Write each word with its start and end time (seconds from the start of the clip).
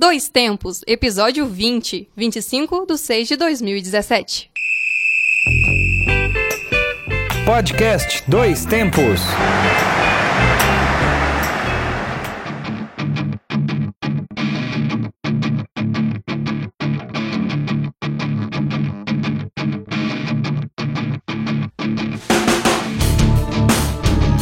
Dois 0.00 0.30
Tempos, 0.30 0.80
episódio 0.86 1.46
20, 1.46 2.08
25 2.16 2.86
de 2.86 2.96
6 2.96 3.28
de 3.28 3.36
2017. 3.36 4.50
Podcast 7.44 8.22
Dois 8.26 8.64
Tempos. 8.64 9.20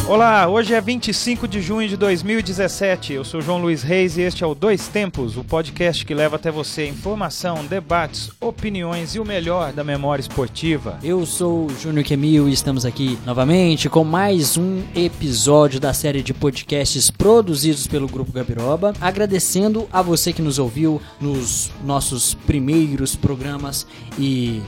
Olá, 0.09 0.47
hoje 0.47 0.73
é 0.73 0.81
25 0.81 1.47
de 1.47 1.61
junho 1.61 1.87
de 1.87 1.95
2017. 1.95 3.13
Eu 3.13 3.23
sou 3.23 3.41
João 3.41 3.61
Luiz 3.61 3.83
Reis 3.83 4.17
e 4.17 4.21
este 4.21 4.43
é 4.43 4.47
o 4.47 4.55
Dois 4.55 4.87
Tempos, 4.87 5.37
o 5.37 5.43
podcast 5.43 6.03
que 6.03 6.15
leva 6.15 6.35
até 6.35 6.49
você 6.49 6.87
informação, 6.87 7.63
debates, 7.63 8.31
opiniões 8.41 9.13
e 9.13 9.19
o 9.19 9.23
melhor 9.23 9.71
da 9.71 9.83
memória 9.83 10.19
esportiva. 10.19 10.97
Eu 11.03 11.27
sou 11.27 11.67
o 11.67 11.79
Júnior 11.79 12.03
Kemil 12.03 12.49
e 12.49 12.53
estamos 12.53 12.85
aqui 12.85 13.19
novamente 13.23 13.87
com 13.87 14.03
mais 14.03 14.57
um 14.57 14.81
episódio 14.95 15.79
da 15.79 15.93
série 15.93 16.23
de 16.23 16.33
podcasts 16.33 17.11
produzidos 17.11 17.85
pelo 17.85 18.07
Grupo 18.07 18.31
Gabiroba. 18.31 18.93
Agradecendo 18.99 19.87
a 19.93 20.01
você 20.01 20.33
que 20.33 20.41
nos 20.41 20.57
ouviu 20.57 20.99
nos 21.21 21.69
nossos 21.85 22.33
primeiros 22.33 23.15
programas 23.15 23.85
e 24.17 24.59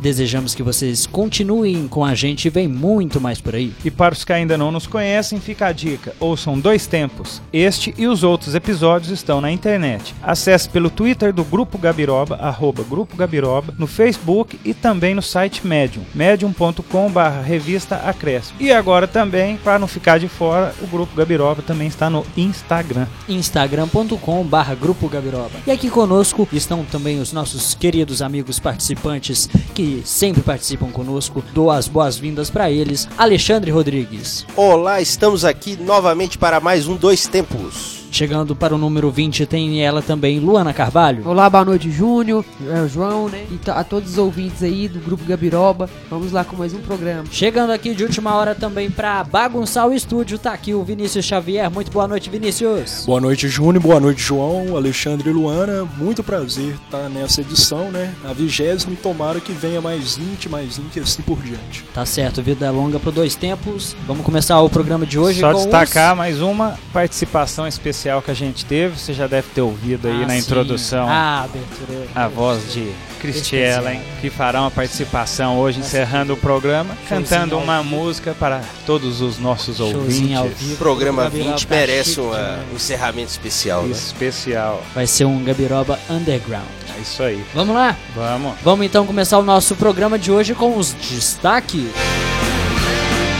Desejamos 0.00 0.54
que 0.54 0.62
vocês 0.62 1.06
continuem 1.06 1.88
com 1.88 2.04
a 2.04 2.14
gente 2.14 2.46
e 2.46 2.50
vem 2.50 2.68
muito 2.68 3.20
mais 3.20 3.40
por 3.40 3.54
aí. 3.54 3.72
E 3.84 3.90
para 3.90 4.14
os 4.14 4.24
que 4.24 4.32
ainda 4.32 4.56
não 4.56 4.70
nos 4.70 4.86
conhecem, 4.86 5.40
fica 5.40 5.66
a 5.66 5.72
dica: 5.72 6.14
ouçam 6.20 6.58
dois 6.58 6.86
tempos. 6.86 7.40
Este 7.52 7.94
e 7.96 8.06
os 8.06 8.22
outros 8.22 8.54
episódios 8.54 9.10
estão 9.10 9.40
na 9.40 9.50
internet. 9.50 10.14
Acesse 10.22 10.68
pelo 10.68 10.90
Twitter 10.90 11.32
do 11.32 11.44
Grupo 11.44 11.78
Gabiroba, 11.78 12.36
arroba 12.36 12.82
Grupo 12.82 13.16
Gabiroba, 13.16 13.74
no 13.78 13.86
Facebook 13.86 14.58
e 14.64 14.74
também 14.74 15.14
no 15.14 15.22
site 15.22 15.66
Medium, 15.66 16.02
medium.com.br 16.14 17.20
revista 17.44 17.96
Acréscimo. 17.96 18.60
E 18.60 18.70
agora 18.70 19.06
também, 19.06 19.56
para 19.56 19.78
não 19.78 19.88
ficar 19.88 20.18
de 20.18 20.28
fora, 20.28 20.74
o 20.82 20.86
Grupo 20.86 21.16
Gabiroba 21.16 21.62
também 21.62 21.88
está 21.88 22.10
no 22.10 22.24
Instagram. 22.36 23.06
instagram.com.br 23.28 24.74
Grupo 24.80 25.08
Gabiroba. 25.08 25.58
E 25.66 25.70
aqui 25.70 25.88
conosco 25.88 26.48
estão 26.52 26.84
também 26.84 27.20
os 27.20 27.32
nossos 27.32 27.74
queridos 27.74 28.20
amigos 28.20 28.58
participantes 28.58 29.48
que 29.74 29.85
sempre 30.04 30.42
participam 30.42 30.90
conosco. 30.90 31.42
Dou 31.52 31.70
as 31.70 31.88
boas-vindas 31.88 32.50
para 32.50 32.70
eles, 32.70 33.08
Alexandre 33.16 33.70
Rodrigues. 33.70 34.46
Olá, 34.56 35.00
estamos 35.00 35.44
aqui 35.44 35.76
novamente 35.76 36.38
para 36.38 36.60
mais 36.60 36.88
um 36.88 36.96
Dois 36.96 37.26
Tempos. 37.26 38.05
Chegando 38.10 38.56
para 38.56 38.74
o 38.74 38.78
número 38.78 39.10
20 39.10 39.44
tem 39.46 39.84
ela 39.84 40.00
também, 40.00 40.38
Luana 40.38 40.72
Carvalho. 40.72 41.26
Olá, 41.26 41.50
boa 41.50 41.64
noite, 41.64 41.90
Júnior, 41.90 42.44
é, 42.68 42.88
João, 42.88 43.28
né? 43.28 43.44
E 43.50 43.70
a 43.70 43.84
todos 43.84 44.12
os 44.12 44.18
ouvintes 44.18 44.62
aí 44.62 44.88
do 44.88 45.00
Grupo 45.00 45.24
Gabiroba. 45.24 45.90
Vamos 46.08 46.32
lá 46.32 46.44
com 46.44 46.56
mais 46.56 46.72
um 46.72 46.78
programa. 46.78 47.24
Chegando 47.30 47.72
aqui 47.72 47.94
de 47.94 48.04
última 48.04 48.34
hora 48.34 48.54
também 48.54 48.90
para 48.90 49.22
bagunçar 49.24 49.86
o 49.86 49.92
estúdio, 49.92 50.38
tá 50.38 50.52
aqui 50.52 50.72
o 50.72 50.82
Vinícius 50.82 51.24
Xavier. 51.24 51.70
Muito 51.70 51.90
boa 51.90 52.08
noite, 52.08 52.30
Vinícius. 52.30 53.04
Boa 53.04 53.20
noite, 53.20 53.48
Júnior. 53.48 53.82
Boa 53.82 54.00
noite, 54.00 54.22
João, 54.22 54.76
Alexandre 54.76 55.28
e 55.28 55.32
Luana. 55.32 55.84
Muito 55.98 56.22
prazer 56.22 56.74
estar 56.84 57.08
nessa 57.10 57.40
edição, 57.42 57.90
né? 57.90 58.14
A 58.24 58.32
vigésima 58.32 58.92
e 58.92 58.96
tomara 58.96 59.40
que 59.40 59.52
venha 59.52 59.80
mais 59.80 60.16
20, 60.16 60.48
mais 60.48 60.78
20 60.78 60.96
e 60.96 61.00
assim 61.00 61.22
por 61.22 61.38
diante. 61.42 61.84
Tá 61.92 62.06
certo, 62.06 62.42
vida 62.42 62.70
longa 62.70 62.98
para 62.98 63.10
dois 63.10 63.34
tempos. 63.34 63.94
Vamos 64.06 64.24
começar 64.24 64.60
o 64.60 64.70
programa 64.70 65.04
de 65.04 65.18
hoje 65.18 65.40
Só 65.40 65.52
com 65.52 65.58
destacar 65.58 66.12
os... 66.12 66.18
mais 66.18 66.40
uma 66.40 66.78
participação 66.92 67.66
especial 67.66 67.95
que 68.24 68.30
a 68.30 68.34
gente 68.34 68.64
teve, 68.64 68.98
você 68.98 69.12
já 69.14 69.26
deve 69.26 69.48
ter 69.54 69.60
ouvido 69.62 70.06
aí 70.08 70.22
Ah, 70.22 70.26
na 70.26 70.34
sim. 70.34 70.38
introdução 70.40 71.06
Ah, 71.08 71.44
abertura. 71.44 72.06
a 72.14 72.28
voz 72.28 72.72
de 72.72 72.90
Cristiela, 73.20 73.92
hein, 73.92 74.02
que 74.20 74.28
fará 74.30 74.60
uma 74.60 74.70
participação 74.70 75.58
hoje, 75.58 75.80
encerrando 75.80 76.34
o 76.34 76.36
programa, 76.36 76.94
Showzinho 77.08 77.28
cantando 77.28 77.58
uma 77.58 77.82
vivo. 77.82 77.96
música 77.96 78.36
para 78.38 78.60
todos 78.84 79.20
os 79.20 79.38
nossos 79.38 79.78
Showzinho 79.78 80.36
ao 80.38 80.44
ouvintes. 80.44 80.62
vivo. 80.62 80.74
O 80.74 80.76
programa 80.78 81.22
Gabiroba 81.24 81.50
20 81.52 81.66
tá 81.66 81.74
merece 81.74 82.20
uma- 82.20 82.58
um 82.72 82.76
encerramento 82.76 83.30
especial, 83.30 83.82
né? 83.84 83.90
Especial. 83.92 84.82
Vai 84.94 85.06
ser 85.06 85.24
um 85.24 85.42
Gabiroba 85.42 85.98
Underground. 86.10 86.64
É 86.96 87.00
isso 87.00 87.22
aí. 87.22 87.42
Vamos 87.54 87.74
lá? 87.74 87.96
Vamos. 88.14 88.52
Vamos 88.62 88.86
então 88.86 89.06
começar 89.06 89.38
o 89.38 89.42
nosso 89.42 89.74
programa 89.74 90.18
de 90.18 90.30
hoje 90.30 90.54
com 90.54 90.76
os 90.76 90.92
destaques. 90.92 91.86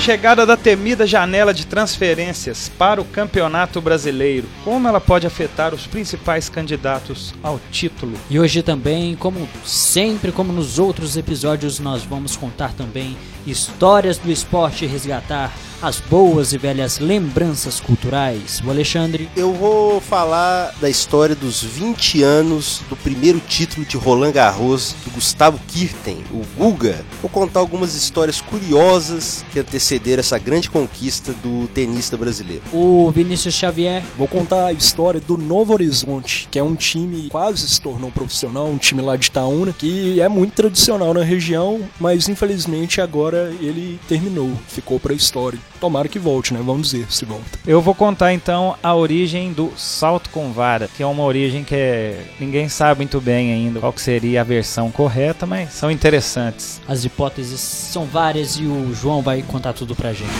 Chegada 0.06 0.46
da 0.46 0.56
temida 0.56 1.04
janela 1.04 1.52
de 1.52 1.66
transferências 1.66 2.68
para 2.78 3.00
o 3.00 3.04
Campeonato 3.04 3.80
Brasileiro. 3.80 4.46
Como 4.62 4.86
ela 4.86 5.00
pode 5.00 5.26
afetar 5.26 5.74
os 5.74 5.84
principais 5.84 6.48
candidatos 6.48 7.34
ao 7.42 7.58
título? 7.72 8.12
E 8.30 8.38
hoje 8.38 8.62
também, 8.62 9.16
como 9.16 9.48
sempre, 9.64 10.30
como 10.30 10.52
nos 10.52 10.78
outros 10.78 11.16
episódios, 11.16 11.80
nós 11.80 12.04
vamos 12.04 12.36
contar 12.36 12.72
também 12.74 13.16
histórias 13.44 14.16
do 14.16 14.30
esporte 14.30 14.86
resgatar 14.86 15.52
as 15.82 16.00
boas 16.00 16.53
e 16.53 16.59
velhas 16.59 16.98
lembranças 16.98 17.81
culturais. 17.81 18.62
O 18.64 18.70
Alexandre, 18.70 19.28
Eu 19.37 19.53
vou 19.53 20.00
falar 20.00 20.75
da 20.81 20.88
história 20.88 21.34
dos 21.34 21.62
20 21.62 22.22
anos 22.22 22.82
do 22.88 22.97
primeiro 22.97 23.41
título 23.41 23.84
de 23.84 23.97
Roland 23.97 24.32
Garros 24.32 24.94
do 25.04 25.10
Gustavo 25.10 25.60
Kirten, 25.69 26.19
o 26.31 26.42
Guga. 26.56 27.04
Vou 27.20 27.31
contar 27.31 27.60
algumas 27.60 27.94
histórias 27.94 28.41
curiosas 28.41 29.44
que 29.53 29.60
antecederam 29.60 30.20
essa 30.20 30.38
grande 30.38 30.70
conquista 30.70 31.32
do 31.34 31.69
tenista 31.69 32.16
brasileiro. 32.16 32.62
o 32.72 33.10
Vinícius 33.10 33.54
Xavier, 33.54 34.03
Vou 34.16 34.28
contar 34.28 34.66
a 34.66 34.72
história 34.72 35.20
do 35.20 35.36
Novo 35.36 35.72
Horizonte, 35.72 36.48
que 36.50 36.59
é 36.59 36.62
um 36.62 36.75
time 36.75 37.22
que 37.22 37.31
quase 37.31 37.69
se 37.69 37.81
tornou 37.81 38.10
profissional, 38.10 38.66
um 38.66 38.78
time 38.78 39.03
lá 39.03 39.16
de 39.16 39.26
Itaúna, 39.26 39.72
que 39.72 40.20
é 40.20 40.28
muito 40.28 40.54
tradicional 40.54 41.12
na 41.12 41.22
região, 41.22 41.81
mas 42.00 42.28
infelizmente 42.28 43.00
agora 43.00 43.54
ele 43.60 44.00
terminou, 44.09 44.50
ficou 44.69 44.98
pra 44.98 45.12
história. 45.12 45.59
Tomara 45.81 46.09
que 46.09 46.19
volte, 46.19 46.53
né? 46.54 46.60
Vamos 46.64 46.91
dizer 46.91 47.06
se 47.10 47.25
volta. 47.25 47.59
Eu 47.66 47.81
vou 47.81 47.94
contar 47.94 48.32
então 48.32 48.76
a 48.82 48.94
origem 48.94 49.53
do 49.53 49.72
salto 49.76 50.31
com 50.31 50.53
vara, 50.53 50.88
que 50.97 51.03
é 51.03 51.06
uma 51.06 51.22
origem 51.22 51.62
que 51.64 51.75
é- 51.75 52.25
ninguém 52.41 52.69
sabe 52.69 52.98
muito 53.00 53.20
bem 53.20 53.53
ainda 53.53 53.81
qual 53.81 53.92
que 53.92 54.00
seria 54.00 54.41
a 54.41 54.44
versão 54.44 54.91
correta, 54.91 55.47
mas 55.47 55.72
são 55.72 55.91
interessantes. 55.91 56.81
as 56.88 57.04
hipóteses 57.04 57.60
são 57.60 58.04
várias 58.06 58.56
e 58.56 58.62
o 58.65 58.94
João 58.94 59.22
vai 59.22 59.42
contar 59.42 59.72
tudo 59.72 59.94
pra 59.94 60.12
gente. 60.12 60.31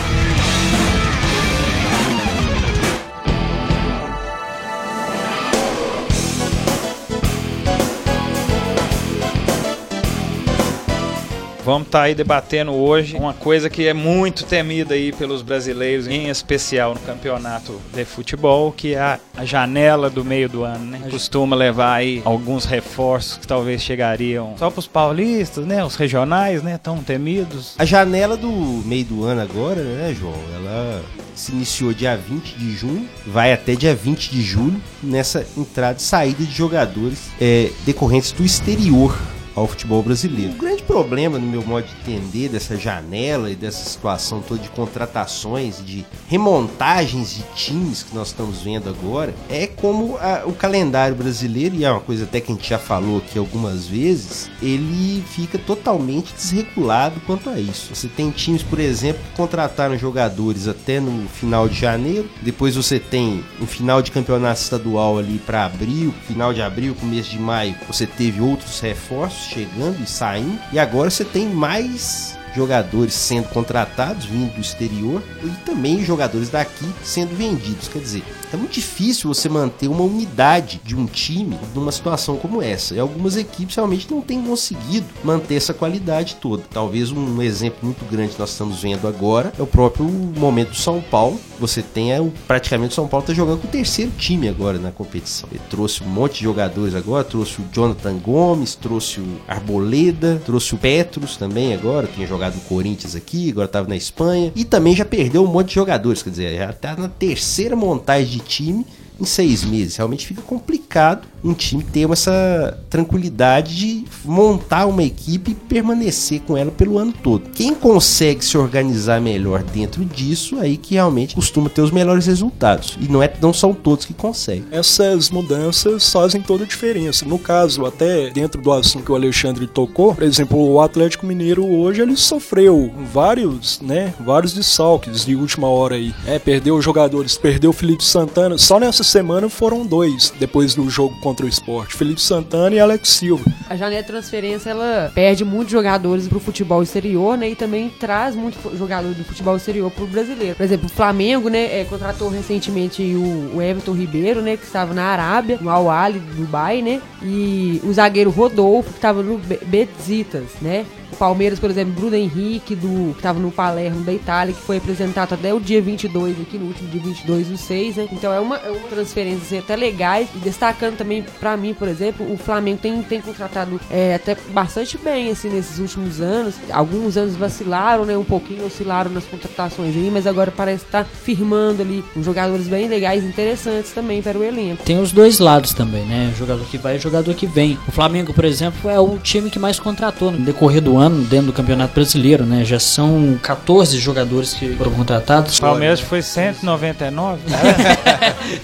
Vamos 11.67 11.89
estar 11.89 12.03
aí 12.03 12.15
debatendo 12.15 12.73
hoje 12.73 13.17
uma 13.17 13.33
coisa 13.33 13.69
que 13.69 13.85
é 13.85 13.93
muito 13.93 14.45
temida 14.45 14.93
aí 14.93 15.11
pelos 15.11 15.41
brasileiros, 15.41 16.07
em 16.07 16.29
especial 16.29 16.93
no 16.93 16.99
campeonato 17.01 17.81
de 17.93 18.05
futebol, 18.05 18.71
que 18.71 18.95
é 18.95 18.99
a, 19.01 19.19
a 19.35 19.43
janela 19.43 20.09
do 20.09 20.23
meio 20.23 20.47
do 20.47 20.63
ano, 20.63 20.85
né? 20.85 21.01
Costuma 21.11 21.57
levar 21.57 21.95
aí 21.95 22.21
alguns 22.23 22.63
reforços 22.63 23.39
que 23.39 23.45
talvez 23.45 23.81
chegariam 23.81 24.55
só 24.57 24.69
para 24.69 24.79
os 24.79 24.87
paulistas, 24.87 25.65
né? 25.65 25.83
Os 25.83 25.97
regionais, 25.97 26.63
né? 26.63 26.79
Tão 26.81 27.03
temidos. 27.03 27.75
A 27.77 27.83
janela 27.83 28.37
do 28.37 28.49
meio 28.49 29.03
do 29.03 29.25
ano 29.25 29.41
agora, 29.41 29.83
né, 29.83 30.15
João? 30.17 30.39
Ela 30.55 31.03
se 31.35 31.51
iniciou 31.51 31.93
dia 31.93 32.15
20 32.15 32.57
de 32.57 32.77
junho, 32.77 33.09
vai 33.25 33.51
até 33.51 33.75
dia 33.75 33.93
20 33.93 34.31
de 34.31 34.41
julho, 34.41 34.81
nessa 35.03 35.45
entrada 35.57 35.97
e 35.99 36.01
saída 36.01 36.45
de 36.45 36.51
jogadores 36.53 37.29
é, 37.41 37.71
decorrentes 37.85 38.31
do 38.31 38.45
exterior 38.45 39.19
ao 39.57 39.67
futebol 39.67 40.03
brasileiro. 40.03 40.53
O 40.53 40.57
grande 40.57 40.83
problema, 40.83 41.39
no 41.39 41.47
meu 41.47 41.63
modo 41.65 41.87
de 41.87 42.11
entender, 42.13 42.47
dessa 42.47 42.77
janela 42.77 43.49
e 43.49 43.55
dessa 43.55 43.83
situação 43.89 44.39
toda 44.39 44.61
de 44.61 44.69
contratações, 44.69 45.83
de 45.83 46.05
remontagens 46.27 47.35
de 47.35 47.43
times 47.55 48.03
que 48.03 48.15
nós 48.15 48.27
estamos 48.27 48.61
vendo 48.61 48.87
agora, 48.87 49.33
é 49.49 49.65
como 49.65 50.15
a- 50.17 50.43
o 50.45 50.53
calendário 50.53 51.15
brasileiro, 51.15 51.75
e 51.75 51.83
é 51.83 51.91
uma 51.91 51.99
coisa 51.99 52.25
até 52.25 52.39
que 52.39 52.51
a 52.51 52.55
gente 52.55 52.69
já 52.69 52.77
falou 52.77 53.17
aqui 53.17 53.39
algumas 53.39 53.87
vezes, 53.87 54.49
ele 54.61 55.23
fica 55.27 55.57
totalmente 55.57 56.33
desregulado 56.35 57.19
quanto 57.25 57.49
a 57.49 57.59
isso. 57.59 57.95
Você 57.95 58.07
tem 58.07 58.29
times, 58.29 58.61
por 58.61 58.79
exemplo, 58.79 59.21
que 59.23 59.35
contrataram 59.35 59.97
jogadores 59.97 60.67
até 60.67 60.99
no 60.99 61.27
final 61.29 61.67
de 61.67 61.79
janeiro, 61.79 62.29
depois 62.43 62.75
você 62.75 62.99
tem 62.99 63.43
um 63.59 63.65
final 63.65 64.03
de 64.03 64.11
campeonato 64.11 64.61
estadual 64.61 65.17
ali 65.17 65.39
para 65.39 65.65
abril, 65.65 66.13
final 66.27 66.53
de 66.53 66.61
abril, 66.61 66.93
começo 66.93 67.31
de 67.31 67.39
maio, 67.39 67.75
você 67.87 68.05
teve 68.05 68.39
outros 68.39 68.79
reforços 68.79 69.46
chegando 69.47 70.01
e 70.01 70.07
saindo, 70.07 70.59
e 70.71 70.79
agora 70.79 71.09
você 71.09 71.25
tem 71.25 71.47
mais 71.47 72.36
jogadores 72.57 73.13
sendo 73.13 73.47
contratados, 73.49 74.25
vindo 74.25 74.53
do 74.55 74.61
exterior, 74.61 75.23
e 75.43 75.49
também 75.65 76.03
jogadores 76.03 76.49
daqui 76.49 76.85
sendo 77.03 77.35
vendidos. 77.35 77.87
Quer 77.87 77.99
dizer, 77.99 78.23
é 78.51 78.57
muito 78.57 78.73
difícil 78.73 79.33
você 79.33 79.49
manter 79.49 79.87
uma 79.87 80.03
unidade 80.03 80.81
de 80.83 80.95
um 80.95 81.05
time 81.05 81.57
numa 81.75 81.91
situação 81.91 82.37
como 82.37 82.61
essa. 82.61 82.95
E 82.95 82.99
algumas 82.99 83.35
equipes 83.35 83.75
realmente 83.75 84.09
não 84.09 84.21
têm 84.21 84.41
conseguido 84.41 85.05
manter 85.23 85.55
essa 85.55 85.73
qualidade 85.73 86.35
toda. 86.35 86.63
Talvez 86.71 87.11
um 87.11 87.41
exemplo 87.41 87.79
muito 87.83 88.05
grande 88.05 88.33
que 88.33 88.39
nós 88.39 88.51
estamos 88.51 88.81
vendo 88.81 89.07
agora 89.07 89.51
é 89.57 89.61
o 89.61 89.67
próprio 89.67 90.05
momento 90.05 90.69
do 90.69 90.75
São 90.75 91.01
Paulo. 91.01 91.39
Você 91.59 91.81
tem 91.81 92.13
é, 92.13 92.31
praticamente 92.47 92.91
o 92.91 92.95
São 92.95 93.07
Paulo 93.07 93.23
está 93.23 93.33
jogando 93.33 93.61
com 93.61 93.67
o 93.67 93.71
terceiro 93.71 94.11
time 94.17 94.47
agora 94.47 94.77
na 94.77 94.91
competição. 94.91 95.49
Ele 95.51 95.61
trouxe 95.69 96.03
um 96.03 96.07
monte 96.07 96.37
de 96.37 96.43
jogadores 96.43 96.95
agora, 96.95 97.23
trouxe 97.23 97.61
o 97.61 97.65
Jonathan 97.71 98.17
Gomes, 98.17 98.75
trouxe 98.75 99.19
o 99.19 99.41
Arboleda, 99.47 100.41
trouxe 100.45 100.73
o 100.73 100.77
Petros 100.77 101.35
também 101.35 101.73
agora, 101.73 102.07
tinha 102.07 102.27
jogado 102.47 102.55
no 102.55 102.61
Corinthians 102.61 103.15
aqui, 103.15 103.51
agora 103.51 103.65
estava 103.65 103.87
na 103.87 103.95
Espanha. 103.95 104.51
E 104.55 104.63
também 104.63 104.95
já 104.95 105.05
perdeu 105.05 105.43
um 105.43 105.47
monte 105.47 105.69
de 105.69 105.75
jogadores, 105.75 106.23
quer 106.23 106.29
dizer, 106.29 106.57
já 106.57 106.69
está 106.69 106.95
na 106.95 107.07
terceira 107.07 107.75
montagem 107.75 108.37
de 108.37 108.39
time 108.39 108.85
em 109.19 109.25
seis 109.25 109.63
meses. 109.63 109.97
Realmente 109.97 110.25
fica 110.25 110.41
complicado 110.41 111.27
um 111.43 111.53
time 111.53 111.83
ter 111.83 112.09
essa 112.11 112.77
tranquilidade 112.89 113.75
de 113.75 114.05
montar 114.23 114.85
uma 114.85 115.03
equipe 115.03 115.51
e 115.51 115.55
permanecer 115.55 116.41
com 116.41 116.57
ela 116.57 116.71
pelo 116.71 116.97
ano 116.97 117.13
todo. 117.23 117.49
Quem 117.51 117.73
consegue 117.73 118.43
se 118.43 118.57
organizar 118.57 119.21
melhor 119.21 119.63
dentro 119.63 120.03
disso, 120.05 120.59
aí 120.59 120.77
que 120.77 120.95
realmente 120.95 121.35
costuma 121.35 121.69
ter 121.69 121.81
os 121.81 121.91
melhores 121.91 122.25
resultados. 122.25 122.97
E 122.99 123.07
não, 123.07 123.21
é, 123.21 123.31
não 123.41 123.53
são 123.53 123.73
todos 123.73 124.05
que 124.05 124.13
conseguem. 124.13 124.65
Essas 124.71 125.29
mudanças 125.29 126.11
fazem 126.11 126.41
toda 126.41 126.63
a 126.63 126.67
diferença. 126.67 127.25
No 127.25 127.39
caso, 127.39 127.85
até 127.85 128.29
dentro 128.29 128.61
do 128.61 128.71
assunto 128.71 129.05
que 129.05 129.11
o 129.11 129.15
Alexandre 129.15 129.67
tocou, 129.67 130.15
por 130.15 130.23
exemplo, 130.23 130.57
o 130.59 130.81
Atlético 130.81 131.25
Mineiro 131.25 131.65
hoje 131.65 132.01
ele 132.01 132.15
sofreu 132.15 132.91
vários, 133.13 133.79
né, 133.81 134.13
vários 134.19 134.53
dessalques 134.53 135.25
de 135.25 135.35
última 135.35 135.67
hora 135.67 135.95
aí. 135.95 136.13
É, 136.25 136.39
perdeu 136.39 136.81
jogadores, 136.81 137.37
perdeu 137.37 137.69
o 137.69 137.73
Felipe 137.73 138.03
Santana. 138.03 138.57
Só 138.57 138.79
nessa 138.79 139.03
semana 139.03 139.49
foram 139.49 139.85
dois 139.85 140.33
depois 140.39 140.73
do 140.75 140.89
jogo 140.89 141.15
contra 141.27 141.45
o 141.45 141.49
esporte. 141.49 141.93
Felipe 141.97 142.21
Santana 142.21 142.73
e 142.73 142.79
Alex 142.79 143.09
Silva. 143.09 143.43
A 143.69 143.75
janela 143.75 144.01
de 144.01 144.07
transferência, 144.07 144.69
ela 144.69 145.11
perde 145.13 145.43
muitos 145.43 145.73
jogadores 145.73 146.25
pro 146.25 146.39
futebol 146.39 146.81
exterior, 146.81 147.37
né? 147.37 147.49
E 147.49 147.55
também 147.55 147.89
traz 147.89 148.33
muitos 148.33 148.79
jogadores 148.79 149.17
do 149.17 149.25
futebol 149.25 149.57
exterior 149.57 149.91
pro 149.91 150.07
brasileiro. 150.07 150.55
Por 150.55 150.63
exemplo, 150.63 150.85
o 150.85 150.89
Flamengo, 150.89 151.49
né? 151.49 151.81
É, 151.81 151.83
contratou 151.83 152.29
recentemente 152.29 153.01
o, 153.01 153.57
o, 153.57 153.61
Everton 153.61 153.91
Ribeiro, 153.91 154.41
né? 154.41 154.55
Que 154.55 154.63
estava 154.63 154.93
na 154.93 155.03
Arábia, 155.03 155.57
no 155.59 155.69
Al 155.69 155.89
Ahly, 155.89 156.19
Dubai, 156.19 156.81
né? 156.81 157.01
E 157.21 157.81
o 157.83 157.91
zagueiro 157.91 158.29
Rodolfo, 158.29 158.91
que 158.91 158.97
estava 158.97 159.21
no 159.21 159.37
Betsitas, 159.37 160.45
né? 160.61 160.85
O 161.11 161.15
Palmeiras, 161.15 161.59
por 161.59 161.69
exemplo, 161.69 161.93
Bruno 161.93 162.15
Henrique, 162.15 162.75
do, 162.75 163.13
que 163.13 163.19
estava 163.19 163.39
no 163.39 163.51
Palermo 163.51 164.03
da 164.03 164.13
Itália, 164.13 164.53
que 164.53 164.61
foi 164.61 164.77
apresentado 164.77 165.33
até 165.33 165.53
o 165.53 165.59
dia 165.59 165.81
22, 165.81 166.41
aqui 166.41 166.57
no 166.57 166.67
último 166.67 166.89
dia 166.89 167.01
22 167.01 167.47
do 167.47 167.57
6, 167.57 167.95
né? 167.95 168.07
Então 168.11 168.33
é 168.33 168.39
uma, 168.39 168.57
é 168.57 168.69
uma 168.69 168.87
transferência 168.87 169.41
assim, 169.43 169.57
até 169.59 169.75
legais. 169.75 170.27
E 170.35 170.39
destacando 170.39 170.97
também, 170.97 171.23
para 171.39 171.55
mim, 171.55 171.73
por 171.73 171.87
exemplo, 171.87 172.31
o 172.31 172.37
Flamengo 172.37 172.79
tem, 172.81 173.01
tem 173.03 173.21
contratado 173.21 173.79
é, 173.89 174.15
até 174.15 174.35
bastante 174.49 174.97
bem, 174.97 175.31
assim, 175.31 175.49
nesses 175.49 175.79
últimos 175.79 176.21
anos. 176.21 176.55
Alguns 176.71 177.17
anos 177.17 177.35
vacilaram, 177.35 178.05
né? 178.05 178.17
Um 178.17 178.23
pouquinho 178.23 178.65
oscilaram 178.65 179.11
nas 179.11 179.25
contratações 179.25 179.95
aí, 179.95 180.09
mas 180.11 180.27
agora 180.27 180.51
parece 180.51 180.85
estar 180.85 181.03
tá 181.03 181.09
firmando 181.09 181.81
ali 181.81 182.03
uns 182.15 182.25
jogadores 182.25 182.67
bem 182.67 182.87
legais 182.87 183.23
interessantes 183.23 183.91
também 183.91 184.21
para 184.21 184.37
o 184.37 184.43
elenco. 184.43 184.83
Tem 184.83 184.99
os 184.99 185.11
dois 185.11 185.39
lados 185.39 185.73
também, 185.73 186.05
né? 186.05 186.33
Jogador 186.37 186.65
que 186.65 186.77
vai 186.77 186.97
e 186.97 186.99
jogador 186.99 187.33
que 187.33 187.47
vem. 187.47 187.77
O 187.87 187.91
Flamengo, 187.91 188.33
por 188.33 188.45
exemplo, 188.45 188.89
é 188.89 188.99
o 188.99 189.17
time 189.17 189.49
que 189.49 189.59
mais 189.59 189.79
contratou 189.79 190.31
no 190.31 190.39
decorrer 190.39 190.81
do 190.81 190.96
ano 190.97 191.23
dentro 191.25 191.47
do 191.47 191.53
Campeonato 191.53 191.93
Brasileiro, 191.93 192.45
né? 192.45 192.63
Já 192.63 192.79
são 192.79 193.37
14 193.41 193.97
jogadores 193.97 194.53
que 194.53 194.75
foram 194.75 194.91
contratados. 194.91 195.57
O 195.57 195.61
Palmeiras 195.61 195.99
foi 195.99 196.21
199, 196.21 197.41
né? 197.49 197.57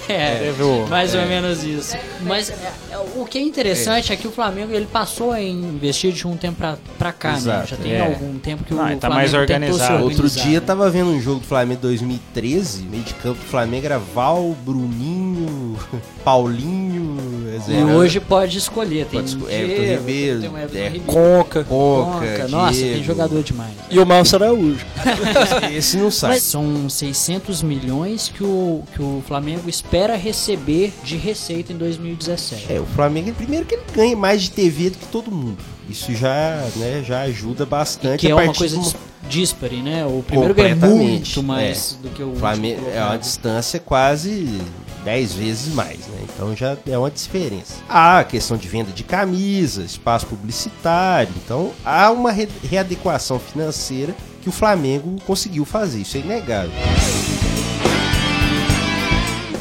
é, 0.10 0.54
mais 0.90 1.16
ou 1.16 1.26
menos 1.26 1.64
isso. 1.64 1.96
Mas 2.22 2.50
é, 2.50 2.54
é, 2.92 2.98
o 3.16 3.26
que 3.26 3.38
é 3.38 3.42
interessante 3.42 4.12
é. 4.12 4.16
é. 4.16 4.18
que 4.18 4.28
o 4.28 4.32
Flamengo 4.32 4.74
ele 4.74 4.86
passou 4.86 5.32
a 5.32 5.42
investir 5.42 6.12
de 6.12 6.28
um 6.28 6.36
tempo 6.38 6.58
pra, 6.58 6.78
pra 6.98 7.12
cá, 7.12 7.34
Exato, 7.34 7.60
né? 7.60 7.66
Já 7.68 7.78
tem 7.78 7.94
é. 7.94 8.02
algum 8.02 8.38
tempo 8.40 8.64
que 8.64 8.74
o 8.74 8.78
tá 8.78 8.84
Flamengo 8.84 9.10
mais 9.10 9.34
organizado. 9.34 10.04
Outro 10.04 10.30
dia 10.30 10.62
tava 10.62 10.90
vendo 10.90 11.10
um 11.10 11.22
jogo 11.22 11.40
do 11.40 11.46
Flamengo 11.46 11.82
2013, 11.82 12.84
meio 12.84 13.04
de 13.04 13.14
campo 13.16 13.40
do 13.40 13.46
Flamengo 13.46 13.86
era 13.86 14.00
Val, 14.00 14.56
Bruninho, 14.64 15.78
Paulinho. 16.24 17.18
E 17.68 17.84
hoje 17.84 18.20
pode 18.20 18.58
escolher, 18.58 19.06
tem 19.06 19.22
pode 19.22 19.36
Everton 19.36 20.00
Ribeiro, 20.00 20.42
tem 20.42 20.50
um 20.50 20.58
Everton 20.58 20.78
é, 20.78 20.90
Ribeiro. 20.90 21.06
Conca, 21.06 21.64
Conca, 21.64 22.28
Conca 22.28 22.48
nossa, 22.48 22.80
tem 22.80 23.04
jogador 23.04 23.44
demais. 23.44 23.74
E 23.90 24.00
o 24.00 24.06
Márcio 24.06 24.36
Araújo. 24.38 24.86
Esse 25.74 25.98
não 25.98 26.10
sai. 26.10 26.40
São 26.40 26.90
600 26.90 27.62
milhões 27.62 28.30
que 28.30 28.44
o, 28.44 28.84
que 28.94 29.02
o 29.02 29.24
Flamengo 29.28 29.70
espera 29.70 30.16
receber 30.16 30.94
de 31.04 31.16
receita 31.18 31.72
em 31.74 31.78
2017. 31.78 32.72
É, 32.72 32.80
o 32.80 32.86
Flamengo, 32.86 33.32
primeiro 33.34 33.66
que 33.66 33.76
ele 33.76 33.84
ganha 33.94 34.16
mais 34.16 34.42
de 34.44 34.52
TV 34.52 34.90
do 34.90 34.98
que 34.98 35.08
todo 35.08 35.32
mundo. 35.32 35.58
Isso 35.90 36.14
já, 36.14 36.66
né, 36.78 37.04
já 37.06 37.22
ajuda 37.22 37.66
bastante. 37.66 38.16
E 38.16 38.28
que 38.28 38.32
é 38.32 38.36
uma 38.36 38.54
coisa 38.54 38.80
de... 38.80 38.96
dispare, 39.30 39.82
né? 39.82 40.06
O 40.06 40.24
primeiro 40.24 40.54
ganha 40.54 40.76
muito 40.76 41.44
mais 41.44 41.98
é. 42.00 42.04
do 42.04 42.10
que 42.14 42.24
o 42.24 42.36
Flamengo. 42.36 42.82
É 42.94 43.04
uma 43.04 43.18
distância 43.18 43.80
quase 43.80 44.62
10 45.04 45.34
vezes 45.34 45.74
mais, 45.74 46.00
né? 46.08 46.20
Então 46.24 46.56
já 46.56 46.78
é 46.88 46.98
uma 46.98 47.12
diferença. 47.12 47.76
Há 47.88 48.20
a 48.20 48.24
questão 48.24 48.58
de 48.58 48.68
venda 48.68 48.92
de 48.92 49.04
camisa, 49.04 49.84
espaço 49.84 50.26
publicitário, 50.28 51.34
então 51.44 51.72
há 51.86 52.12
uma 52.12 52.32
re 52.32 52.48
readequação 52.64 53.40
financeira 53.40 54.16
que 54.42 54.50
o 54.50 54.52
Flamengo 54.52 55.16
conseguiu 55.26 55.66
fazer, 55.66 56.02
isso 56.02 56.18
é 56.18 56.20
inegável. 56.20 56.72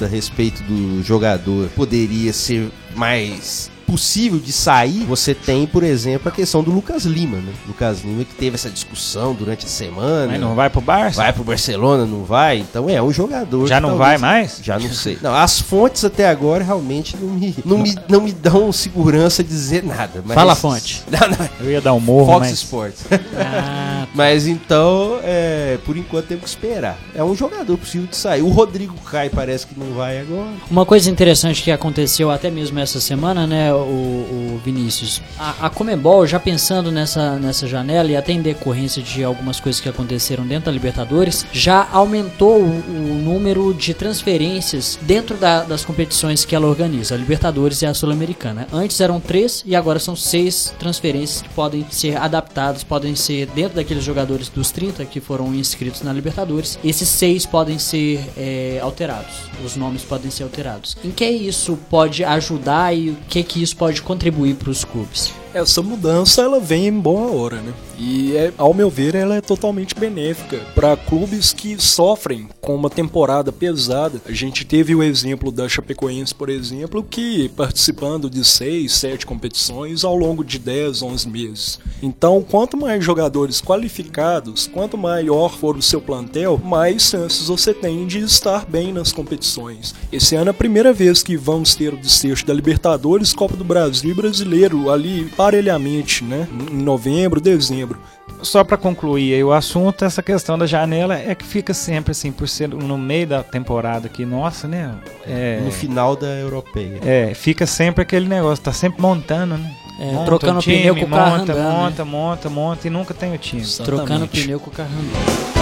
A 0.03 0.07
respeito 0.07 0.61
do 0.65 1.01
jogador 1.01 1.69
poderia 1.77 2.33
ser 2.33 2.73
mais 2.97 3.71
possível 3.93 4.39
de 4.39 4.53
sair, 4.53 5.05
você 5.05 5.35
tem, 5.35 5.67
por 5.67 5.83
exemplo, 5.83 6.27
a 6.27 6.33
questão 6.33 6.63
do 6.63 6.71
Lucas 6.71 7.05
Lima, 7.05 7.37
né? 7.37 7.53
Lucas 7.69 8.01
Lima 8.01 8.25
que 8.25 8.35
teve 8.35 8.55
essa 8.55 8.71
discussão 8.71 9.35
durante 9.35 9.67
a 9.67 9.69
semana. 9.69 10.29
Mas 10.29 10.41
não 10.41 10.55
vai 10.55 10.71
pro 10.71 10.81
Barça? 10.81 11.21
Vai 11.21 11.31
pro 11.31 11.45
Barcelona, 11.45 12.07
não 12.07 12.25
vai? 12.25 12.57
Então 12.57 12.89
é 12.89 13.03
um 13.03 13.13
jogador. 13.13 13.67
Já 13.67 13.83
não 13.83 13.99
vai 13.99 14.17
mais? 14.17 14.61
Já 14.63 14.79
não 14.79 14.89
sei. 14.89 15.19
Não, 15.21 15.35
as 15.35 15.61
fontes 15.61 16.07
até 16.07 16.27
agora 16.27 16.65
realmente 16.65 17.19
não 17.19 17.29
me, 17.29 17.55
não 17.67 17.79
me, 17.79 17.95
não 18.09 18.21
me 18.23 18.33
dão 18.33 18.73
segurança 18.73 19.45
de 19.45 19.51
dizer 19.51 19.85
nada. 19.85 20.23
Mas... 20.25 20.35
Fala 20.35 20.53
a 20.53 20.57
fonte. 20.57 21.03
Não, 21.13 21.29
não. 21.29 21.49
Eu 21.61 21.71
ia 21.71 21.81
dar 21.81 21.93
um 21.93 22.01
morro, 22.01 22.33
Fox 22.33 22.49
mas... 22.49 22.59
Sports. 22.59 23.05
Ah, 23.37 24.07
mas 24.15 24.47
então, 24.47 25.19
é, 25.23 25.79
por 25.85 25.97
enquanto 25.97 26.29
temos 26.29 26.45
que 26.45 26.49
esperar. 26.49 26.99
É 27.15 27.23
um 27.23 27.35
jogador 27.35 27.77
possível 27.77 28.07
de 28.07 28.17
sair. 28.17 28.41
O 28.41 28.49
Rodrigo 28.49 28.95
Caio 29.11 29.31
parece 29.31 29.67
que 29.67 29.79
não 29.79 29.93
vai 29.93 30.21
agora. 30.21 30.51
Uma 30.71 30.87
coisa 30.87 31.11
interessante 31.11 31.63
que 31.63 31.71
aconteceu 31.71 32.31
até 32.31 32.51
mesmo 32.51 32.79
essa 32.79 32.99
semana, 33.01 33.47
né? 33.47 33.73
O, 33.83 34.55
o 34.55 34.61
Vinícius. 34.65 35.21
A, 35.39 35.67
a 35.67 35.71
Comebol, 35.71 36.27
já 36.27 36.39
pensando 36.39 36.91
nessa, 36.91 37.39
nessa 37.39 37.67
janela 37.67 38.11
e 38.11 38.17
até 38.17 38.33
em 38.33 38.43
decorrência 38.43 39.03
de 39.03 39.23
algumas 39.25 39.61
coisas 39.61 39.81
que 39.81 39.89
aconteceram 39.89 40.47
dentro 40.47 40.67
da 40.67 40.73
Libertadores, 40.73 41.47
já 41.53 41.89
aumentou 41.93 42.61
o, 42.61 42.65
o 42.65 43.23
número 43.23 43.75
de 43.75 43.95
transferências 43.95 44.99
dentro 45.03 45.37
da, 45.37 45.63
das 45.63 45.85
competições 45.85 46.45
que 46.45 46.55
ela 46.55 46.67
organiza, 46.67 47.15
a 47.15 47.19
Libertadores 47.19 47.83
e 47.83 47.87
a 47.87 47.95
Sul-Americana. 47.95 48.67
Antes 48.73 49.01
eram 49.01 49.21
três 49.21 49.63
e 49.67 49.75
agora 49.77 49.99
são 49.99 50.17
seis 50.17 50.75
transferências 50.79 51.43
que 51.43 51.49
podem 51.51 51.87
ser 51.91 52.17
adaptadas, 52.17 52.85
podem 52.85 53.15
ser 53.15 53.47
dentro 53.47 53.77
daqueles 53.77 54.05
jogadores 54.05 54.49
dos 54.49 54.71
30 54.71 55.05
que 55.05 55.21
foram 55.21 55.55
inscritos 55.55 56.03
na 56.03 56.13
Libertadores. 56.13 56.79
Esses 56.85 57.09
seis 57.09 57.47
podem 57.47 57.79
ser 57.79 58.21
é, 58.37 58.81
alterados, 58.83 59.35
os 59.65 59.77
nomes 59.77 60.03
podem 60.03 60.31
ser 60.31 60.45
alterados. 60.45 60.97
Em 61.05 61.11
que 61.11 61.25
isso 61.25 61.79
pode 61.91 62.25
ajudar 62.25 62.97
e 62.97 63.11
o 63.11 63.17
que 63.29 63.43
que 63.43 63.63
isso 63.63 63.72
pode 63.75 64.03
contribuir 64.03 64.55
para 64.57 64.71
os 64.71 64.85
clubes? 64.85 65.42
Essa 65.55 65.83
mudança 65.83 66.41
ela 66.43 66.59
vem 66.59 66.87
em 66.87 66.99
boa 66.99 67.31
hora, 67.31 67.57
né? 67.61 67.75
E 67.99 68.35
é, 68.35 68.53
ao 68.57 68.73
meu 68.73 68.89
ver 68.89 69.15
ela 69.15 69.37
é 69.37 69.41
totalmente 69.41 69.95
benéfica 69.95 70.59
para 70.75 70.97
clubes 70.97 71.53
que 71.53 71.81
sofrem 71.81 72.49
com 72.61 72.75
uma 72.75 72.89
temporada 72.89 73.53
pesada. 73.53 74.21
A 74.27 74.33
gente 74.33 74.65
teve 74.65 74.95
o 74.95 75.03
exemplo 75.03 75.53
da 75.53 75.69
Chapecoense, 75.69 76.35
por 76.35 76.49
exemplo, 76.49 77.03
que 77.03 77.51
participando 77.51 78.31
de 78.31 78.45
seis, 78.45 78.93
sete 78.93 79.27
competições 79.27 80.05
ao 80.05 80.17
longo 80.17 80.43
de 80.43 80.59
10, 80.59 81.03
11 81.03 81.29
meses. 81.29 81.79
Então, 82.03 82.43
quanto 82.43 82.77
mais 82.77 83.05
jogadores 83.05 83.61
qualificados, 83.61 84.67
quanto 84.67 84.97
maior 84.97 85.51
for 85.51 85.77
o 85.77 85.83
seu 85.83 86.01
plantel, 86.01 86.61
mais 86.65 87.03
chances 87.03 87.49
você 87.49 87.75
tem 87.75 88.07
de 88.07 88.21
estar 88.21 88.65
bem 88.65 88.93
nas 88.93 89.13
competições. 89.13 89.95
Esse 90.11 90.35
ano 90.35 90.49
é 90.49 90.53
a 90.53 90.55
primeira 90.55 90.93
vez 90.93 91.23
que 91.23 91.37
vamos 91.37 91.75
ter 91.75 91.93
o 91.93 91.99
desfecho 91.99 92.47
da 92.47 92.55
Libertadores, 92.55 93.33
Copa 93.33 93.57
do 93.57 93.65
Brasil 93.65 94.11
e 94.11 94.15
Brasileiro 94.15 94.91
ali 94.91 95.31
parelhamente, 95.43 96.23
né? 96.23 96.47
Em 96.71 96.81
novembro, 96.85 97.41
dezembro. 97.41 97.99
Só 98.43 98.63
para 98.63 98.77
concluir 98.77 99.35
aí 99.35 99.43
o 99.43 99.53
assunto, 99.53 100.05
essa 100.05 100.23
questão 100.23 100.57
da 100.57 100.67
janela 100.67 101.19
é 101.19 101.35
que 101.35 101.45
fica 101.45 101.75
sempre 101.75 102.13
assim, 102.13 102.31
por 102.31 102.49
ser 102.49 102.69
no 102.69 102.97
meio 102.97 103.27
da 103.27 103.43
temporada 103.43 104.07
aqui, 104.07 104.25
nossa, 104.25 104.69
né? 104.69 104.95
É, 105.27 105.61
no 105.65 105.73
final 105.73 106.15
da 106.15 106.29
europeia. 106.29 107.01
É, 107.05 107.35
fica 107.35 107.67
sempre 107.67 108.03
aquele 108.03 108.29
negócio, 108.29 108.63
tá 108.63 108.73
sempre 108.73 109.03
montando, 109.03 109.59
né? 109.59 109.75
É, 109.99 110.13
Monta 110.13 110.25
trocando 110.27 110.59
um 110.59 110.63
time, 110.63 110.79
pneu 110.79 110.97
com 110.97 111.05
o 111.05 111.09
carro 111.09 111.39
monta, 111.39 111.53
andando. 111.53 111.57
né? 111.57 111.71
monta, 111.71 112.05
monta, 112.05 112.51
monta 112.51 112.87
e 112.87 112.91
nunca 112.91 113.13
tem 113.13 113.35
o 113.35 113.39
time. 113.39 113.63
Trocando 113.63 114.03
Exatamente. 114.03 114.43
pneu 114.43 114.61
com 114.61 114.71
o 114.71 114.73
carro 114.73 114.91
andando. 114.91 115.62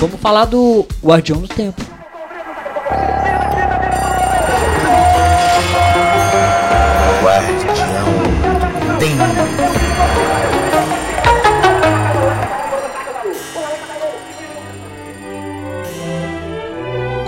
Vamos 0.00 0.20
falar 0.20 0.44
do 0.44 0.86
Guardião 1.02 1.40
do 1.40 1.48
Tempo. 1.48 1.82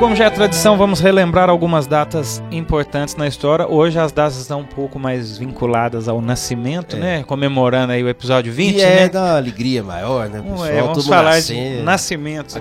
Como 0.01 0.17
já 0.17 0.25
é 0.25 0.31
tradição, 0.31 0.79
vamos 0.79 0.99
relembrar 0.99 1.51
algumas 1.51 1.87
datas 1.87 2.43
importantes 2.51 3.17
na 3.17 3.29
história. 3.29 3.67
Hoje 3.69 3.99
as 3.99 4.11
datas 4.11 4.39
estão 4.39 4.61
um 4.61 4.65
pouco 4.65 4.99
mais 4.99 5.37
vinculadas 5.37 6.09
ao 6.09 6.23
nascimento, 6.23 6.97
né? 6.97 7.23
Comemorando 7.23 7.93
aí 7.93 8.03
o 8.03 8.09
episódio 8.09 8.51
20, 8.51 8.77
e 8.77 8.81
é 8.81 9.01
né? 9.01 9.09
da 9.11 9.37
alegria 9.37 9.83
maior, 9.83 10.27
né? 10.31 10.39
Vamos, 10.39 10.63
Pessoal, 10.63 10.79
é, 10.79 10.81
vamos 10.81 10.97
todo 10.97 11.07
falar 11.07 11.35
nascendo. 11.35 11.77
de 11.77 11.83
nascimentos. 11.83 12.57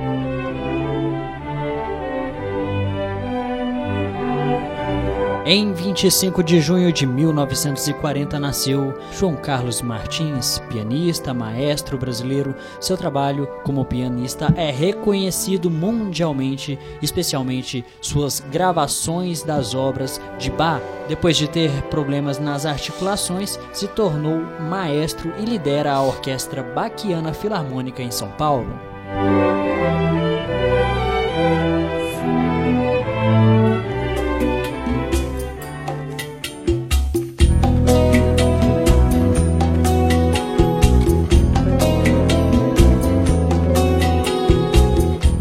Em 5.51 5.73
25 5.73 6.43
de 6.43 6.61
junho 6.61 6.93
de 6.93 7.07
1940 7.07 8.39
nasceu 8.39 8.93
João 9.11 9.35
Carlos 9.35 9.81
Martins, 9.81 10.59
pianista, 10.69 11.33
maestro 11.33 11.97
brasileiro. 11.97 12.53
Seu 12.79 12.95
trabalho 12.95 13.47
como 13.63 13.83
pianista 13.83 14.53
é 14.55 14.69
reconhecido 14.69 15.67
mundialmente, 15.67 16.77
especialmente 17.01 17.83
suas 17.99 18.39
gravações 18.39 19.41
das 19.41 19.73
obras 19.73 20.21
de 20.37 20.51
Bach. 20.51 20.83
Depois 21.07 21.35
de 21.35 21.49
ter 21.49 21.71
problemas 21.89 22.37
nas 22.37 22.67
articulações, 22.67 23.59
se 23.73 23.87
tornou 23.87 24.41
maestro 24.69 25.33
e 25.39 25.45
lidera 25.45 25.93
a 25.93 26.03
Orquestra 26.03 26.61
Baquiana 26.61 27.33
Filarmônica 27.33 28.03
em 28.03 28.11
São 28.11 28.29
Paulo. 28.33 28.69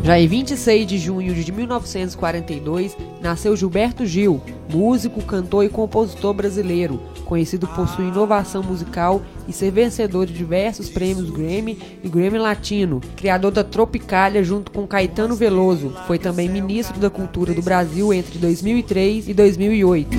Já 0.08 0.18
em 0.18 0.26
26 0.26 0.86
de 0.86 0.96
junho 0.96 1.34
de 1.34 1.52
1942, 1.52 2.96
nasceu 3.20 3.54
Gilberto 3.54 4.06
Gil, 4.06 4.40
músico, 4.72 5.20
cantor 5.20 5.66
e 5.66 5.68
compositor 5.68 6.32
brasileiro, 6.32 6.98
conhecido 7.26 7.66
por 7.66 7.86
sua 7.86 8.06
inovação 8.06 8.62
musical 8.62 9.20
e 9.46 9.52
ser 9.52 9.70
vencedor 9.70 10.24
de 10.24 10.32
diversos 10.32 10.88
prêmios 10.88 11.28
Grammy 11.28 11.78
e 12.02 12.08
Grammy 12.08 12.38
Latino, 12.38 13.02
criador 13.16 13.50
da 13.50 13.62
Tropicália 13.62 14.42
junto 14.42 14.72
com 14.72 14.86
Caetano 14.86 15.36
Veloso. 15.36 15.94
Foi 16.06 16.18
também 16.18 16.48
ministro 16.48 16.98
da 16.98 17.10
Cultura 17.10 17.52
do 17.52 17.60
Brasil 17.60 18.10
entre 18.10 18.38
2003 18.38 19.28
e 19.28 19.34
2008. 19.34 20.16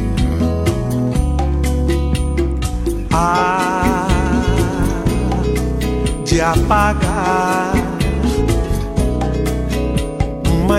Ah, 3.12 4.08
de 6.24 6.40
apagar 6.40 7.89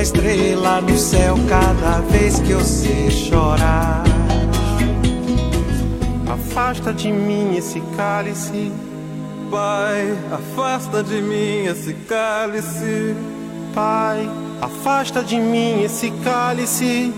uma 0.01 0.03
estrela 0.03 0.81
no 0.81 0.97
céu 0.97 1.35
cada 1.47 2.01
vez 2.11 2.41
que 2.41 2.53
eu 2.53 2.61
sei 2.61 3.11
chorar. 3.11 4.03
Afasta 6.27 6.91
de 6.91 7.13
mim 7.13 7.55
esse 7.55 7.83
cálice, 7.95 8.73
Pai. 9.51 10.17
Afasta 10.33 11.03
de 11.03 11.21
mim 11.21 11.67
esse 11.67 11.93
cálice, 12.09 13.15
Pai. 13.75 14.27
Afasta 14.63 15.23
de 15.23 15.39
mim 15.39 15.83
esse 15.83 16.11
cálice 16.25 17.13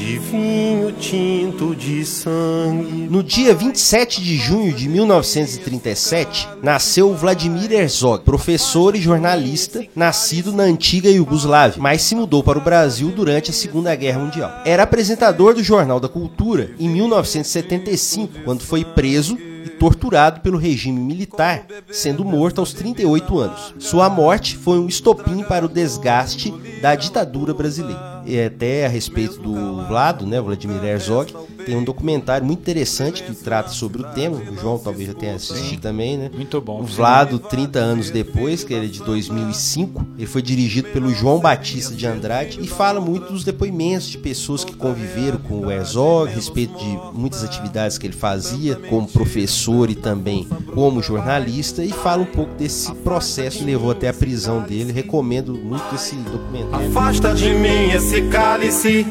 de 0.00 0.18
vinho 0.18 0.90
tinto 0.92 1.76
de 1.76 2.06
sangue. 2.06 3.06
No 3.10 3.22
dia 3.22 3.54
27 3.54 4.22
de 4.22 4.36
junho 4.36 4.72
de 4.72 4.88
1937, 4.88 6.48
nasceu 6.62 7.14
Vladimir 7.14 7.70
Herzog, 7.70 8.24
professor 8.24 8.96
e 8.96 9.00
jornalista, 9.00 9.84
nascido 9.94 10.52
na 10.52 10.62
antiga 10.62 11.10
Iugoslávia, 11.10 11.76
mas 11.78 12.00
se 12.00 12.14
mudou 12.14 12.42
para 12.42 12.58
o 12.58 12.62
Brasil 12.62 13.12
durante 13.14 13.50
a 13.50 13.52
Segunda 13.52 13.94
Guerra 13.94 14.20
Mundial. 14.20 14.50
Era 14.64 14.84
apresentador 14.84 15.52
do 15.52 15.62
Jornal 15.62 16.00
da 16.00 16.08
Cultura 16.08 16.70
em 16.80 16.88
1975, 16.88 18.40
quando 18.42 18.62
foi 18.62 18.86
preso 18.86 19.36
e 19.36 19.68
torturado 19.68 20.40
pelo 20.40 20.56
regime 20.56 20.98
militar, 20.98 21.66
sendo 21.90 22.24
morto 22.24 22.60
aos 22.60 22.72
38 22.72 23.38
anos. 23.38 23.74
Sua 23.78 24.08
morte 24.08 24.56
foi 24.56 24.78
um 24.78 24.88
estopim 24.88 25.42
para 25.42 25.66
o 25.66 25.68
desgaste 25.68 26.54
da 26.80 26.94
ditadura 26.94 27.52
brasileira. 27.52 28.19
E 28.30 28.44
até 28.44 28.86
a 28.86 28.88
respeito 28.88 29.40
do 29.40 29.84
Vlado, 29.88 30.24
né, 30.24 30.40
Vladimir 30.40 30.84
Herzog, 30.84 31.34
tem 31.64 31.76
um 31.76 31.84
documentário 31.84 32.46
muito 32.46 32.60
interessante 32.60 33.22
que 33.22 33.34
trata 33.34 33.70
sobre 33.70 34.02
o 34.02 34.04
tema. 34.06 34.36
O 34.36 34.56
João 34.56 34.78
talvez 34.78 35.08
já 35.08 35.14
tenha 35.14 35.34
assistido 35.34 35.80
também, 35.80 36.16
né? 36.16 36.30
Muito 36.34 36.60
bom. 36.60 36.80
O 36.80 36.84
Vlado, 36.84 37.38
30 37.38 37.78
anos 37.78 38.10
depois, 38.10 38.64
que 38.64 38.74
ele 38.74 38.86
é 38.86 38.88
de 38.88 39.02
2005, 39.02 40.06
ele 40.16 40.26
foi 40.26 40.42
dirigido 40.42 40.88
pelo 40.88 41.10
João 41.12 41.38
Batista 41.38 41.94
de 41.94 42.06
Andrade 42.06 42.60
e 42.60 42.66
fala 42.66 43.00
muito 43.00 43.32
dos 43.32 43.44
depoimentos 43.44 44.08
de 44.08 44.18
pessoas 44.18 44.64
que 44.64 44.74
conviveram 44.74 45.38
com 45.38 45.60
o 45.60 45.70
Herzog, 45.70 46.30
a 46.30 46.34
respeito 46.34 46.76
de 46.78 46.98
muitas 47.12 47.44
atividades 47.44 47.98
que 47.98 48.06
ele 48.06 48.14
fazia 48.14 48.76
como 48.88 49.08
professor 49.08 49.90
e 49.90 49.94
também 49.94 50.48
como 50.74 51.02
jornalista 51.02 51.84
e 51.84 51.92
fala 51.92 52.22
um 52.22 52.26
pouco 52.26 52.54
desse 52.54 52.92
processo 52.96 53.58
que 53.58 53.64
levou 53.64 53.90
até 53.90 54.08
a 54.08 54.14
prisão 54.14 54.62
dele. 54.62 54.92
Recomendo 54.92 55.54
muito 55.54 55.94
esse 55.94 56.16
documentário. 56.16 56.88
Afasta 56.88 57.34
de 57.34 57.50
mim 57.54 57.90
esse 57.90 58.22
cálice, 58.22 59.06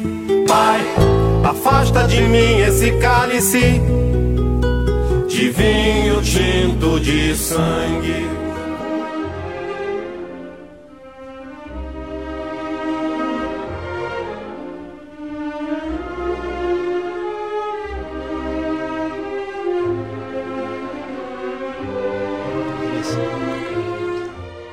Pai. 0.46 1.19
Afasta 1.50 2.06
de 2.06 2.20
mim 2.28 2.60
esse 2.60 2.92
cálice 2.98 3.80
de 5.26 5.50
vinho 5.50 6.22
tinto 6.22 7.00
de 7.00 7.34
sangue. 7.34 8.39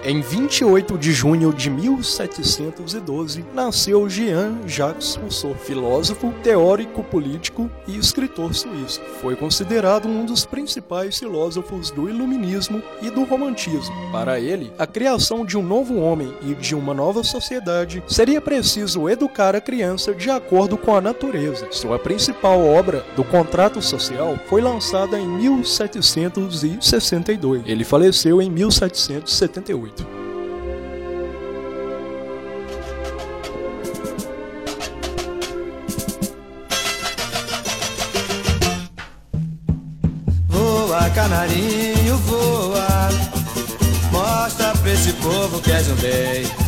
Em 0.07 0.21
28 0.21 0.97
de 0.97 1.11
junho 1.11 1.53
de 1.53 1.69
1712, 1.69 3.43
nasceu 3.53 4.07
Jean-Jacques 4.07 5.15
Rousseau, 5.15 5.53
filósofo, 5.53 6.33
teórico 6.41 7.03
político 7.03 7.69
e 7.85 7.97
escritor 7.97 8.55
suíço. 8.55 9.01
Foi 9.19 9.35
considerado 9.35 10.07
um 10.07 10.25
dos 10.25 10.45
principais 10.45 11.19
filósofos 11.19 11.91
do 11.91 12.07
Iluminismo 12.07 12.81
e 13.01 13.09
do 13.09 13.25
Romantismo. 13.25 13.93
Para 14.09 14.39
ele, 14.39 14.71
a 14.79 14.87
criação 14.87 15.45
de 15.45 15.57
um 15.57 15.61
novo 15.61 15.97
homem 15.97 16.33
e 16.41 16.55
de 16.55 16.73
uma 16.73 16.93
nova 16.93 17.21
sociedade 17.21 18.01
seria 18.07 18.39
preciso 18.39 19.09
educar 19.09 19.57
a 19.57 19.61
criança 19.61 20.15
de 20.15 20.29
acordo 20.29 20.77
com 20.77 20.95
a 20.95 21.01
natureza. 21.01 21.67
Sua 21.69 21.99
principal 21.99 22.65
obra, 22.65 23.05
do 23.13 23.25
Contrato 23.25 23.81
Social, 23.81 24.39
foi 24.47 24.61
lançada 24.61 25.19
em 25.19 25.27
1762. 25.27 27.63
Ele 27.65 27.83
faleceu 27.83 28.41
em 28.41 28.49
1778. 28.49 29.96
Bem. 46.01 46.67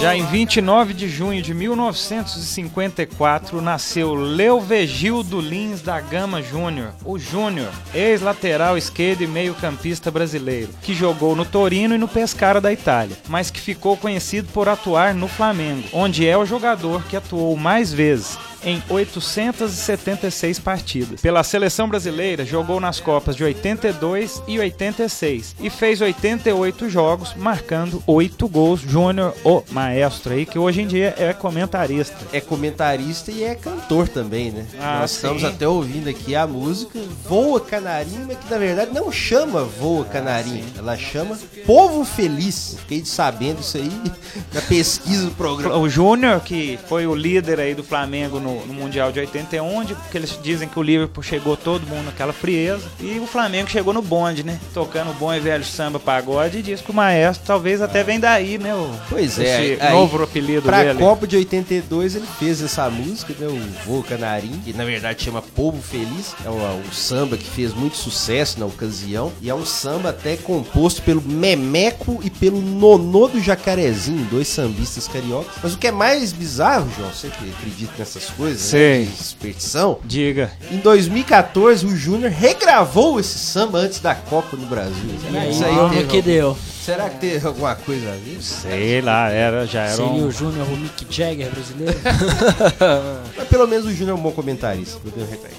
Já 0.00 0.16
em 0.16 0.24
29 0.26 0.94
de 0.94 1.08
junho 1.08 1.42
de 1.42 1.52
1954, 1.52 3.60
nasceu 3.60 4.14
Leovegildo 4.14 5.40
Lins 5.40 5.82
da 5.82 6.00
Gama 6.00 6.40
Júnior, 6.42 6.92
o 7.04 7.18
Júnior, 7.18 7.70
ex-lateral 7.92 8.78
esquerdo 8.78 9.22
e 9.22 9.26
meio-campista 9.26 10.10
brasileiro, 10.10 10.70
que 10.82 10.94
jogou 10.94 11.36
no 11.36 11.44
Torino 11.44 11.94
e 11.94 11.98
no 11.98 12.08
Pescara 12.08 12.60
da 12.60 12.72
Itália, 12.72 13.16
mas 13.28 13.50
que 13.50 13.60
ficou 13.60 13.96
conhecido 13.96 14.48
por 14.52 14.68
atuar 14.68 15.14
no 15.14 15.28
Flamengo, 15.28 15.84
onde 15.92 16.26
é 16.26 16.36
o 16.36 16.46
jogador 16.46 17.04
que 17.04 17.16
atuou 17.16 17.56
mais 17.56 17.92
vezes. 17.92 18.36
Em 18.64 18.82
876 18.88 20.58
partidas. 20.58 21.20
Pela 21.20 21.42
seleção 21.42 21.88
brasileira, 21.88 22.44
jogou 22.44 22.80
nas 22.80 23.00
Copas 23.00 23.36
de 23.36 23.44
82 23.44 24.42
e 24.46 24.58
86 24.58 25.56
e 25.60 25.70
fez 25.70 26.00
88 26.00 26.88
jogos, 26.88 27.34
marcando 27.34 28.02
8 28.06 28.48
gols. 28.48 28.80
Júnior, 28.80 29.34
o 29.44 29.62
maestro 29.70 30.32
aí, 30.32 30.46
que 30.46 30.58
hoje 30.58 30.82
em 30.82 30.86
dia 30.86 31.14
é 31.18 31.32
comentarista. 31.32 32.16
É 32.32 32.40
comentarista 32.40 33.30
e 33.30 33.42
é 33.44 33.54
cantor 33.54 34.08
também, 34.08 34.50
né? 34.50 34.66
Ah, 34.80 35.00
Nós 35.00 35.10
sim. 35.10 35.16
estamos 35.16 35.44
até 35.44 35.66
ouvindo 35.66 36.08
aqui 36.08 36.34
a 36.34 36.46
música 36.46 36.98
Voa 37.28 37.60
Canarinho, 37.60 38.26
mas 38.26 38.38
que 38.38 38.50
na 38.50 38.58
verdade 38.58 38.92
não 38.92 39.10
chama 39.12 39.64
Voa 39.64 40.04
Canarinho, 40.04 40.64
ela 40.76 40.96
chama 40.96 41.38
Povo 41.66 42.04
Feliz. 42.04 42.76
Fiquei 42.80 43.04
sabendo 43.04 43.60
isso 43.60 43.76
aí 43.76 43.90
na 44.52 44.60
pesquisa 44.62 45.26
do 45.26 45.32
programa. 45.32 45.76
O 45.76 45.88
Júnior, 45.88 46.40
que 46.40 46.78
foi 46.88 47.06
o 47.06 47.14
líder 47.14 47.60
aí 47.60 47.74
do 47.74 47.84
Flamengo 47.84 48.40
no, 48.40 48.47
no 48.66 48.74
Mundial 48.74 49.12
de 49.12 49.20
81, 49.20 49.64
onde 49.64 49.96
que 50.10 50.16
eles 50.16 50.38
dizem 50.42 50.68
que 50.68 50.78
o 50.78 50.82
Liverpool 50.82 51.22
chegou 51.22 51.56
todo 51.56 51.86
mundo 51.86 52.06
naquela 52.06 52.32
frieza 52.32 52.86
e 53.00 53.18
o 53.18 53.26
Flamengo 53.26 53.68
chegou 53.70 53.92
no 53.92 54.02
bonde, 54.02 54.42
né? 54.42 54.58
Tocando 54.72 55.12
bom 55.18 55.32
e 55.32 55.40
velho 55.40 55.64
samba 55.64 55.98
pagode 55.98 56.58
e 56.58 56.62
diz 56.62 56.80
que 56.80 56.90
o 56.90 56.94
maestro 56.94 57.46
talvez 57.46 57.80
até 57.80 58.02
vem 58.02 58.18
daí, 58.20 58.58
né? 58.58 58.74
O, 58.74 58.90
Pois 59.08 59.38
é, 59.38 59.72
esse 59.72 59.82
aí, 59.82 59.92
novo 59.92 60.22
apelido 60.22 60.62
Pra 60.62 60.82
dele. 60.82 60.98
Copa 60.98 61.26
de 61.26 61.36
82 61.36 62.16
ele 62.16 62.26
fez 62.38 62.62
essa 62.62 62.88
música, 62.90 63.34
né, 63.38 63.46
o 63.46 63.84
Voa 63.84 64.02
Canarinho, 64.02 64.58
que 64.64 64.72
na 64.72 64.84
verdade 64.84 65.22
chama 65.22 65.42
Povo 65.42 65.80
Feliz. 65.82 66.34
É 66.44 66.50
um, 66.50 66.80
um 66.80 66.92
samba 66.92 67.36
que 67.36 67.48
fez 67.48 67.72
muito 67.74 67.96
sucesso 67.96 68.58
na 68.58 68.66
ocasião 68.66 69.32
e 69.40 69.50
é 69.50 69.54
um 69.54 69.64
samba 69.64 70.10
até 70.10 70.36
composto 70.36 71.02
pelo 71.02 71.22
Memeco 71.22 72.20
e 72.22 72.30
pelo 72.30 72.60
Nonô 72.60 73.28
do 73.28 73.40
Jacarezinho, 73.40 74.24
dois 74.30 74.48
sambistas 74.48 75.08
cariocas. 75.08 75.54
Mas 75.62 75.74
o 75.74 75.78
que 75.78 75.86
é 75.86 75.92
mais 75.92 76.32
bizarro, 76.32 76.88
João, 76.96 77.10
você 77.10 77.28
que 77.28 77.50
acredita 77.50 77.92
nessas 77.98 78.30
coisas, 78.38 78.60
Sei. 78.60 79.00
né, 79.00 79.10
de 79.10 79.24
superstição, 79.24 79.98
Diga. 80.04 80.50
em 80.70 80.78
2014 80.78 81.84
o 81.84 81.96
Júnior 81.96 82.30
regravou 82.30 83.18
esse 83.18 83.36
samba 83.38 83.78
antes 83.78 83.98
da 83.98 84.14
Copa 84.14 84.56
no 84.56 84.66
Brasil. 84.66 85.10
Será 85.20 85.46
isso 85.46 85.64
aí 85.64 85.74
como 85.74 85.90
teve 85.90 86.06
que 86.06 86.22
deu? 86.22 86.56
Será 86.84 87.10
que 87.10 87.18
teve 87.18 87.46
alguma 87.46 87.74
coisa 87.74 88.08
a 88.10 88.14
ver? 88.14 88.40
Sei 88.40 89.00
lá, 89.02 89.28
era, 89.28 89.66
já 89.66 89.82
era 89.82 89.96
Seria 89.96 90.10
um... 90.10 90.26
o 90.28 90.30
Júnior 90.30 90.66
o 90.66 90.76
Mick 90.76 91.04
Jagger 91.10 91.50
brasileiro? 91.50 91.98
Mas 93.36 93.48
pelo 93.48 93.66
menos 93.66 93.84
o 93.84 93.92
Júnior 93.92 94.16
é 94.16 94.20
um 94.20 94.22
bom 94.22 94.32
comentarista. 94.32 94.98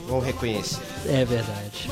Vamos 0.07 0.25
reconhecer. 0.25 0.79
é 1.07 1.25
verdade. 1.25 1.89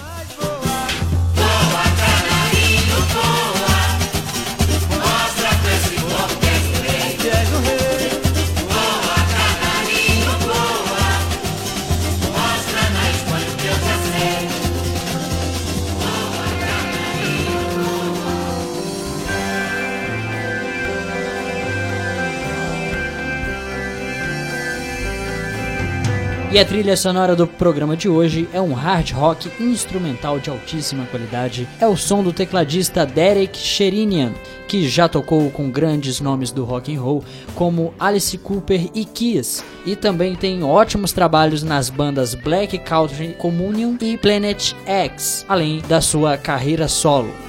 E 26.57 26.59
a 26.59 26.65
trilha 26.65 26.97
sonora 26.97 27.35
do 27.35 27.45
programa 27.45 27.95
de 27.95 28.09
hoje 28.09 28.49
é 28.51 28.59
um 28.59 28.73
hard 28.73 29.11
rock 29.11 29.47
instrumental 29.61 30.39
de 30.39 30.49
altíssima 30.49 31.05
qualidade. 31.05 31.69
É 31.79 31.85
o 31.85 31.95
som 31.95 32.23
do 32.23 32.33
tecladista 32.33 33.05
Derek 33.05 33.55
Sherinian, 33.55 34.33
que 34.67 34.89
já 34.89 35.07
tocou 35.07 35.51
com 35.51 35.69
grandes 35.69 36.19
nomes 36.19 36.49
do 36.49 36.65
rock 36.65 36.95
and 36.95 36.99
roll 36.99 37.23
como 37.53 37.93
Alice 37.99 38.35
Cooper 38.39 38.89
e 38.95 39.05
Kiss, 39.05 39.63
e 39.85 39.95
também 39.95 40.35
tem 40.35 40.63
ótimos 40.63 41.11
trabalhos 41.11 41.61
nas 41.61 41.91
bandas 41.91 42.33
Black 42.33 42.79
Country 42.79 43.35
Communion 43.37 43.95
e 44.01 44.17
Planet 44.17 44.73
X, 44.83 45.45
além 45.47 45.83
da 45.87 46.01
sua 46.01 46.37
carreira 46.37 46.87
solo. 46.87 47.46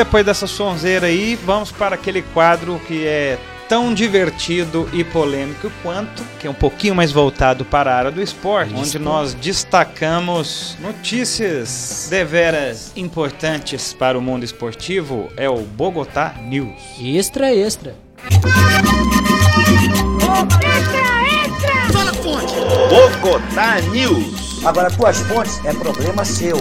Depois 0.00 0.24
dessa 0.24 0.46
sonzeira 0.46 1.08
aí, 1.08 1.38
vamos 1.44 1.70
para 1.70 1.94
aquele 1.94 2.22
quadro 2.22 2.80
que 2.88 3.06
é 3.06 3.38
tão 3.68 3.92
divertido 3.92 4.88
e 4.94 5.04
polêmico 5.04 5.70
quanto, 5.82 6.22
que 6.40 6.46
é 6.46 6.50
um 6.50 6.54
pouquinho 6.54 6.94
mais 6.94 7.12
voltado 7.12 7.66
para 7.66 7.92
a 7.92 7.98
área 7.98 8.10
do 8.10 8.22
esporte, 8.22 8.72
onde 8.74 8.98
nós 8.98 9.34
destacamos 9.34 10.74
notícias 10.80 12.08
deveras 12.08 12.92
importantes 12.96 13.92
para 13.92 14.18
o 14.18 14.22
mundo 14.22 14.42
esportivo, 14.42 15.28
é 15.36 15.50
o 15.50 15.58
Bogotá 15.58 16.34
News. 16.44 16.80
Extra, 16.98 17.54
extra. 17.54 17.94
Bogotá 22.88 23.82
News. 23.92 24.64
Agora, 24.64 24.90
tuas 24.90 25.20
fontes 25.20 25.62
é 25.66 25.74
problema 25.74 26.24
seu. 26.24 26.56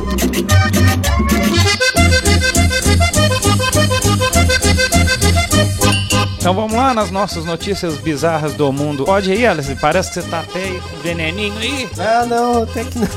Então 6.39 6.53
vamos 6.53 6.71
lá 6.71 6.93
nas 6.93 7.11
nossas 7.11 7.43
notícias 7.43 7.97
bizarras 7.97 8.53
do 8.53 8.71
mundo. 8.71 9.03
Pode 9.03 9.29
ir, 9.29 9.45
Alice? 9.45 9.75
Parece 9.75 10.07
que 10.07 10.21
você 10.21 10.29
tá 10.29 10.39
até 10.39 10.63
aí 10.63 10.79
com 10.79 10.97
veneninho 10.99 11.57
aí. 11.57 11.89
Ah, 11.99 12.25
não, 12.25 12.63
até 12.63 12.85
que 12.85 12.97
não. 12.97 13.07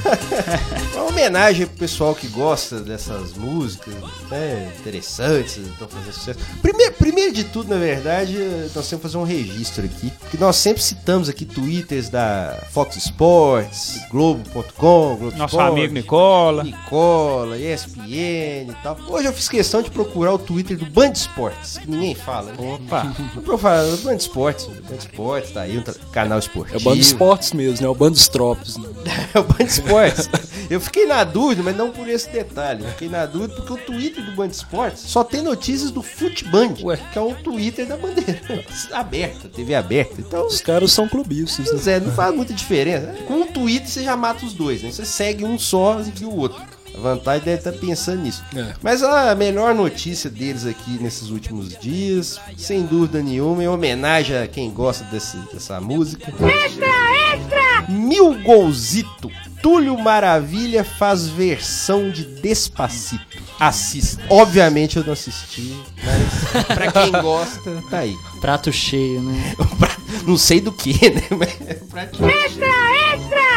Uma 0.93 1.05
homenagem 1.05 1.67
pro 1.67 1.77
pessoal 1.77 2.17
que 2.17 2.27
gosta 2.27 2.81
dessas 2.81 3.33
músicas, 3.35 3.95
né? 4.29 4.73
Interessantes, 4.77 5.57
estão 5.57 5.87
fazendo 5.87 6.13
sucesso. 6.13 6.41
Primeiro, 6.61 6.93
primeiro 6.95 7.33
de 7.33 7.45
tudo, 7.45 7.71
na 7.71 7.79
verdade, 7.79 8.37
nós 8.75 8.89
temos 8.89 8.89
que 8.89 8.97
fazer 8.97 9.19
um 9.19 9.23
registro 9.23 9.85
aqui. 9.85 10.13
Que 10.29 10.37
nós 10.37 10.57
sempre 10.57 10.83
citamos 10.83 11.29
aqui 11.29 11.45
twitters 11.45 12.09
da 12.09 12.59
Fox 12.73 12.97
Sports, 12.97 14.01
Globo.com, 14.11 15.17
Globo 15.17 15.37
Nosso 15.37 15.55
Esporte, 15.55 15.71
amigo 15.71 15.95
Nicola. 15.95 16.65
Nicola, 16.65 17.57
ESPN 17.57 18.69
e 18.69 18.77
tal. 18.83 18.99
Hoje 19.09 19.29
eu 19.29 19.33
fiz 19.33 19.49
questão 19.49 19.81
de 19.81 19.93
procurar 19.93 20.35
o 20.35 20.39
Twitter 20.39 20.77
do 20.77 20.87
Band 20.87 21.13
Esportes, 21.13 21.79
que 21.79 21.89
ninguém 21.89 22.17
fala. 22.17 22.53
Né? 22.53 22.57
Opa. 22.59 23.12
Eu 23.47 23.59
falo, 23.59 23.97
Band 23.99 24.17
Esportes, 24.17 24.67
Band 24.67 24.97
Esportes, 24.97 25.51
tá 25.53 25.63
aí, 25.63 25.79
um 25.79 25.83
canal 26.11 26.39
esportivo. 26.39 26.77
É 26.77 26.81
o 26.81 26.85
Bando 26.85 27.01
Esportes 27.01 27.53
mesmo, 27.53 27.83
né? 27.83 27.89
O 27.89 27.95
Bando 27.95 28.19
Tropes. 28.31 28.77
Né? 28.77 28.89
É 29.35 29.39
o 29.39 29.45
Band 29.45 29.65
Esportes. 29.65 30.29
Eu 30.71 30.81
fiquei 30.81 31.07
na 31.07 31.25
dúvida, 31.25 31.63
mas 31.63 31.77
não 31.77 31.91
por 31.91 32.09
esse 32.09 32.31
detalhe. 32.31 32.85
Eu 32.85 32.91
fiquei 32.91 33.09
na 33.09 33.25
dúvida 33.27 33.55
porque 33.55 33.73
o 33.73 33.77
Twitter 33.77 34.25
do 34.25 34.33
Band 34.33 34.49
Esportes 34.49 35.03
só 35.03 35.25
tem 35.25 35.43
notícias 35.43 35.91
do 35.91 36.03
Futeband, 36.03 36.75
Ué. 36.83 36.99
que 37.13 37.19
é 37.19 37.23
o 37.23 37.35
Twitter 37.35 37.87
da 37.87 37.97
bandeira. 37.97 38.41
Aberta, 38.93 39.49
TV 39.49 39.75
aberta. 39.75 40.15
Então, 40.19 40.47
Os 40.47 40.61
caras 40.61 40.93
são 40.93 41.09
clubistas, 41.09 41.85
né? 41.85 41.95
é, 41.95 42.01
não 42.01 42.13
faz 42.13 42.35
muita 42.35 42.53
diferença. 42.53 43.15
Com 43.27 43.41
um 43.41 43.47
Twitter 43.47 43.89
você 43.89 44.05
já 44.05 44.17
mata 44.17 44.45
os 44.45 44.53
dois, 44.53 44.83
né? 44.83 44.91
Você 44.91 45.05
segue 45.05 45.45
um 45.45 45.59
só 45.59 46.01
e 46.21 46.25
o 46.25 46.37
outro. 46.37 46.63
A 46.95 47.01
vantagem 47.01 47.45
deve 47.45 47.59
estar 47.59 47.73
pensando 47.73 48.23
nisso. 48.23 48.43
É. 48.55 48.75
Mas 48.83 49.03
a 49.03 49.35
melhor 49.35 49.75
notícia 49.75 50.29
deles 50.29 50.67
aqui 50.67 50.99
nesses 51.01 51.31
últimos 51.31 51.77
dias, 51.79 52.39
sem 52.57 52.83
dúvida 52.85 53.23
nenhuma, 53.23 53.63
em 53.65 53.69
homenagem 53.69 54.37
a 54.37 54.47
quem 54.47 54.71
gosta 54.71 55.05
desse, 55.05 55.37
dessa 55.53 55.81
música. 55.81 56.27
Extra, 56.31 56.87
extra! 57.35 57.87
Mil 57.93 58.35
Golzito. 58.43 59.31
Túlio 59.63 59.97
Maravilha 59.97 60.83
faz 60.83 61.29
versão 61.29 62.11
de 62.11 62.25
Despacito. 62.25 63.41
Assista. 63.61 64.21
Obviamente 64.29 64.97
eu 64.97 65.05
não 65.05 65.13
assisti, 65.13 65.77
mas 66.03 66.65
pra 66.67 66.91
quem 66.91 67.13
gosta, 67.13 67.83
tá 67.89 67.99
aí. 67.99 68.17
Prato 68.41 68.73
cheio, 68.73 69.23
né? 69.23 69.55
Não 70.27 70.37
sei 70.37 70.61
do 70.61 70.71
que, 70.71 70.93
né? 71.11 71.23
Mas 71.31 71.61
é 71.69 71.75
praticamente- 71.75 72.59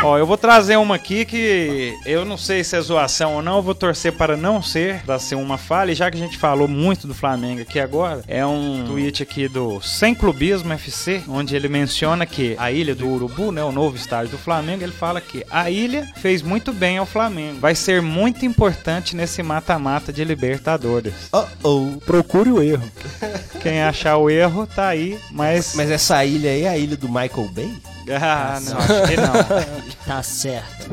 Ó, 0.06 0.20
eu 0.20 0.28
vou 0.28 0.38
trazer 0.38 0.78
uma 0.78 0.94
aqui 0.94 1.26
que 1.26 1.98
eu 2.06 2.24
não 2.24 2.38
sei 2.38 2.63
se 2.63 2.76
é 2.76 2.80
zoação 2.82 3.38
ou 3.38 3.41
não, 3.41 3.56
eu 3.56 3.63
vou 3.63 3.74
torcer 3.74 4.13
para 4.13 4.38
não 4.38 4.62
ser, 4.62 5.02
para 5.04 5.18
ser 5.18 5.34
uma 5.34 5.58
falha, 5.58 5.91
e 5.91 5.96
já 5.96 6.12
que 6.12 6.18
a 6.18 6.20
gente 6.20 6.38
falou 6.38 6.68
muito 6.68 7.08
do 7.08 7.15
Flamengo 7.15 7.63
aqui 7.63 7.80
agora, 7.80 8.24
é 8.28 8.46
um 8.46 8.84
tweet 8.86 9.24
aqui 9.24 9.48
do 9.48 9.82
Sem 9.82 10.13
Clubismo 10.13 10.72
FC, 10.74 11.24
onde 11.28 11.56
ele 11.56 11.68
menciona 11.68 12.24
que 12.24 12.56
a 12.60 12.72
ilha 12.72 12.94
do 12.94 13.10
Urubu, 13.10 13.52
né, 13.52 13.63
o 13.63 13.72
novo 13.72 13.96
estádio 13.96 14.30
do 14.30 14.38
Flamengo, 14.38 14.84
ele 14.84 14.91
fala 14.91 15.20
que 15.20 15.44
a 15.50 15.72
ilha 15.72 16.08
fez 16.18 16.44
muito 16.44 16.72
bem 16.72 17.00
ao 17.00 17.08
Flamengo, 17.08 17.60
vai 17.60 17.74
ser 17.74 18.00
muito 18.00 18.46
importante 18.46 19.15
nesse 19.15 19.41
mata-mata 19.41 20.13
de 20.13 20.24
Libertadores. 20.24 21.15
Oh, 21.34 21.46
oh. 21.63 21.98
Procure 22.06 22.52
o 22.52 22.62
erro. 22.62 22.88
Quem 23.60 23.82
achar 23.82 24.18
o 24.18 24.30
erro 24.30 24.68
tá 24.68 24.88
aí, 24.88 25.18
mas... 25.32 25.74
Mas 25.74 25.89
essa 25.89 26.24
ilha 26.24 26.52
aí 26.52 26.62
é 26.65 26.70
a 26.70 26.78
ilha 26.78 26.96
do 26.96 27.08
Michael 27.08 27.50
Bay? 27.52 27.94
Ah, 28.12 28.60
não, 28.62 28.78
acho 28.78 29.08
que 29.08 29.18
não. 29.18 29.34
Tá 30.06 30.22
certo. 30.24 30.89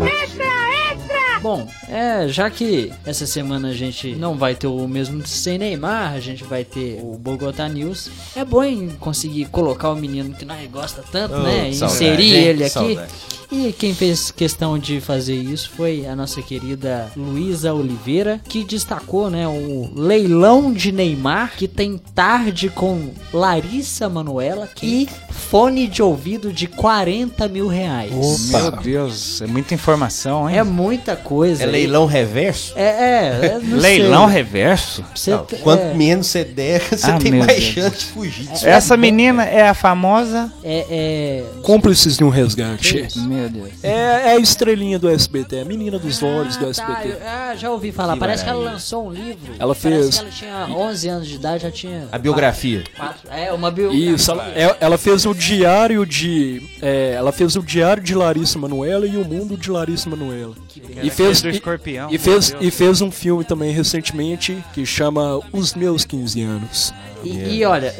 Bom, 1.42 1.66
é, 1.88 2.28
já 2.28 2.48
que 2.48 2.92
essa 3.04 3.26
semana 3.26 3.68
a 3.68 3.72
gente 3.74 4.14
não 4.14 4.36
vai 4.36 4.54
ter 4.54 4.68
o 4.68 4.86
mesmo 4.86 5.26
sem 5.26 5.58
Neymar, 5.58 6.12
a 6.12 6.20
gente 6.20 6.44
vai 6.44 6.64
ter 6.64 7.00
o 7.02 7.18
Bogotá 7.18 7.68
News. 7.68 8.08
É 8.36 8.44
bom 8.44 8.62
em 8.62 8.88
conseguir 9.00 9.46
colocar 9.46 9.90
o 9.90 9.96
menino 9.96 10.32
que 10.34 10.44
nós 10.44 10.70
gosta 10.70 11.02
tanto, 11.10 11.34
Oh, 11.34 11.38
né? 11.42 11.72
saudade, 11.72 11.94
Inserir 12.04 12.34
hein? 12.36 12.44
ele 12.44 12.64
aqui. 12.64 12.72
Saudade. 12.72 13.12
E 13.54 13.70
quem 13.70 13.94
fez 13.94 14.30
questão 14.30 14.78
de 14.78 14.98
fazer 14.98 15.34
isso 15.34 15.68
foi 15.76 16.06
a 16.06 16.16
nossa 16.16 16.40
querida 16.40 17.12
Luísa 17.14 17.74
Oliveira, 17.74 18.40
que 18.48 18.64
destacou, 18.64 19.28
né, 19.28 19.46
o 19.46 19.90
leilão 19.94 20.72
de 20.72 20.90
Neymar, 20.90 21.52
que 21.54 21.68
tem 21.68 21.98
tarde 22.14 22.70
com 22.70 23.10
Larissa 23.30 24.08
Manuela 24.08 24.70
e 24.82 25.06
fone 25.28 25.86
de 25.86 26.02
ouvido 26.02 26.50
de 26.50 26.66
40 26.66 27.46
mil 27.46 27.66
reais. 27.68 28.10
Meu 28.50 28.70
Deus, 28.70 29.42
é 29.42 29.46
muita 29.46 29.74
informação, 29.74 30.48
hein? 30.48 30.56
É 30.56 30.62
muita 30.64 31.14
coisa. 31.14 31.31
É 31.60 31.66
leilão 31.66 32.06
reverso? 32.06 32.72
É, 32.76 32.82
é, 32.82 33.46
é 33.46 33.58
não 33.62 33.78
Leilão 33.78 34.24
sei. 34.26 34.34
reverso? 34.36 35.04
Você 35.14 35.30
Não, 35.32 35.46
quanto 35.62 35.80
é, 35.82 35.94
menos 35.94 36.26
você 36.26 36.44
der, 36.44 36.80
você 36.90 37.10
Ah, 37.10 37.18
tem 37.18 37.32
mais 37.32 37.46
Deus. 37.52 37.62
chance 37.64 37.98
de 37.98 38.04
fugir 38.06 38.46
disso. 38.46 38.66
Essa 38.68 38.96
menina 38.96 39.44
é 39.44 39.68
a 39.68 39.74
famosa. 39.74 40.52
é, 40.62 40.86
é, 40.90 41.44
Cúmplices 41.62 42.16
de 42.16 42.24
um 42.24 42.28
resgate. 42.28 43.06
Meu 43.16 43.48
Deus. 43.48 43.68
É, 43.82 43.90
é 43.90 44.32
a 44.32 44.38
estrelinha 44.38 44.98
do 44.98 45.08
SBT, 45.08 45.60
a 45.60 45.64
menina 45.64 45.98
dos 45.98 46.22
olhos 46.22 46.56
do 46.56 46.68
Ah, 46.68 46.72
tá, 46.74 46.92
SBT. 47.02 47.18
ah, 47.24 47.54
já 47.56 47.70
ouvi 47.70 47.92
falar. 47.92 48.14
Que 48.14 48.20
Parece 48.20 48.42
que 48.44 48.48
ela 48.50 48.58
maravilha. 48.58 48.74
lançou 48.74 49.06
um 49.08 49.12
livro. 49.12 49.52
Ela 49.58 49.74
Parece 49.74 49.80
fez- 50.02 50.18
que 50.38 50.44
ela 50.46 50.64
tinha 50.66 50.76
11 50.76 51.08
anos 51.08 51.28
de 51.28 51.34
idade, 51.34 51.62
já 51.62 51.70
tinha. 51.70 52.08
A 52.12 52.18
biografia. 52.18 52.84
Quatro, 52.96 53.30
é, 53.30 53.52
uma 53.52 53.70
biografia. 53.70 54.10
Isso, 54.12 54.30
ela, 54.30 54.48
é- 54.54 54.76
ela 54.80 54.98
fez 54.98 55.24
o 55.26 55.34
diário 55.34 56.04
de. 56.06 56.62
é, 56.80 57.14
ela 57.16 57.32
fez 57.32 57.56
o 57.56 57.62
diário 57.62 58.02
de 58.02 58.14
Larissa 58.14 58.58
Manoela 58.58 59.06
e 59.06 59.16
o 59.16 59.24
mundo 59.24 59.56
de 59.56 59.70
Larissa 59.70 60.08
Manoela. 60.10 60.54
E 61.02 61.10
fez, 61.10 61.21
e, 61.30 61.48
escorpião. 61.50 62.08
e 62.10 62.18
fez, 62.18 62.54
e 62.60 62.70
fez 62.70 63.00
um 63.00 63.10
filme 63.10 63.44
também 63.44 63.72
recentemente 63.72 64.56
que 64.74 64.84
chama 64.86 65.40
Os 65.52 65.74
Meus 65.74 66.04
15 66.04 66.42
Anos. 66.42 66.94
E, 67.24 67.58
e 67.58 67.64
olha, 67.64 67.94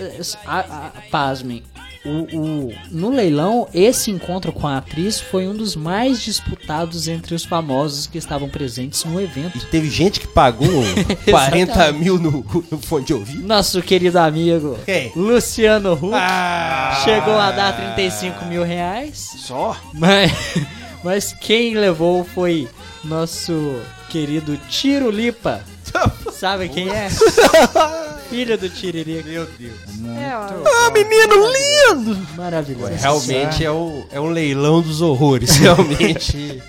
a, 0.46 0.58
a, 0.61 0.90
pasmem. 1.11 1.62
O, 2.04 2.37
o- 2.37 2.74
no 2.90 3.11
leilão, 3.11 3.68
esse 3.72 4.11
encontro 4.11 4.52
com 4.52 4.66
a 4.66 4.78
atriz 4.78 5.20
foi 5.20 5.46
um 5.46 5.54
dos 5.54 5.76
mais 5.76 6.20
disputados 6.20 7.06
entre 7.06 7.32
os 7.32 7.44
famosos 7.44 8.08
que 8.08 8.18
estavam 8.18 8.48
presentes 8.48 9.04
no 9.04 9.20
evento. 9.20 9.56
E 9.58 9.66
teve 9.66 9.88
gente 9.88 10.18
que 10.18 10.26
pagou 10.26 10.66
40 11.30 11.92
mil 11.92 12.18
no, 12.18 12.44
no 12.72 12.78
fone 12.80 13.04
de 13.04 13.14
ouvido. 13.14 13.46
Nosso 13.46 13.80
querido 13.82 14.18
amigo 14.18 14.76
Quem? 14.85 15.12
Luciano 15.14 15.92
Huck 15.92 16.11
Ah, 16.12 17.00
chegou 17.04 17.38
a 17.38 17.52
dar 17.52 17.76
35 17.94 18.46
mil 18.46 18.64
reais. 18.64 19.37
Só? 19.38 19.76
Mas, 19.94 20.32
mas 21.04 21.32
quem 21.40 21.74
levou 21.74 22.24
foi 22.24 22.68
nosso 23.04 23.80
querido 24.08 24.56
Tirulipa. 24.68 25.60
Sabe 26.32 26.68
quem 26.68 26.88
é? 26.88 27.08
Filho 28.30 28.56
do 28.56 28.66
Tiririca. 28.70 29.28
Meu 29.28 29.46
Deus. 29.58 29.74
É, 30.18 30.34
ó, 30.34 30.86
Ah, 30.86 30.90
menino 30.90 31.34
lindo! 31.52 32.18
Maravilhoso. 32.34 32.94
Realmente 32.94 33.62
é, 33.62 33.70
o, 33.70 34.06
é 34.10 34.18
um 34.18 34.30
leilão 34.30 34.80
dos 34.80 35.02
horrores. 35.02 35.50
Realmente. 35.58 36.62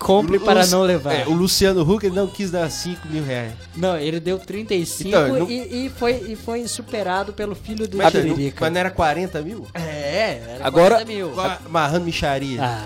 Compre 0.00 0.40
para 0.40 0.66
não 0.66 0.82
levar. 0.82 1.12
É, 1.14 1.24
o 1.26 1.32
Luciano 1.32 1.82
Huck 1.88 2.04
ele 2.04 2.16
não 2.16 2.26
quis 2.26 2.50
dar 2.50 2.68
5 2.68 3.06
mil 3.08 3.24
reais. 3.24 3.52
Não, 3.76 3.96
ele 3.96 4.18
deu 4.18 4.38
35 4.40 5.08
Então, 5.08 5.28
não- 5.28 5.50
e, 5.50 5.86
e 5.86 5.90
foi, 5.96 6.12
e 6.28 6.34
foi 6.36 6.66
superado 6.66 7.32
pelo 7.32 7.54
filho 7.54 7.86
do 7.86 7.96
Mas, 7.96 8.12
não, 8.12 8.20
Tiririca. 8.20 8.58
mas 8.60 8.72
não 8.72 8.80
era 8.80 8.90
40 8.90 9.40
mil? 9.40 9.66
É, 9.72 10.42
era 10.56 10.66
Agora- 10.66 10.96
40 10.96 11.04
mil. 11.12 11.32
Amarrando 11.40 12.04
micharia. 12.06 12.60
Ah, 12.60 12.84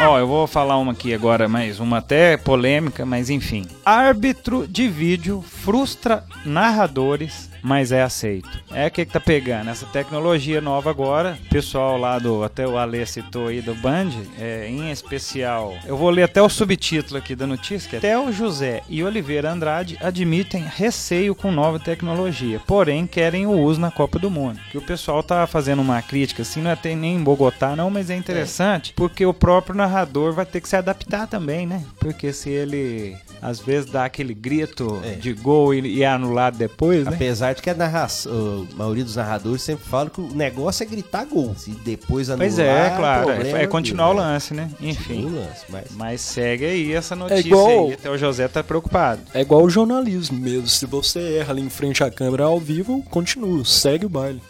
Ó, 0.00 0.16
eu 0.16 0.28
vou 0.28 0.46
falar 0.46 0.78
uma 0.78 0.92
aqui 0.92 1.12
agora, 1.12 1.48
mais 1.48 1.80
uma 1.80 1.98
até 1.98 2.36
polêmica, 2.36 3.04
mas 3.04 3.28
enfim. 3.30 3.66
Árbitro 3.84 4.66
de 4.68 4.88
vídeo 4.88 5.42
frustra 5.42 6.24
narradores, 6.44 7.50
mas 7.62 7.92
é 7.92 8.02
aceito. 8.02 8.48
É 8.72 8.86
o 8.86 8.90
que, 8.90 9.04
que 9.04 9.12
tá 9.12 9.20
pegando? 9.20 9.70
Essa 9.70 9.86
tecnologia 9.86 10.60
nova 10.60 10.90
agora, 10.90 11.38
o 11.46 11.48
pessoal 11.48 11.96
lá 11.98 12.18
do, 12.18 12.42
até 12.44 12.66
o 12.66 12.76
Alê 12.76 13.04
citou 13.06 13.48
aí 13.48 13.60
do 13.60 13.74
Band, 13.74 14.10
é, 14.38 14.66
em 14.68 14.90
especial, 14.90 15.74
eu 15.86 15.96
vou 15.96 16.10
ler 16.10 16.24
até 16.24 16.40
o 16.42 16.48
subtítulo 16.48 17.18
aqui 17.18 17.34
da 17.34 17.46
notícia, 17.46 17.88
que 17.88 17.96
é 17.96 18.00
Theo 18.00 18.32
José 18.32 18.82
e 18.88 19.02
Oliveira 19.02 19.50
Andrade 19.50 19.98
admitem 20.00 20.64
receio 20.76 21.34
com 21.34 21.50
nova 21.50 21.78
tecnologia, 21.78 22.60
porém 22.66 23.06
querem 23.06 23.46
o 23.46 23.52
uso 23.52 23.80
na 23.80 23.90
Copa 23.90 24.18
do 24.18 24.30
Mundo. 24.30 24.60
Que 24.70 24.78
o 24.78 24.82
pessoal 24.82 25.22
tá 25.22 25.46
fazendo 25.46 25.82
uma 25.82 26.00
crítica, 26.02 26.42
assim, 26.42 26.60
não 26.62 26.70
é 26.70 26.76
tem 26.76 26.96
nem 26.96 27.16
em 27.16 27.22
Bogotá 27.22 27.74
não, 27.74 27.90
mas 27.90 28.10
é 28.10 28.16
interessante, 28.16 28.92
porque 28.94 29.24
o 29.24 29.34
próprio 29.34 29.74
narrador 29.76 30.32
vai 30.32 30.46
ter 30.46 30.60
que 30.60 30.68
se 30.68 30.76
adaptar 30.76 31.26
também, 31.26 31.66
né? 31.66 31.82
Porque 31.98 32.32
se 32.32 32.50
ele 32.50 33.16
às 33.40 33.60
vezes 33.60 33.90
dá 33.90 34.04
aquele 34.04 34.34
grito 34.34 35.00
É. 35.04 35.12
de 35.12 35.32
gol 35.32 35.72
e, 35.72 35.80
e 35.80 36.02
é 36.02 36.08
anulado 36.08 36.56
depois, 36.58 37.04
né? 37.06 37.12
Apesar 37.14 37.54
de 37.58 37.62
que 37.62 37.70
a, 37.70 37.74
narração, 37.74 38.66
a 38.72 38.76
maioria 38.76 39.04
dos 39.04 39.16
narradores 39.16 39.62
sempre 39.62 39.84
fala 39.86 40.08
que 40.08 40.20
o 40.20 40.34
negócio 40.34 40.82
é 40.82 40.86
gritar 40.86 41.24
gol. 41.26 41.54
Se 41.56 41.70
depois 41.70 42.30
anular, 42.30 42.48
Pois 42.48 42.58
é, 42.58 42.94
claro, 42.96 43.26
problema 43.26 43.58
é, 43.58 43.62
é 43.62 43.66
continuar 43.66 44.10
o 44.10 44.14
né? 44.14 44.20
lance, 44.20 44.54
né? 44.54 44.70
Enfim. 44.80 45.26
O 45.26 45.34
lance, 45.34 45.64
mas... 45.68 45.84
Mas 45.92 46.20
segue 46.20 46.64
aí 46.64 46.92
essa 46.92 47.14
notícia 47.16 47.46
igual- 47.46 47.88
aí, 47.88 47.94
até 47.94 48.10
o 48.10 48.16
José 48.16 48.48
tá 48.48 48.62
preocupado. 48.62 49.20
É 49.34 49.40
igual 49.40 49.62
o 49.62 49.70
jornalismo 49.70 50.38
mesmo. 50.38 50.66
Se 50.68 50.86
você 50.86 51.38
erra 51.38 51.52
ali 51.52 51.62
em 51.62 51.70
frente 51.70 52.02
à 52.02 52.10
câmera 52.10 52.44
ao 52.44 52.58
vivo, 52.60 53.02
continua, 53.10 53.64
segue 53.64 54.06
o 54.06 54.08
baile. 54.08 54.40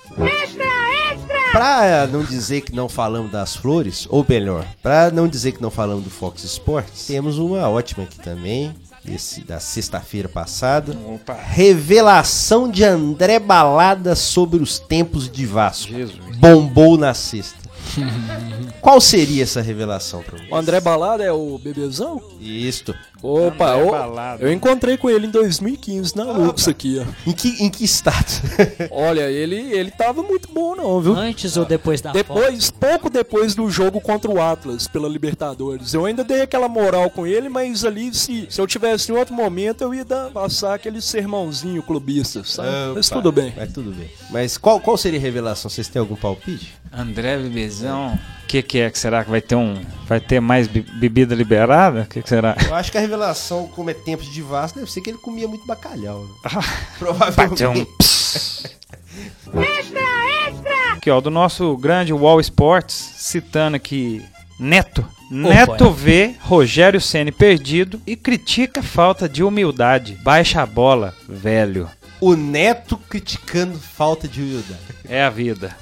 Pra 1.52 2.06
não 2.06 2.22
dizer 2.22 2.60
que 2.60 2.74
não 2.74 2.88
falamos 2.88 3.32
das 3.32 3.56
flores, 3.56 4.06
ou 4.10 4.24
melhor, 4.28 4.66
pra 4.82 5.10
não 5.10 5.26
dizer 5.26 5.52
que 5.52 5.62
não 5.62 5.70
falamos 5.70 6.04
do 6.04 6.10
Fox 6.10 6.44
Sports, 6.44 7.06
temos 7.06 7.38
uma 7.38 7.66
ótima 7.68 8.04
aqui 8.04 8.18
também, 8.18 8.74
esse 9.12 9.40
da 9.42 9.60
sexta-feira 9.60 10.28
passada. 10.28 10.96
Opa. 11.06 11.34
Revelação 11.34 12.70
de 12.70 12.84
André 12.84 13.38
Balada 13.38 14.14
sobre 14.14 14.62
os 14.62 14.78
tempos 14.78 15.30
de 15.30 15.46
Vasco. 15.46 15.92
Jesus. 15.92 16.36
Bombou 16.36 16.96
na 16.96 17.14
sexta. 17.14 17.58
Qual 18.80 19.00
seria 19.00 19.42
essa 19.42 19.60
revelação 19.60 20.22
pra 20.22 20.38
O 20.50 20.56
André 20.56 20.80
Balada 20.80 21.24
é 21.24 21.32
o 21.32 21.58
bebezão? 21.58 22.22
Isto. 22.40 22.94
Opa, 23.22 23.74
André 23.74 23.84
ô, 23.84 24.46
eu 24.46 24.52
encontrei 24.52 24.96
com 24.96 25.10
ele 25.10 25.26
em 25.26 25.30
2015 25.30 26.16
na 26.16 26.24
Lux 26.24 26.68
aqui, 26.68 27.00
ó. 27.00 27.28
Em 27.28 27.32
que, 27.32 27.48
em 27.62 27.68
que 27.68 27.84
estado? 27.84 28.26
Olha, 28.90 29.30
ele, 29.30 29.56
ele 29.56 29.90
tava 29.90 30.22
muito 30.22 30.48
bom 30.52 30.76
não, 30.76 31.00
viu? 31.00 31.14
antes 31.16 31.56
ou 31.56 31.64
depois 31.64 32.00
da 32.00 32.12
foto? 32.12 32.16
Depois, 32.16 32.70
pouco 32.70 33.10
depois 33.10 33.54
do 33.54 33.68
jogo 33.68 34.00
contra 34.00 34.30
o 34.30 34.40
Atlas 34.40 34.86
pela 34.86 35.08
Libertadores. 35.08 35.94
Eu 35.94 36.06
ainda 36.06 36.22
dei 36.22 36.42
aquela 36.42 36.68
moral 36.68 37.10
com 37.10 37.26
ele, 37.26 37.48
mas 37.48 37.84
ali, 37.84 38.14
se, 38.14 38.46
se 38.48 38.60
eu 38.60 38.66
tivesse 38.66 39.10
em 39.10 39.14
outro 39.16 39.34
momento, 39.34 39.82
eu 39.82 39.92
ia 39.92 40.04
dar, 40.04 40.30
passar 40.30 40.74
aquele 40.74 41.00
sermãozinho 41.00 41.82
clubista, 41.82 42.44
sabe? 42.44 42.68
mas 42.94 43.10
Opa, 43.10 43.16
tudo 43.16 43.32
bem. 43.32 43.52
Mas 43.56 43.72
tudo 43.72 43.90
bem. 43.90 44.08
Mas 44.30 44.56
qual, 44.56 44.80
qual 44.80 44.96
seria 44.96 45.18
a 45.18 45.22
revelação? 45.22 45.68
Vocês 45.68 45.88
têm 45.88 45.98
algum 45.98 46.16
palpite? 46.16 46.74
André 46.92 47.36
Bebezão, 47.36 48.18
que, 48.48 48.62
que 48.62 48.78
é 48.80 48.90
que 48.90 48.98
será 48.98 49.22
que 49.22 49.30
vai 49.30 49.40
ter 49.42 49.54
um, 49.54 49.80
vai 50.06 50.18
ter 50.20 50.40
mais 50.40 50.66
be- 50.66 50.80
bebida 50.98 51.34
liberada? 51.34 52.02
O 52.02 52.06
que, 52.06 52.22
que 52.22 52.28
será? 52.28 52.56
Eu 52.66 52.74
acho 52.74 52.90
que 52.90 52.96
a 52.98 53.00
revelação, 53.00 53.68
como 53.68 53.90
é 53.90 53.94
tempos 53.94 54.32
de 54.32 54.40
Vasco, 54.42 54.78
deve 54.78 54.90
ser 54.90 55.00
que 55.02 55.10
ele 55.10 55.18
comia 55.18 55.46
muito 55.46 55.66
bacalhau. 55.66 56.24
Né? 56.24 56.30
Bateu 56.42 56.64
Provavelmente. 56.98 57.64
um 57.66 57.84
pss. 57.96 58.70
Aqui, 60.96 61.10
ó, 61.10 61.20
do 61.20 61.30
nosso 61.30 61.76
grande 61.76 62.12
Wall 62.12 62.40
Sports, 62.40 62.94
citando 63.18 63.76
aqui 63.76 64.24
Neto. 64.58 65.04
Neto 65.30 65.90
vê 65.90 66.34
Rogério 66.40 67.00
Ceni 67.00 67.30
perdido 67.30 68.00
e 68.06 68.16
critica 68.16 68.80
a 68.80 68.82
falta 68.82 69.28
de 69.28 69.42
humildade. 69.44 70.18
Baixa 70.22 70.62
a 70.62 70.66
bola, 70.66 71.14
velho. 71.28 71.88
O 72.20 72.34
Neto 72.34 72.96
criticando 73.08 73.78
falta 73.78 74.26
de 74.26 74.40
humildade. 74.40 74.80
É 75.08 75.22
a 75.22 75.30
vida. 75.30 75.76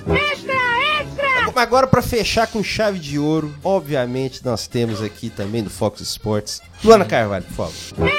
Agora, 1.57 1.87
pra 1.87 2.03
fechar 2.03 2.47
com 2.47 2.63
chave 2.63 2.99
de 2.99 3.19
ouro, 3.19 3.55
obviamente 3.65 4.45
nós 4.45 4.67
temos 4.67 5.03
aqui 5.03 5.31
também 5.31 5.63
do 5.63 5.71
Fox 5.71 6.03
Sports. 6.03 6.61
Luana 6.85 7.07
Carvalho, 7.07 7.45
por 7.45 7.71
favor. 7.71 8.11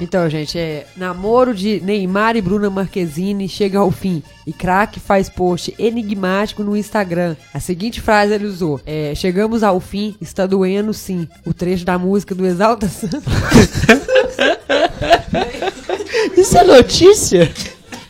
Então, 0.00 0.28
gente, 0.28 0.58
é 0.58 0.86
namoro 0.96 1.54
de 1.54 1.80
Neymar 1.80 2.36
e 2.36 2.42
Bruna 2.42 2.68
Marquezine 2.68 3.48
chega 3.48 3.78
ao 3.78 3.90
fim. 3.90 4.22
E 4.46 4.52
craque 4.52 5.00
faz 5.00 5.28
post 5.28 5.74
enigmático 5.78 6.62
no 6.62 6.76
Instagram. 6.76 7.36
A 7.52 7.60
seguinte 7.60 8.00
frase 8.00 8.34
ele 8.34 8.46
usou: 8.46 8.80
é, 8.86 9.14
Chegamos 9.14 9.62
ao 9.62 9.80
fim, 9.80 10.14
está 10.20 10.46
doendo 10.46 10.92
sim. 10.92 11.26
O 11.44 11.54
trecho 11.54 11.84
da 11.84 11.98
música 11.98 12.34
do 12.34 12.46
Exalta 12.46 12.88
Samba. 12.88 13.22
Isso 16.36 16.58
é 16.58 16.64
notícia? 16.64 17.50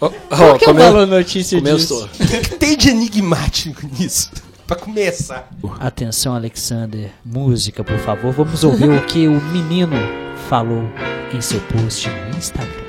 Ó, 0.00 0.08
Qual 0.10 0.58
que 0.58 0.64
é 0.64 0.70
o 0.70 0.74
come- 0.74 1.06
notícia 1.06 1.58
Começou. 1.58 2.06
disso? 2.08 2.22
O 2.22 2.26
que, 2.26 2.38
que 2.40 2.56
tem 2.56 2.76
de 2.76 2.90
enigmático 2.90 3.80
nisso? 3.98 4.30
Pra 4.66 4.76
começar. 4.76 5.48
Atenção, 5.78 6.34
Alexander. 6.34 7.10
Música, 7.24 7.84
por 7.84 7.98
favor. 7.98 8.32
Vamos 8.32 8.64
ouvir 8.64 8.90
o 8.90 9.02
que 9.06 9.26
o 9.28 9.40
menino 9.40 9.96
falou 10.48 10.84
em 11.32 11.40
seu 11.40 11.60
post 11.60 12.08
no 12.08 12.36
Instagram. 12.36 12.84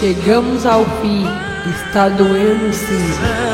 Chegamos 0.00 0.66
ao 0.66 0.84
fim, 1.00 1.24
está 1.70 2.08
doendo 2.08 2.72
sim. 2.72 3.51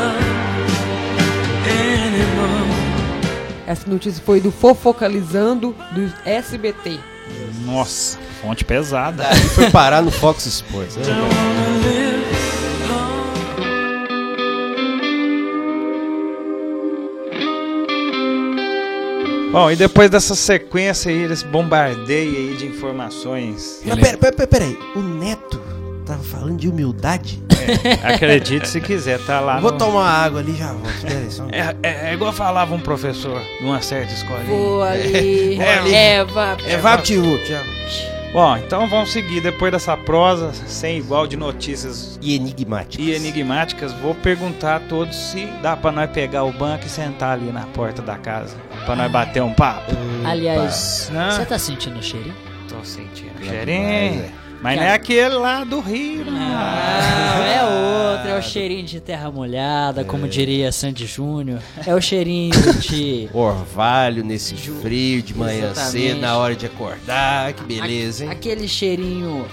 Essa 3.69 3.87
notícia 3.87 4.19
foi 4.25 4.41
do 4.41 4.51
Fofocalizando 4.51 5.75
do 5.91 6.11
SBT. 6.25 6.99
Nossa, 7.63 8.17
fonte 8.41 8.65
pesada. 8.65 9.21
Daí 9.21 9.41
foi 9.41 9.69
parar 9.69 10.01
no 10.01 10.09
Fox 10.09 10.47
Sports. 10.47 10.95
né? 10.95 11.03
Bom, 19.51 19.69
e 19.69 19.75
depois 19.75 20.09
dessa 20.09 20.33
sequência 20.33 21.11
aí, 21.11 21.27
desse 21.27 21.45
bombardeio 21.45 22.37
aí 22.37 22.57
de 22.57 22.65
informações, 22.65 23.81
Mas 23.85 23.99
pera, 23.99 24.17
pera, 24.17 24.33
pera, 24.33 24.47
pera 24.47 24.65
aí. 24.65 24.79
O 24.95 24.99
Neto 24.99 25.68
tava 26.09 26.23
falando 26.23 26.57
de 26.57 26.67
humildade? 26.67 27.41
acredite 28.03 28.67
se 28.67 28.81
quiser, 28.81 29.19
tá 29.25 29.39
lá 29.39 29.59
Vou 29.59 29.71
no... 29.71 29.77
tomar 29.77 29.99
uma 29.99 30.09
água 30.09 30.39
ali 30.39 30.53
e 30.53 30.55
já 30.55 30.73
volto. 30.73 31.51
É, 31.51 31.75
é, 31.83 32.09
é 32.09 32.13
igual 32.13 32.33
falava 32.33 32.73
um 32.73 32.79
professor 32.79 33.39
numa 33.61 33.79
certa 33.81 34.13
escola. 34.13 34.39
Vou 34.45 34.81
ali. 34.81 35.59
É 35.59 35.77
ali. 35.77 35.93
É, 35.93 36.25
vá. 36.25 36.57
É, 36.65 36.77
pro 36.77 37.01
tio, 37.03 37.23
tchau. 37.43 37.63
Bom, 38.31 38.57
então 38.57 38.87
vamos 38.87 39.11
seguir. 39.11 39.41
Depois 39.41 39.71
dessa 39.71 39.97
prosa 39.97 40.51
sem 40.67 40.97
igual 40.99 41.27
de 41.27 41.35
notícias 41.35 42.19
E 42.21 42.35
enigmático. 42.35 43.03
e 43.03 43.13
enigmáticas, 43.13 43.91
vou 43.93 44.15
perguntar 44.15 44.77
a 44.77 44.79
todos 44.79 45.15
se 45.15 45.45
dá 45.61 45.75
pra 45.75 45.91
nós 45.91 46.09
pegar 46.11 46.43
o 46.43 46.51
banco 46.51 46.85
e 46.85 46.89
sentar 46.89 47.33
ali 47.33 47.51
na 47.51 47.65
porta 47.67 48.01
da 48.01 48.17
casa. 48.17 48.55
Pra 48.85 48.95
nós 48.95 49.11
bater 49.11 49.43
um 49.43 49.53
papo. 49.53 49.91
Aliás, 50.25 51.11
você 51.11 51.45
tá 51.45 51.59
sentindo 51.59 51.99
o 51.99 52.03
cheirinho? 52.03 52.35
Tô 52.67 52.83
sentindo 52.83 53.33
Demais, 53.39 53.49
cheirinho. 53.49 54.48
É. 54.59 54.63
Mas 54.63 54.77
não 54.77 54.83
é 54.83 54.93
aquele 54.93 55.35
lá 55.35 55.63
do 55.63 55.79
Rio, 55.79 56.25
não. 56.25 56.33
Não, 56.33 57.43
é 57.43 57.63
outro, 57.63 58.29
é 58.29 58.37
o 58.37 58.41
cheirinho 58.41 58.85
de 58.85 58.99
terra 58.99 59.31
molhada, 59.31 60.03
como 60.03 60.27
diria 60.27 60.71
Sandy 60.71 61.05
Júnior. 61.05 61.61
É 61.85 61.93
o 61.95 62.01
cheirinho 62.01 62.51
de. 62.79 63.29
Orvalho 63.33 64.23
nesse 64.23 64.55
frio 64.55 65.21
de 65.21 65.33
manhã 65.33 65.71
Exatamente. 65.71 66.07
cedo, 66.07 66.21
na 66.21 66.37
hora 66.37 66.55
de 66.55 66.65
acordar. 66.65 67.53
Que 67.53 67.63
beleza, 67.63 68.25
hein? 68.25 68.31
Aquele 68.31 68.67
cheirinho 68.67 69.45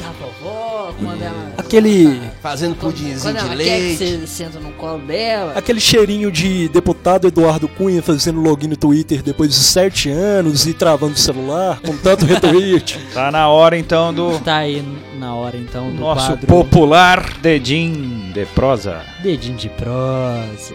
da 0.00 0.10
vovó, 0.12 0.92
quando 0.98 1.22
ela. 1.22 1.52
Aquele, 1.58 2.20
Fazendo 2.42 2.74
pudinzinho 2.74 3.20
Quando 3.34 3.36
de 3.50 3.56
quer 3.56 3.56
que 3.56 3.80
leite. 3.80 3.96
você 3.96 4.26
senta 4.26 4.58
no 4.58 4.72
colo 4.72 4.98
dela. 5.00 5.52
aquele 5.54 5.80
cheirinho 5.80 6.32
de 6.32 6.68
deputado 6.68 7.26
Eduardo 7.28 7.68
Cunha 7.68 8.02
fazendo 8.02 8.40
login 8.40 8.68
no 8.68 8.76
Twitter 8.76 9.22
depois 9.22 9.50
de 9.50 9.56
sete 9.56 10.08
anos 10.10 10.66
e 10.66 10.72
travando 10.72 11.12
o 11.14 11.18
celular 11.18 11.80
com 11.80 11.96
tanto 11.96 12.24
retweet. 12.24 12.98
Tá 13.12 13.30
na 13.30 13.48
hora 13.48 13.76
então 13.76 14.12
do 14.14 14.38
Tá 14.40 14.56
aí 14.58 14.82
na 15.18 15.34
hora 15.34 15.56
então 15.56 15.90
do 15.90 16.00
nosso 16.00 16.26
quadro 16.28 16.46
popular 16.46 17.32
dedinho 17.42 18.32
de 18.32 18.46
prosa. 18.46 19.02
Dedinho 19.22 19.56
de 19.56 19.68
prosa. 19.68 20.74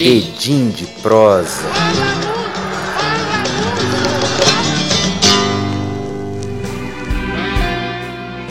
Edim 0.00 0.70
de 0.70 0.86
prosa. 1.02 1.62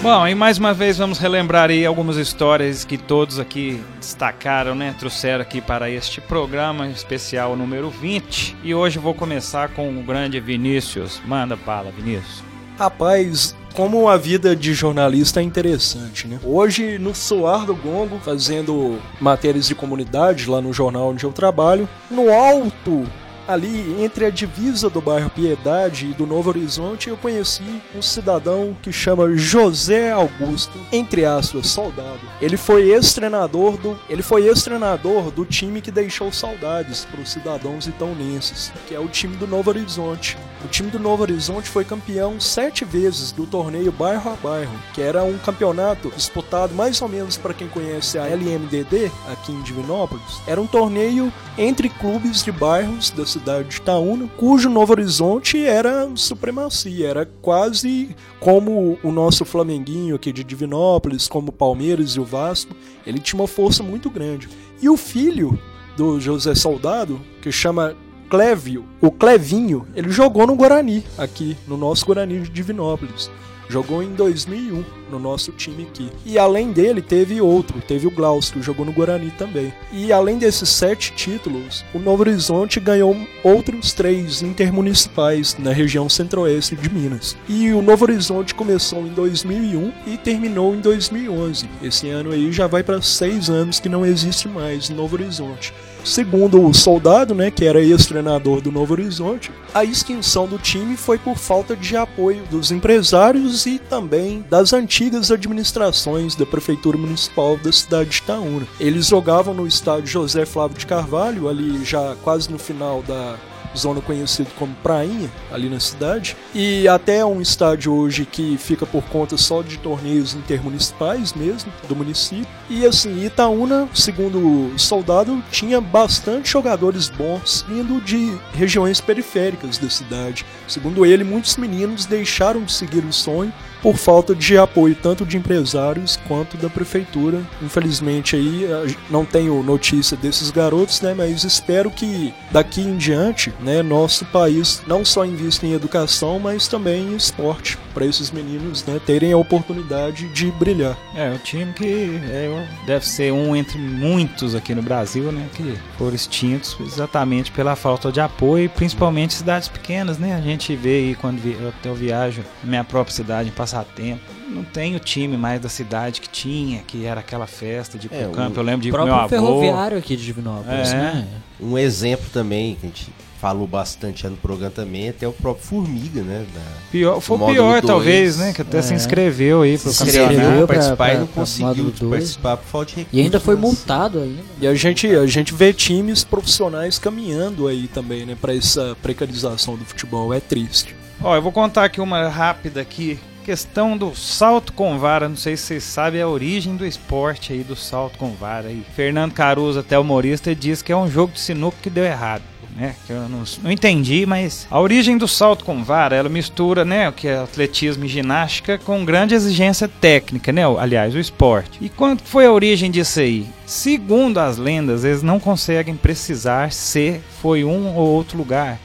Bom, 0.04 0.28
e 0.28 0.36
mais 0.36 0.58
uma 0.58 0.74
vez 0.74 0.98
vamos 0.98 1.18
relembrar 1.18 1.70
aí 1.70 1.86
algumas 1.86 2.18
histórias 2.18 2.84
que 2.84 2.98
todos 2.98 3.40
aqui 3.40 3.82
destacaram, 4.02 4.76
né? 4.76 4.94
Trouxeram 5.00 5.42
aqui 5.42 5.62
para 5.62 5.90
este 5.90 6.20
programa 6.20 6.90
especial 6.90 7.56
número 7.56 7.90
20. 7.90 8.58
E 8.66 8.76
hoje 8.76 9.00
vou 9.00 9.14
começar 9.14 9.70
com 9.70 9.98
o 9.98 10.04
grande 10.04 10.42
Vinícius. 10.42 11.22
Manda 11.26 11.56
bala, 11.56 11.90
Vinícius. 11.90 12.44
Rapaz, 12.78 13.56
como 13.74 14.10
a 14.10 14.18
vida 14.18 14.54
de 14.54 14.74
jornalista 14.74 15.40
é 15.40 15.44
interessante, 15.44 16.28
né? 16.28 16.38
Hoje, 16.44 17.00
no 17.00 17.16
Soar 17.16 17.66
do 17.66 17.74
Gongo, 17.74 18.20
fazendo 18.20 19.00
matérias 19.22 19.66
de 19.66 19.74
comunidade 19.74 20.50
lá 20.50 20.60
no 20.60 20.74
jornal 20.74 21.12
onde 21.12 21.24
eu 21.24 21.32
trabalho, 21.32 21.88
no 22.12 22.30
alto, 22.30 23.08
ali 23.48 24.04
entre 24.04 24.26
a 24.26 24.30
divisa 24.30 24.90
do 24.90 25.02
bairro 25.02 25.30
Piedade 25.30 26.08
e 26.08 26.14
do 26.14 26.26
Novo 26.26 26.50
Horizonte, 26.50 27.10
eu 27.10 27.18
conheci 27.18 27.82
um 27.96 28.02
cidadão 28.02 28.76
que 28.82 28.92
chama 28.92 29.36
José 29.36 30.12
Augusto, 30.12 30.80
entre 30.92 31.26
aspas, 31.26 31.68
soldado. 31.68 32.20
Ele 32.42 32.58
foi 32.58 32.90
ex-treinador 32.90 33.78
do, 33.78 34.00
ele 34.10 34.22
foi 34.22 34.48
ex-treinador 34.48 35.32
do 35.32 35.46
time 35.46 35.82
que 35.82 35.92
deixou 35.92 36.32
saudades 36.32 37.06
para 37.06 37.22
os 37.22 37.32
cidadãos 37.32 37.88
itonenses, 37.88 38.72
que 38.88 38.96
é 38.96 39.00
o 39.00 39.08
time 39.08 39.36
do 39.36 39.48
Novo 39.48 39.70
Horizonte. 39.70 40.38
O 40.64 40.68
time 40.68 40.90
do 40.90 41.00
Novo 41.00 41.24
Horizonte 41.24 41.68
foi 41.68 41.84
campeão 41.84 42.40
sete 42.40 42.86
vezes 42.86 43.32
do 43.34 43.46
torneio 43.46 43.92
Bairro 43.92 44.32
a 44.32 44.36
Bairro, 44.36 44.80
que 44.94 45.02
era 45.02 45.24
um 45.24 45.38
campeonato 45.38 46.12
disputado 46.16 46.74
mais 46.74 47.02
ou 47.02 47.10
menos 47.10 47.36
para 47.36 47.54
quem 47.54 47.68
conhece 47.68 48.18
a 48.18 48.26
LMDD 48.28 49.12
aqui 49.28 49.52
em 49.52 49.62
Divinópolis. 49.62 50.42
Era 50.48 50.62
um 50.62 50.68
torneio 50.68 51.32
entre 51.58 51.90
clubes 51.90 52.44
de 52.44 52.52
bairros 52.52 53.10
da 53.10 53.26
cidade 53.34 53.70
de 53.70 53.78
Itaúna, 53.78 54.30
cujo 54.38 54.70
Novo 54.70 54.94
Horizonte 54.94 55.66
era 55.66 56.10
supremacia, 56.16 57.08
era 57.08 57.26
quase 57.42 58.16
como 58.40 58.98
o 59.04 59.12
nosso 59.12 59.44
Flamenguinho 59.44 60.16
aqui 60.16 60.32
de 60.32 60.44
Divinópolis, 60.44 61.28
como 61.28 61.50
o 61.50 61.54
Palmeiras 61.54 62.12
e 62.12 62.20
o 62.20 62.24
Vasco. 62.24 62.76
Ele 63.06 63.20
tinha 63.20 63.40
uma 63.40 63.48
força 63.48 63.82
muito 63.82 64.10
grande. 64.10 64.48
E 64.82 64.88
o 64.88 64.98
filho 64.98 65.58
do 65.98 66.20
José 66.20 66.54
Soldado, 66.54 67.20
que 67.42 67.52
chama 67.52 67.96
Clévio, 68.30 68.86
o 69.02 69.12
Clevinho, 69.12 69.88
ele 69.96 70.10
jogou 70.10 70.46
no 70.46 70.56
Guarani, 70.56 71.04
aqui, 71.18 71.58
no 71.68 71.78
nosso 71.78 72.06
Guarani 72.06 72.42
de 72.42 72.50
Divinópolis. 72.50 73.32
Jogou 73.68 74.04
em 74.04 74.14
2001 74.14 74.84
no 75.14 75.20
nosso 75.20 75.52
time 75.52 75.84
aqui. 75.84 76.10
E 76.26 76.38
além 76.38 76.72
dele, 76.72 77.02
teve 77.02 77.40
outro, 77.40 77.80
teve 77.82 78.08
o 78.08 78.12
Glaucio, 78.12 78.54
que 78.54 78.62
jogou 78.62 78.86
no 78.86 78.92
Guarani 78.92 79.32
também. 79.32 79.74
E 79.92 80.12
além 80.12 80.38
desses 80.38 80.70
sete 80.70 81.14
títulos, 81.14 81.86
o 81.94 82.00
Novo 82.00 82.24
Horizonte 82.24 82.80
ganhou 82.80 83.16
outros 83.44 83.94
três 83.94 84.42
intermunicipais 84.42 85.56
na 85.58 85.72
região 85.72 86.10
centro-oeste 86.10 86.76
de 86.76 86.90
Minas. 86.90 87.38
E 87.48 87.72
o 87.72 87.82
Novo 87.82 88.06
Horizonte 88.06 88.56
começou 88.56 89.06
em 89.06 89.14
2001 89.14 89.94
e 90.08 90.18
terminou 90.18 90.74
em 90.74 90.80
2011. 90.80 91.70
Esse 91.82 92.10
ano 92.10 92.32
aí 92.32 92.52
já 92.52 92.68
vai 92.68 92.84
para 92.84 93.02
seis 93.02 93.50
anos 93.50 93.80
que 93.80 93.90
não 93.90 94.06
existe 94.06 94.48
mais 94.48 94.90
Novo 94.90 95.16
Horizonte. 95.16 95.74
Segundo 96.04 96.62
o 96.62 96.74
soldado, 96.74 97.34
né, 97.34 97.50
que 97.50 97.64
era 97.64 97.82
ex-treinador 97.82 98.60
do 98.60 98.72
Novo 98.72 98.94
Horizonte, 98.94 99.52
a 99.74 99.86
extinção 99.86 100.46
do 100.46 100.58
time 100.58 100.98
foi 100.98 101.18
por 101.18 101.38
falta 101.38 101.78
de 101.78 101.96
apoio 101.96 102.44
dos 102.52 102.72
empresários 102.72 103.66
e 103.66 103.80
também 103.80 104.44
das 104.50 104.74
antigas 104.74 105.03
administrações 105.32 106.36
da 106.36 106.46
prefeitura 106.46 106.98
municipal 106.98 107.58
da 107.58 107.72
cidade 107.72 108.10
de 108.10 108.18
Itaúna. 108.18 108.68
Eles 108.80 109.08
jogavam 109.08 109.54
no 109.54 109.68
estádio 109.68 110.08
José 110.08 110.46
Flávio 110.46 110.78
de 110.78 110.86
Carvalho, 110.86 111.48
ali 111.50 111.84
já 111.84 112.16
quase 112.24 112.52
no 112.52 112.60
final 112.60 113.02
da 113.04 113.36
zona 113.78 114.02
conhecida 114.02 114.50
como 114.58 114.74
Prainha, 114.76 115.32
ali 115.52 115.70
na 115.70 115.80
cidade, 115.80 116.36
e 116.54 116.88
até 116.88 117.26
um 117.26 117.42
estádio 117.42 117.94
hoje 117.94 118.26
que 118.26 118.58
fica 118.58 118.86
por 118.86 119.04
conta 119.06 119.38
só 119.38 119.62
de 119.62 119.78
torneios 119.78 120.34
intermunicipais 120.34 121.34
mesmo, 121.34 121.72
do 121.88 121.96
município. 121.96 122.48
E 122.70 122.86
assim, 122.86 123.26
Itaúna, 123.26 123.88
segundo 123.94 124.38
o 124.74 124.80
soldado, 124.80 125.44
tinha 125.52 125.82
bastante 125.82 126.50
jogadores 126.50 127.10
bons 127.10 127.66
vindo 127.68 128.00
de 128.02 128.38
regiões 128.54 129.02
periféricas 129.02 129.78
da 129.78 129.90
cidade. 129.90 130.46
Segundo 130.68 131.06
ele, 131.06 131.24
muitos 131.24 131.58
meninos 131.58 132.06
deixaram 132.06 132.64
de 132.64 132.72
seguir 132.72 133.04
o 133.04 133.14
sonho 133.14 133.54
por 133.84 133.98
falta 133.98 134.34
de 134.34 134.58
apoio 134.58 134.96
tanto 134.96 135.26
de 135.26 135.38
empresários 135.38 136.18
quanto 136.28 136.58
da 136.58 136.70
prefeitura. 136.70 137.42
Infelizmente 137.62 138.36
aí 138.36 138.66
não 139.10 139.26
tenho 139.26 139.62
notícia 139.62 140.18
desses 140.18 140.50
garotos, 140.50 141.02
né, 141.02 141.14
mas 141.14 141.44
espero 141.44 141.92
que 141.92 142.34
daqui 142.50 142.82
em 142.82 142.98
diante, 142.98 143.54
né, 143.60 143.84
nosso 143.84 144.26
país 144.26 144.82
não 144.88 145.04
só 145.04 145.26
invista 145.26 145.68
em 145.68 145.74
educação, 145.74 146.40
mas 146.40 146.68
também 146.68 147.12
em 147.12 147.16
esporte 147.16 147.78
para 147.94 148.06
esses 148.06 148.32
meninos, 148.32 148.84
né, 148.86 149.00
terem 149.06 149.34
a 149.34 149.38
oportunidade 149.38 150.28
de 150.30 150.50
brilhar. 150.52 150.98
É, 151.16 151.32
o 151.32 151.38
time 151.38 151.74
que 151.74 152.20
é, 152.26 152.68
deve 152.86 153.08
ser 153.08 153.32
um 153.32 153.56
entre 153.56 153.78
muitos 153.78 154.56
aqui 154.56 154.74
no 154.74 154.82
Brasil, 154.82 155.32
né? 155.32 155.48
Que 155.54 155.78
foram 155.98 156.16
extintos 156.16 156.76
exatamente 156.80 157.52
pela 157.52 157.76
falta 157.76 158.12
de 158.12 158.20
apoio, 158.20 158.70
principalmente 158.70 159.34
cidades 159.34 159.68
pequenas, 159.68 160.18
né? 160.18 160.36
A 160.36 160.42
gente 160.42 160.76
vê 160.76 160.96
aí 160.96 161.16
quando 161.16 161.40
vi, 161.40 161.58
eu, 161.84 161.96
viajo 161.96 162.44
minha 162.64 162.84
própria 162.84 163.14
cidade 163.14 163.50
em 163.50 163.52
passatempo. 163.78 164.22
Não 164.50 164.64
tem 164.64 164.96
o 164.96 165.00
time 165.00 165.36
mais 165.38 165.60
da 165.60 165.70
cidade 165.70 166.22
que 166.22 166.30
tinha, 166.30 166.80
que 166.86 167.06
era 167.06 167.20
aquela 167.22 167.48
festa 167.48 167.98
de 167.98 168.08
ir 168.08 168.10
pro 168.10 168.20
É, 168.20 168.28
campo. 168.30 168.60
Eu 168.60 168.64
lembro 168.64 168.82
de 168.82 168.90
O 168.90 168.90
ir 168.90 168.92
com 168.92 168.98
meu 169.06 169.08
próprio 169.16 169.38
avô. 169.40 169.48
ferroviário 169.48 169.98
aqui 169.98 170.16
de 170.16 170.24
Divinópolis, 170.26 170.92
É. 170.94 170.96
né? 170.96 171.28
Um 171.60 171.78
exemplo 171.78 172.26
também, 172.32 172.76
que 172.76 172.86
a 172.86 172.90
gente 172.90 173.08
falou 173.42 173.68
bastante 173.68 174.26
no 174.28 174.38
programa 174.38 174.72
também, 174.72 175.10
até 175.10 175.28
o 175.28 175.34
próprio 175.34 175.66
Formiga, 175.66 176.22
né? 176.22 176.46
da- 176.54 176.62
Pior, 176.92 177.20
foi 177.20 177.38
o 177.38 177.46
pior, 177.48 177.72
dois. 177.82 177.86
talvez, 177.86 178.38
né? 178.38 178.54
Que 178.54 178.62
até 178.62 178.82
se 178.82 178.94
É. 178.94 178.96
inscreveu 178.96 179.64
aí 179.64 179.78
pro 179.78 179.92
se 179.92 180.06
campeonato. 180.06 180.58
pra- 180.58 180.68
participar 180.68 180.96
pra- 180.96 181.14
e 181.14 181.18
não 181.18 181.26
pra 181.28 181.36
conseguiu 181.36 181.92
dois. 181.92 182.10
participar 182.10 182.58
por 182.58 182.66
falta 182.66 182.86
de 182.92 182.96
recursos. 182.98 183.20
E 183.20 183.22
ainda 183.22 183.40
foi 183.42 183.56
multado 183.58 184.20
ainda. 184.20 184.42
E 184.62 184.68
a 184.68 184.74
gente, 184.76 185.08
a 185.08 185.26
gente 185.28 185.54
vê 185.54 185.74
times 185.74 186.24
profissionais 186.24 186.98
caminhando 186.98 187.68
aí 187.68 187.88
também, 187.90 188.26
né, 188.26 188.38
para 188.40 188.56
essa 188.56 188.96
precarização 189.02 189.76
do 189.76 189.84
futebol. 189.84 190.34
É 190.34 190.40
triste. 190.40 190.96
Ó, 191.22 191.36
eu 191.36 191.42
vou 191.42 191.52
contar 191.52 191.84
aqui 191.86 192.00
uma 192.00 192.28
rápida 192.30 192.80
aqui. 192.82 193.20
Questão 193.44 193.98
do 193.98 194.16
salto 194.16 194.72
com 194.72 194.98
vara, 194.98 195.28
não 195.28 195.36
sei 195.36 195.58
se 195.58 195.64
vocês 195.64 195.84
sabem 195.84 196.22
a 196.22 196.28
origem 196.28 196.78
do 196.78 196.86
esporte 196.86 197.52
aí 197.52 197.62
do 197.62 197.76
salto 197.76 198.18
com 198.18 198.30
vara 198.30 198.70
aí. 198.70 198.86
Fernando 198.96 199.34
Caruso, 199.34 199.80
até 199.80 200.00
humorista, 200.00 200.56
diz 200.56 200.82
que 200.82 200.94
é 200.94 200.96
um 200.96 201.12
jogo 201.12 201.34
de 201.34 201.42
sinuca 201.42 201.78
que 201.82 201.90
deu 201.90 202.06
errado. 202.06 202.44
Né, 202.76 202.96
que 203.06 203.14
eu 203.14 203.30
não, 203.30 203.44
não 203.62 203.72
entendi, 203.72 204.26
mas 204.26 204.66
a 204.72 204.80
origem 204.80 205.16
do 205.16 205.28
salto 205.28 205.64
com 205.64 205.84
vara, 205.84 206.16
ela 206.16 206.28
mistura, 206.28 206.84
né, 206.84 207.08
o 207.08 207.14
que 207.14 207.28
é 207.28 207.38
atletismo 207.38 208.04
e 208.04 208.08
ginástica 208.08 208.80
com 208.80 209.06
grande 209.06 209.36
exigência 209.36 209.88
técnica, 209.88 210.52
né, 210.52 210.64
aliás, 210.80 211.14
o 211.14 211.20
esporte. 211.20 211.78
E 211.80 211.88
quando 211.88 212.24
foi 212.24 212.48
a 212.48 212.52
origem 212.52 212.90
disso 212.90 213.20
aí? 213.20 213.46
Segundo 213.64 214.40
as 214.40 214.58
lendas, 214.58 215.04
eles 215.04 215.22
não 215.22 215.40
conseguem 215.40 215.96
precisar 215.96 216.72
se 216.72 217.22
foi 217.40 217.64
um 217.64 217.96
ou 217.96 218.08
outro 218.08 218.40
lugar 218.40 218.80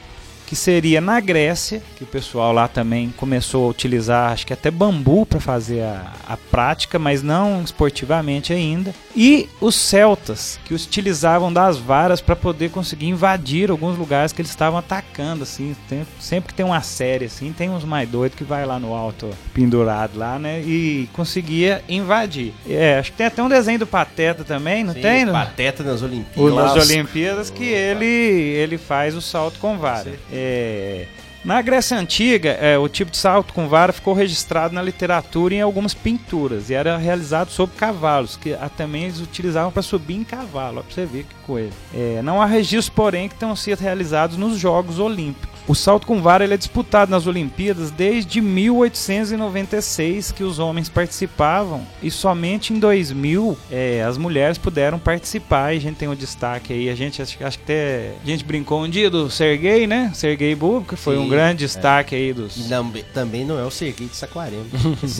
que 0.49 0.55
seria 0.55 0.99
na 0.99 1.19
Grécia, 1.19 1.79
que 1.95 2.03
o 2.03 2.07
pessoal 2.07 2.51
lá 2.51 2.67
também 2.67 3.13
começou 3.15 3.67
a 3.67 3.69
utilizar, 3.69 4.31
acho 4.31 4.47
que 4.47 4.51
até 4.53 4.71
bambu 4.71 5.23
para 5.23 5.39
fazer 5.39 5.83
a, 5.83 6.11
a 6.27 6.35
prática, 6.35 6.97
mas 6.97 7.21
não 7.21 7.61
esportivamente 7.61 8.51
ainda. 8.51 8.91
E 9.15 9.47
os 9.61 9.75
celtas, 9.75 10.59
que 10.65 10.73
utilizavam 10.73 11.53
das 11.53 11.77
varas 11.77 12.19
para 12.19 12.35
poder 12.35 12.71
conseguir 12.71 13.05
invadir 13.05 13.69
alguns 13.69 13.95
lugares 13.95 14.33
que 14.33 14.41
eles 14.41 14.49
estavam 14.49 14.79
atacando, 14.79 15.43
assim. 15.43 15.75
Tem- 15.87 16.03
sempre 16.19 16.47
que 16.49 16.55
tem 16.55 16.65
uma 16.65 16.81
série 16.81 17.25
assim, 17.25 17.53
tem 17.53 17.69
uns 17.69 17.83
mais 17.83 18.09
doidos 18.09 18.35
que 18.35 18.43
vai 18.43 18.65
lá 18.65 18.79
no 18.79 18.95
alto, 18.95 19.29
pendurado 19.53 20.17
lá, 20.17 20.39
né, 20.39 20.61
e 20.61 21.07
conseguia 21.13 21.83
invadir. 21.87 22.53
É, 22.67 22.97
acho 22.97 23.11
que 23.11 23.17
tem 23.19 23.27
até 23.27 23.43
um 23.43 23.49
desenho 23.49 23.77
do 23.77 23.85
Pateta 23.85 24.43
também, 24.43 24.83
não 24.83 24.95
Sim, 24.95 25.01
tem? 25.01 25.27
Pateta 25.27 25.83
nas 25.83 26.01
Olimpíadas. 26.01 26.55
nas 26.55 26.89
Olimpíadas 26.89 27.49
que 27.51 27.65
ele, 27.65 28.05
ele 28.05 28.79
faz 28.79 29.15
o 29.15 29.21
salto 29.21 29.59
com 29.59 29.77
vara. 29.77 30.09
É, 30.41 31.05
na 31.43 31.61
Grécia 31.61 31.97
Antiga, 31.97 32.49
é, 32.49 32.77
o 32.77 32.87
tipo 32.87 33.11
de 33.11 33.17
salto 33.17 33.53
com 33.53 33.67
vara 33.67 33.91
ficou 33.91 34.13
registrado 34.13 34.73
na 34.73 34.81
literatura 34.81 35.53
e 35.53 35.57
em 35.57 35.61
algumas 35.61 35.93
pinturas 35.93 36.69
e 36.69 36.73
era 36.73 36.97
realizado 36.97 37.49
sobre 37.49 37.75
cavalos, 37.75 38.37
que 38.37 38.55
também 38.77 39.03
eles 39.03 39.19
utilizavam 39.19 39.71
para 39.71 39.81
subir 39.81 40.15
em 40.15 40.23
cavalo, 40.23 40.79
ó, 40.79 40.81
pra 40.81 40.93
você 40.93 41.05
ver 41.05 41.23
que 41.23 41.35
coisa. 41.45 41.71
É, 41.93 42.21
não 42.21 42.41
há 42.41 42.45
registros, 42.45 42.89
porém, 42.89 43.27
que 43.27 43.35
tenham 43.35 43.55
sido 43.55 43.79
realizados 43.79 44.37
nos 44.37 44.57
Jogos 44.57 44.99
Olímpicos. 44.99 45.58
O 45.69 45.75
salto 45.75 46.07
com 46.07 46.19
vara 46.19 46.43
ele 46.43 46.55
é 46.55 46.57
disputado 46.57 47.11
nas 47.11 47.27
Olimpíadas 47.27 47.91
desde 47.91 48.41
1896 48.41 50.31
que 50.31 50.43
os 50.43 50.57
homens 50.57 50.89
participavam 50.89 51.85
e 52.01 52.09
somente 52.09 52.73
em 52.73 52.79
2000 52.79 53.55
é, 53.69 54.01
as 54.03 54.17
mulheres 54.17 54.57
puderam 54.57 54.97
participar 54.97 55.73
e 55.73 55.77
a 55.77 55.79
gente 55.79 55.97
tem 55.97 56.07
um 56.07 56.15
destaque 56.15 56.73
aí. 56.73 56.89
A 56.89 56.95
gente 56.95 57.21
acho, 57.21 57.37
acho 57.43 57.57
que 57.59 57.63
até 57.65 58.13
a 58.23 58.27
gente 58.27 58.43
brincou 58.43 58.83
um 58.83 58.89
dia 58.89 59.11
do 59.11 59.29
Sergei, 59.29 59.85
né? 59.85 60.11
Sergei 60.15 60.55
Bub, 60.55 60.87
que 60.87 60.95
foi 60.95 61.15
Sim, 61.17 61.21
um 61.21 61.29
grande 61.29 61.63
é. 61.63 61.67
destaque 61.67 62.15
aí 62.15 62.33
dos. 62.33 62.67
Não- 62.67 62.91
também 63.13 63.45
não 63.45 63.59
é 63.59 63.63
o 63.63 63.69
Serguei 63.69 64.07
de 64.07 64.15
Saquarema. 64.15 64.65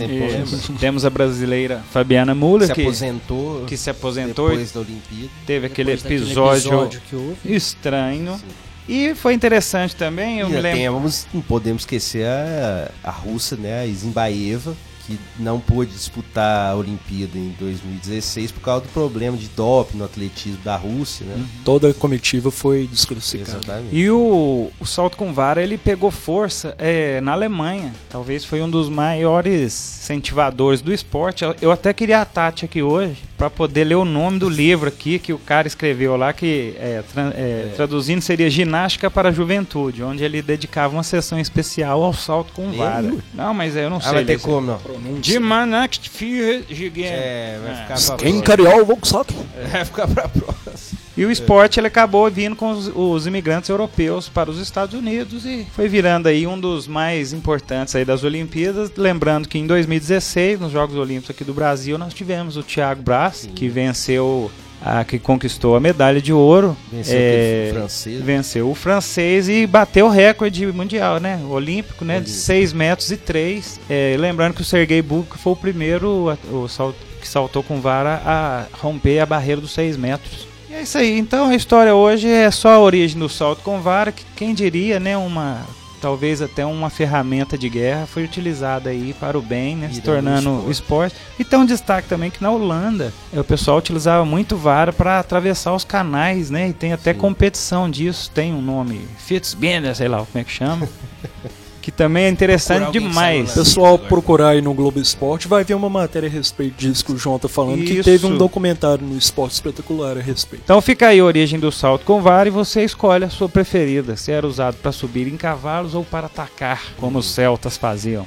Temos 0.79 1.05
a 1.05 1.11
brasileira 1.11 1.83
Fabiana 1.91 2.33
Muller 2.33 2.69
Se 2.69 2.73
que, 2.73 2.81
aposentou 2.81 3.65
que 3.65 3.77
se 3.77 3.89
aposentou 3.91 4.49
depois 4.49 4.71
da 4.71 4.79
Olimpíada. 4.79 5.29
teve 5.45 5.67
aquele 5.67 5.95
Depois 5.95 6.21
episódio, 6.23 7.01
que 7.07 7.15
houve. 7.15 7.37
estranho. 7.45 8.33
Sim. 8.35 8.68
E 8.91 9.13
foi 9.13 9.35
interessante 9.35 9.95
também, 9.95 10.39
eu 10.39 10.47
E 10.47 10.51
me 10.51 10.59
lembro. 10.59 10.77
tem, 10.79 10.89
vamos, 10.89 11.27
não 11.31 11.41
podemos 11.41 11.83
esquecer 11.83 12.25
a, 12.25 12.89
a 13.03 13.11
russa, 13.11 13.55
né, 13.55 13.83
a 13.83 13.85
Zimbaeva, 13.87 14.75
que 15.09 15.19
não 15.39 15.59
pôde 15.59 15.91
disputar 15.91 16.71
a 16.71 16.75
Olimpíada 16.75 17.37
em 17.37 17.55
2016 17.59 18.51
por 18.51 18.61
causa 18.61 18.85
do 18.85 18.89
problema 18.89 19.35
de 19.37 19.47
doping 19.47 19.97
no 19.97 20.05
atletismo 20.05 20.59
da 20.63 20.75
Rússia, 20.75 21.25
né? 21.25 21.43
Toda 21.65 21.89
a 21.89 21.93
comitiva 21.93 22.51
foi 22.51 22.87
desclassificada. 22.87 23.57
Exatamente. 23.57 23.95
E 23.95 24.09
o, 24.09 24.71
o 24.79 24.85
salto 24.85 25.17
com 25.17 25.33
vara 25.33 25.61
ele 25.63 25.77
pegou 25.77 26.11
força 26.11 26.75
é, 26.77 27.19
na 27.21 27.31
Alemanha. 27.33 27.93
Talvez 28.09 28.45
foi 28.45 28.61
um 28.61 28.69
dos 28.69 28.89
maiores 28.89 29.99
incentivadores 30.03 30.81
do 30.81 30.93
esporte. 30.93 31.43
Eu, 31.61 31.71
até 31.71 31.93
queria 31.93 32.21
a 32.21 32.25
Tati 32.25 32.65
aqui 32.65 32.81
hoje 32.81 33.17
para 33.37 33.49
poder 33.49 33.85
ler 33.85 33.95
o 33.95 34.03
nome 34.05 34.37
do 34.37 34.49
livro 34.49 34.89
aqui 34.89 35.17
que 35.17 35.31
o 35.31 35.37
cara 35.39 35.65
escreveu 35.67 36.17
lá, 36.17 36.33
que 36.33 36.75
é, 36.77 37.01
tra- 37.13 37.31
é, 37.35 37.71
traduzindo 37.75 38.21
seria 38.21 38.49
Ginástica 38.49 39.09
para 39.09 39.29
a 39.29 39.31
Juventude, 39.31 40.03
onde 40.03 40.23
ele 40.23 40.41
dedicava 40.41 40.93
uma 40.93 41.03
sessão 41.03 41.39
especial 41.39 42.03
ao 42.03 42.13
salto 42.13 42.51
com 42.53 42.71
vara. 42.73 43.13
Não, 43.33 43.53
mas 43.53 43.75
eu 43.77 43.89
não 43.89 43.97
Ah, 43.97 44.01
sei. 44.01 44.11
vai 44.13 44.25
ter 44.25 44.39
como, 44.41 44.67
não? 44.67 44.77
De 45.21 45.39
Manacht 45.39 46.09
für 46.09 46.63
Gigante. 46.69 47.07
É, 47.07 47.59
vai 47.63 47.71
É. 47.71 47.75
ficar 47.75 47.87
pra 48.07 48.15
Quem 48.17 48.41
próxima. 48.41 48.43
cariol, 48.43 48.85
vou 48.85 48.99
saco. 49.03 49.33
Vai 49.71 49.85
ficar 49.85 50.07
pra 50.07 50.27
próxima. 50.27 50.99
E 51.17 51.25
o 51.25 51.31
esporte 51.31 51.79
ele 51.79 51.87
acabou 51.87 52.29
vindo 52.31 52.55
com 52.55 52.71
os, 52.71 52.89
os 52.95 53.27
imigrantes 53.27 53.69
europeus 53.69 54.29
para 54.29 54.49
os 54.49 54.57
Estados 54.57 54.97
Unidos 54.97 55.45
e 55.45 55.67
foi 55.75 55.89
virando 55.89 56.27
aí 56.27 56.47
um 56.47 56.57
dos 56.57 56.87
mais 56.87 57.33
importantes 57.33 57.93
aí 57.93 58.05
das 58.05 58.23
Olimpíadas. 58.23 58.89
Lembrando 58.95 59.47
que 59.49 59.57
em 59.59 59.67
2016, 59.67 60.61
nos 60.61 60.71
Jogos 60.71 60.95
Olímpicos 60.95 61.31
aqui 61.31 61.43
do 61.43 61.53
Brasil, 61.53 61.97
nós 61.97 62.13
tivemos 62.13 62.55
o 62.55 62.63
Thiago 62.63 63.01
Braz, 63.01 63.49
que 63.53 63.67
venceu, 63.67 64.49
a, 64.81 65.03
que 65.03 65.19
conquistou 65.19 65.75
a 65.75 65.79
medalha 65.79 66.21
de 66.21 66.31
ouro. 66.33 66.75
Venceu 66.91 67.17
É, 67.17 67.63
aquele 67.67 67.79
francês. 67.79 68.21
Venceu 68.21 68.69
o 68.69 68.75
francês 68.75 69.49
e 69.49 69.67
bateu 69.67 70.05
o 70.05 70.09
recorde 70.09 70.65
mundial, 70.67 71.19
né? 71.19 71.39
Olímpico, 71.49 72.03
né? 72.05 72.15
De 72.15 72.29
Olímpico. 72.29 72.37
6 72.45 72.73
metros 72.73 73.11
e 73.11 73.17
3. 73.17 73.79
lembrando 74.19 74.53
que 74.53 74.61
o 74.61 74.65
Sergei 74.65 75.01
Bubka 75.01 75.37
foi 75.37 75.53
o 75.53 75.55
primeiro 75.55 76.35
o 76.51 76.67
sal- 76.67 76.95
que 77.21 77.27
saltou 77.27 77.61
com 77.61 77.81
vara 77.81 78.21
a 78.25 78.65
romper 78.81 79.19
a 79.19 79.25
barreira 79.25 79.59
dos 79.59 79.71
6 79.73 79.97
metros. 79.97 80.47
E 80.69 80.73
é 80.73 80.81
isso 80.83 80.97
aí. 80.97 81.17
Então 81.19 81.49
a 81.49 81.55
história 81.55 81.93
hoje 81.93 82.27
é 82.29 82.49
só 82.49 82.69
a 82.69 82.79
origem 82.79 83.19
do 83.19 83.27
salto 83.27 83.61
com 83.63 83.81
vara, 83.81 84.11
que 84.11 84.23
quem 84.35 84.53
diria, 84.53 84.99
né? 84.99 85.17
Uma 85.17 85.65
talvez 85.99 86.41
até 86.41 86.65
uma 86.65 86.89
ferramenta 86.89 87.57
de 87.57 87.69
guerra 87.69 88.05
foi 88.05 88.23
utilizada 88.23 88.89
aí 88.89 89.13
para 89.13 89.37
o 89.37 89.41
bem, 89.41 89.75
né? 89.75 89.89
Se 89.91 90.01
tornando 90.01 90.49
esporte. 90.69 90.71
esporte. 90.71 91.15
E 91.39 91.43
tem 91.43 91.59
um 91.59 91.65
destaque 91.65 92.07
também 92.07 92.31
que 92.31 92.41
na 92.41 92.51
Holanda 92.51 93.13
é, 93.33 93.39
o 93.39 93.43
pessoal 93.43 93.77
utilizava 93.77 94.25
muito 94.25 94.57
vara 94.57 94.91
para 94.93 95.19
atravessar 95.19 95.73
os 95.73 95.83
canais, 95.83 96.49
né? 96.49 96.69
E 96.69 96.73
tem 96.73 96.93
até 96.93 97.13
Sim. 97.13 97.19
competição 97.19 97.89
disso, 97.89 98.31
tem 98.31 98.53
um 98.53 98.61
nome, 98.61 99.07
Fitzbender, 99.17 99.95
sei 99.95 100.07
lá 100.07 100.17
como 100.17 100.29
é 100.35 100.43
que 100.43 100.51
chama. 100.51 100.87
que 101.81 101.91
também 101.91 102.25
é 102.25 102.29
interessante 102.29 102.91
que 102.91 102.99
demais. 102.99 103.49
saiba 103.49 103.63
Pessoal, 103.63 103.99
procurar 103.99 104.49
aí 104.49 104.61
no 104.61 104.73
Globo 104.73 104.99
Esporte 104.99 105.47
vai 105.47 105.63
ver 105.63 105.73
uma 105.73 105.89
matéria 105.89 106.27
a 106.27 106.31
respeito 106.31 106.75
disso 106.77 107.03
que 107.05 107.11
o 107.11 107.17
João 107.17 107.39
tá 107.39 107.47
falando, 107.47 107.83
que 107.83 107.93
Isso. 107.93 108.03
teve 108.03 108.25
um 108.25 108.37
documentário 108.37 109.05
no 109.05 109.17
Esporte 109.17 109.53
Espetacular 109.53 110.17
a 110.17 110.21
respeito. 110.21 110.63
Então 110.63 110.81
fica 110.81 111.07
aí 111.07 111.19
a 111.19 111.23
origem 111.23 111.59
do 111.59 111.71
salto 111.71 112.05
com 112.05 112.21
vara 112.21 112.47
e 112.49 112.51
você 112.51 112.83
escolhe 112.83 113.23
a 113.23 113.29
sua 113.29 113.49
preferida, 113.49 114.15
se 114.15 114.31
era 114.31 114.45
usado 114.45 114.75
para 114.77 114.91
subir 114.91 115.27
em 115.27 115.37
cavalos 115.37 115.95
ou 115.95 116.03
para 116.03 116.27
atacar, 116.27 116.81
como 116.97 117.19
os 117.19 117.27
celtas 117.27 117.77
faziam. 117.77 118.25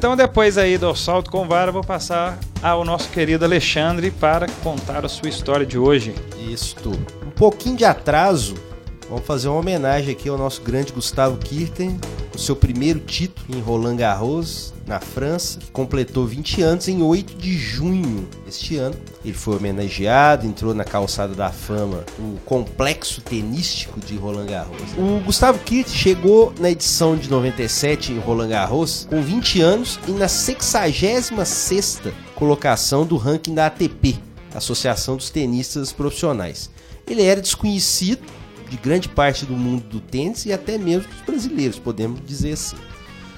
Então 0.00 0.16
depois 0.16 0.56
aí 0.56 0.78
do 0.78 0.94
salto 0.94 1.30
com 1.30 1.46
vara, 1.46 1.70
vou 1.70 1.84
passar 1.84 2.38
ao 2.62 2.86
nosso 2.86 3.10
querido 3.10 3.44
Alexandre 3.44 4.10
para 4.10 4.46
contar 4.62 5.04
a 5.04 5.10
sua 5.10 5.28
história 5.28 5.66
de 5.66 5.78
hoje. 5.78 6.14
Isto. 6.38 6.88
Um 7.22 7.28
pouquinho 7.28 7.76
de 7.76 7.84
atraso. 7.84 8.54
Vamos 9.10 9.26
fazer 9.26 9.48
uma 9.48 9.58
homenagem 9.58 10.12
aqui 10.12 10.28
ao 10.28 10.38
nosso 10.38 10.62
grande 10.62 10.92
Gustavo 10.92 11.36
Kirten, 11.38 11.98
o 12.32 12.38
seu 12.38 12.54
primeiro 12.54 13.00
título 13.00 13.58
em 13.58 13.60
Roland 13.60 13.96
Garros, 13.96 14.72
na 14.86 15.00
França, 15.00 15.58
completou 15.72 16.28
20 16.28 16.62
anos 16.62 16.86
em 16.86 17.02
8 17.02 17.34
de 17.34 17.58
junho 17.58 18.28
deste 18.44 18.76
ano. 18.76 18.94
Ele 19.24 19.34
foi 19.34 19.56
homenageado, 19.56 20.46
entrou 20.46 20.72
na 20.72 20.84
calçada 20.84 21.34
da 21.34 21.50
fama, 21.50 22.04
o 22.20 22.38
complexo 22.44 23.20
tenístico 23.20 23.98
de 23.98 24.16
Roland 24.16 24.46
Garros. 24.46 24.80
O 24.96 25.18
Gustavo 25.24 25.58
Kirch 25.58 25.90
chegou 25.90 26.54
na 26.60 26.70
edição 26.70 27.16
de 27.16 27.28
97 27.28 28.12
em 28.12 28.20
Roland 28.20 28.50
Garros 28.50 29.08
com 29.10 29.20
20 29.20 29.60
anos 29.60 29.98
e 30.06 30.12
na 30.12 30.26
66ª 30.26 32.12
colocação 32.36 33.04
do 33.04 33.16
ranking 33.16 33.54
da 33.54 33.66
ATP, 33.66 34.20
Associação 34.54 35.16
dos 35.16 35.30
Tenistas 35.30 35.92
Profissionais. 35.92 36.70
Ele 37.08 37.24
era 37.24 37.40
desconhecido 37.40 38.22
de 38.70 38.76
grande 38.76 39.08
parte 39.08 39.44
do 39.44 39.54
mundo 39.54 39.82
do 39.82 40.00
tênis 40.00 40.46
e 40.46 40.52
até 40.52 40.78
mesmo 40.78 41.08
dos 41.08 41.20
brasileiros, 41.22 41.78
podemos 41.78 42.20
dizer 42.24 42.52
assim. 42.52 42.76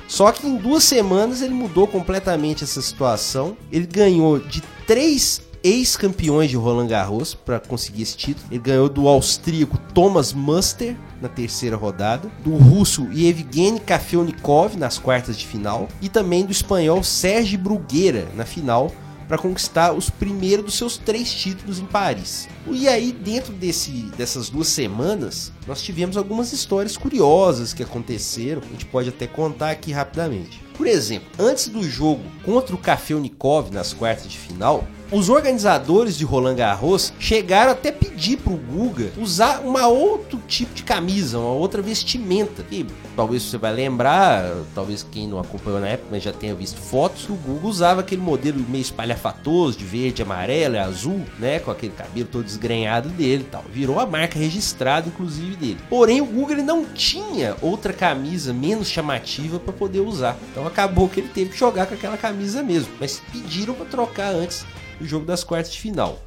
Só 0.06 0.30
que 0.30 0.46
em 0.46 0.56
duas 0.56 0.84
semanas 0.84 1.40
ele 1.40 1.54
mudou 1.54 1.86
completamente 1.86 2.62
essa 2.62 2.82
situação. 2.82 3.56
Ele 3.72 3.86
ganhou 3.86 4.38
de 4.38 4.62
três 4.86 5.40
ex-campeões 5.64 6.50
de 6.50 6.56
Roland 6.56 6.88
Garros 6.88 7.34
para 7.34 7.58
conseguir 7.58 8.02
esse 8.02 8.16
título. 8.16 8.46
Ele 8.50 8.60
ganhou 8.60 8.90
do 8.90 9.08
austríaco 9.08 9.78
Thomas 9.94 10.34
Muster 10.34 10.96
na 11.20 11.28
terceira 11.28 11.76
rodada, 11.76 12.30
do 12.44 12.54
russo 12.56 13.08
Yevgeny 13.10 13.80
Kafelnikov 13.80 14.76
nas 14.76 14.98
quartas 14.98 15.38
de 15.38 15.46
final 15.46 15.88
e 16.02 16.10
também 16.10 16.44
do 16.44 16.52
espanhol 16.52 17.02
Sergi 17.02 17.56
Bruguera 17.56 18.28
na 18.34 18.44
final 18.44 18.92
para 19.28 19.38
conquistar 19.38 19.92
os 19.92 20.10
primeiros 20.10 20.64
dos 20.64 20.74
seus 20.74 20.98
três 20.98 21.32
títulos 21.32 21.78
em 21.78 21.86
Paris. 21.86 22.48
E 22.70 22.88
aí, 22.88 23.12
dentro 23.12 23.52
desse, 23.52 23.90
dessas 24.16 24.48
duas 24.48 24.68
semanas, 24.68 25.52
nós 25.66 25.82
tivemos 25.82 26.16
algumas 26.16 26.52
histórias 26.52 26.96
curiosas 26.96 27.72
que 27.72 27.82
aconteceram. 27.82 28.62
A 28.64 28.72
gente 28.72 28.86
pode 28.86 29.08
até 29.08 29.26
contar 29.26 29.70
aqui 29.70 29.92
rapidamente. 29.92 30.60
Por 30.76 30.86
exemplo, 30.86 31.28
antes 31.38 31.68
do 31.68 31.82
jogo 31.82 32.22
contra 32.44 32.74
o 32.74 32.78
Kafelnikov 32.78 33.70
nas 33.70 33.92
quartas 33.92 34.28
de 34.28 34.38
final, 34.38 34.84
os 35.12 35.28
organizadores 35.28 36.16
de 36.16 36.24
Roland 36.24 36.54
Garros 36.54 37.12
chegaram 37.18 37.72
até 37.72 37.92
pedir 37.92 38.38
pro 38.38 38.56
Guga 38.56 39.12
usar 39.18 39.60
uma 39.60 39.86
outro 39.86 40.40
tipo 40.48 40.72
de 40.72 40.82
camisa, 40.82 41.38
uma 41.38 41.52
outra 41.52 41.82
vestimenta. 41.82 42.64
E 42.70 42.86
talvez 43.14 43.42
você 43.42 43.58
vai 43.58 43.74
lembrar, 43.74 44.50
talvez 44.74 45.06
quem 45.12 45.28
não 45.28 45.38
acompanhou 45.38 45.80
na 45.80 45.88
época, 45.88 46.08
mas 46.10 46.22
já 46.22 46.32
tenha 46.32 46.54
visto 46.54 46.80
fotos, 46.80 47.28
o 47.28 47.34
Guga 47.34 47.66
usava 47.66 48.00
aquele 48.00 48.22
modelo 48.22 48.64
meio 48.66 48.80
espalhafatoso, 48.80 49.76
de 49.76 49.84
verde, 49.84 50.22
amarelo 50.22 50.76
e 50.76 50.78
azul, 50.78 51.20
né, 51.38 51.58
com 51.58 51.70
aquele 51.70 51.92
cabelo 51.92 52.28
todo 52.32 52.44
desgrenhado 52.44 53.10
dele, 53.10 53.42
e 53.42 53.50
tal. 53.50 53.64
Virou 53.70 54.00
a 54.00 54.06
marca 54.06 54.38
registrada 54.38 55.08
inclusive 55.08 55.51
dele. 55.56 55.78
Porém, 55.88 56.20
o 56.20 56.26
Guga 56.26 56.52
ele 56.52 56.62
não 56.62 56.84
tinha 56.84 57.56
outra 57.60 57.92
camisa 57.92 58.52
menos 58.52 58.88
chamativa 58.88 59.58
para 59.58 59.72
poder 59.72 60.00
usar. 60.00 60.36
Então 60.50 60.66
acabou 60.66 61.08
que 61.08 61.20
ele 61.20 61.28
teve 61.28 61.50
que 61.50 61.58
jogar 61.58 61.86
com 61.86 61.94
aquela 61.94 62.16
camisa 62.16 62.62
mesmo, 62.62 62.92
mas 63.00 63.20
pediram 63.32 63.74
para 63.74 63.86
trocar 63.86 64.34
antes 64.34 64.64
o 65.00 65.04
jogo 65.04 65.26
das 65.26 65.44
quartas 65.44 65.72
de 65.72 65.80
final. 65.80 66.20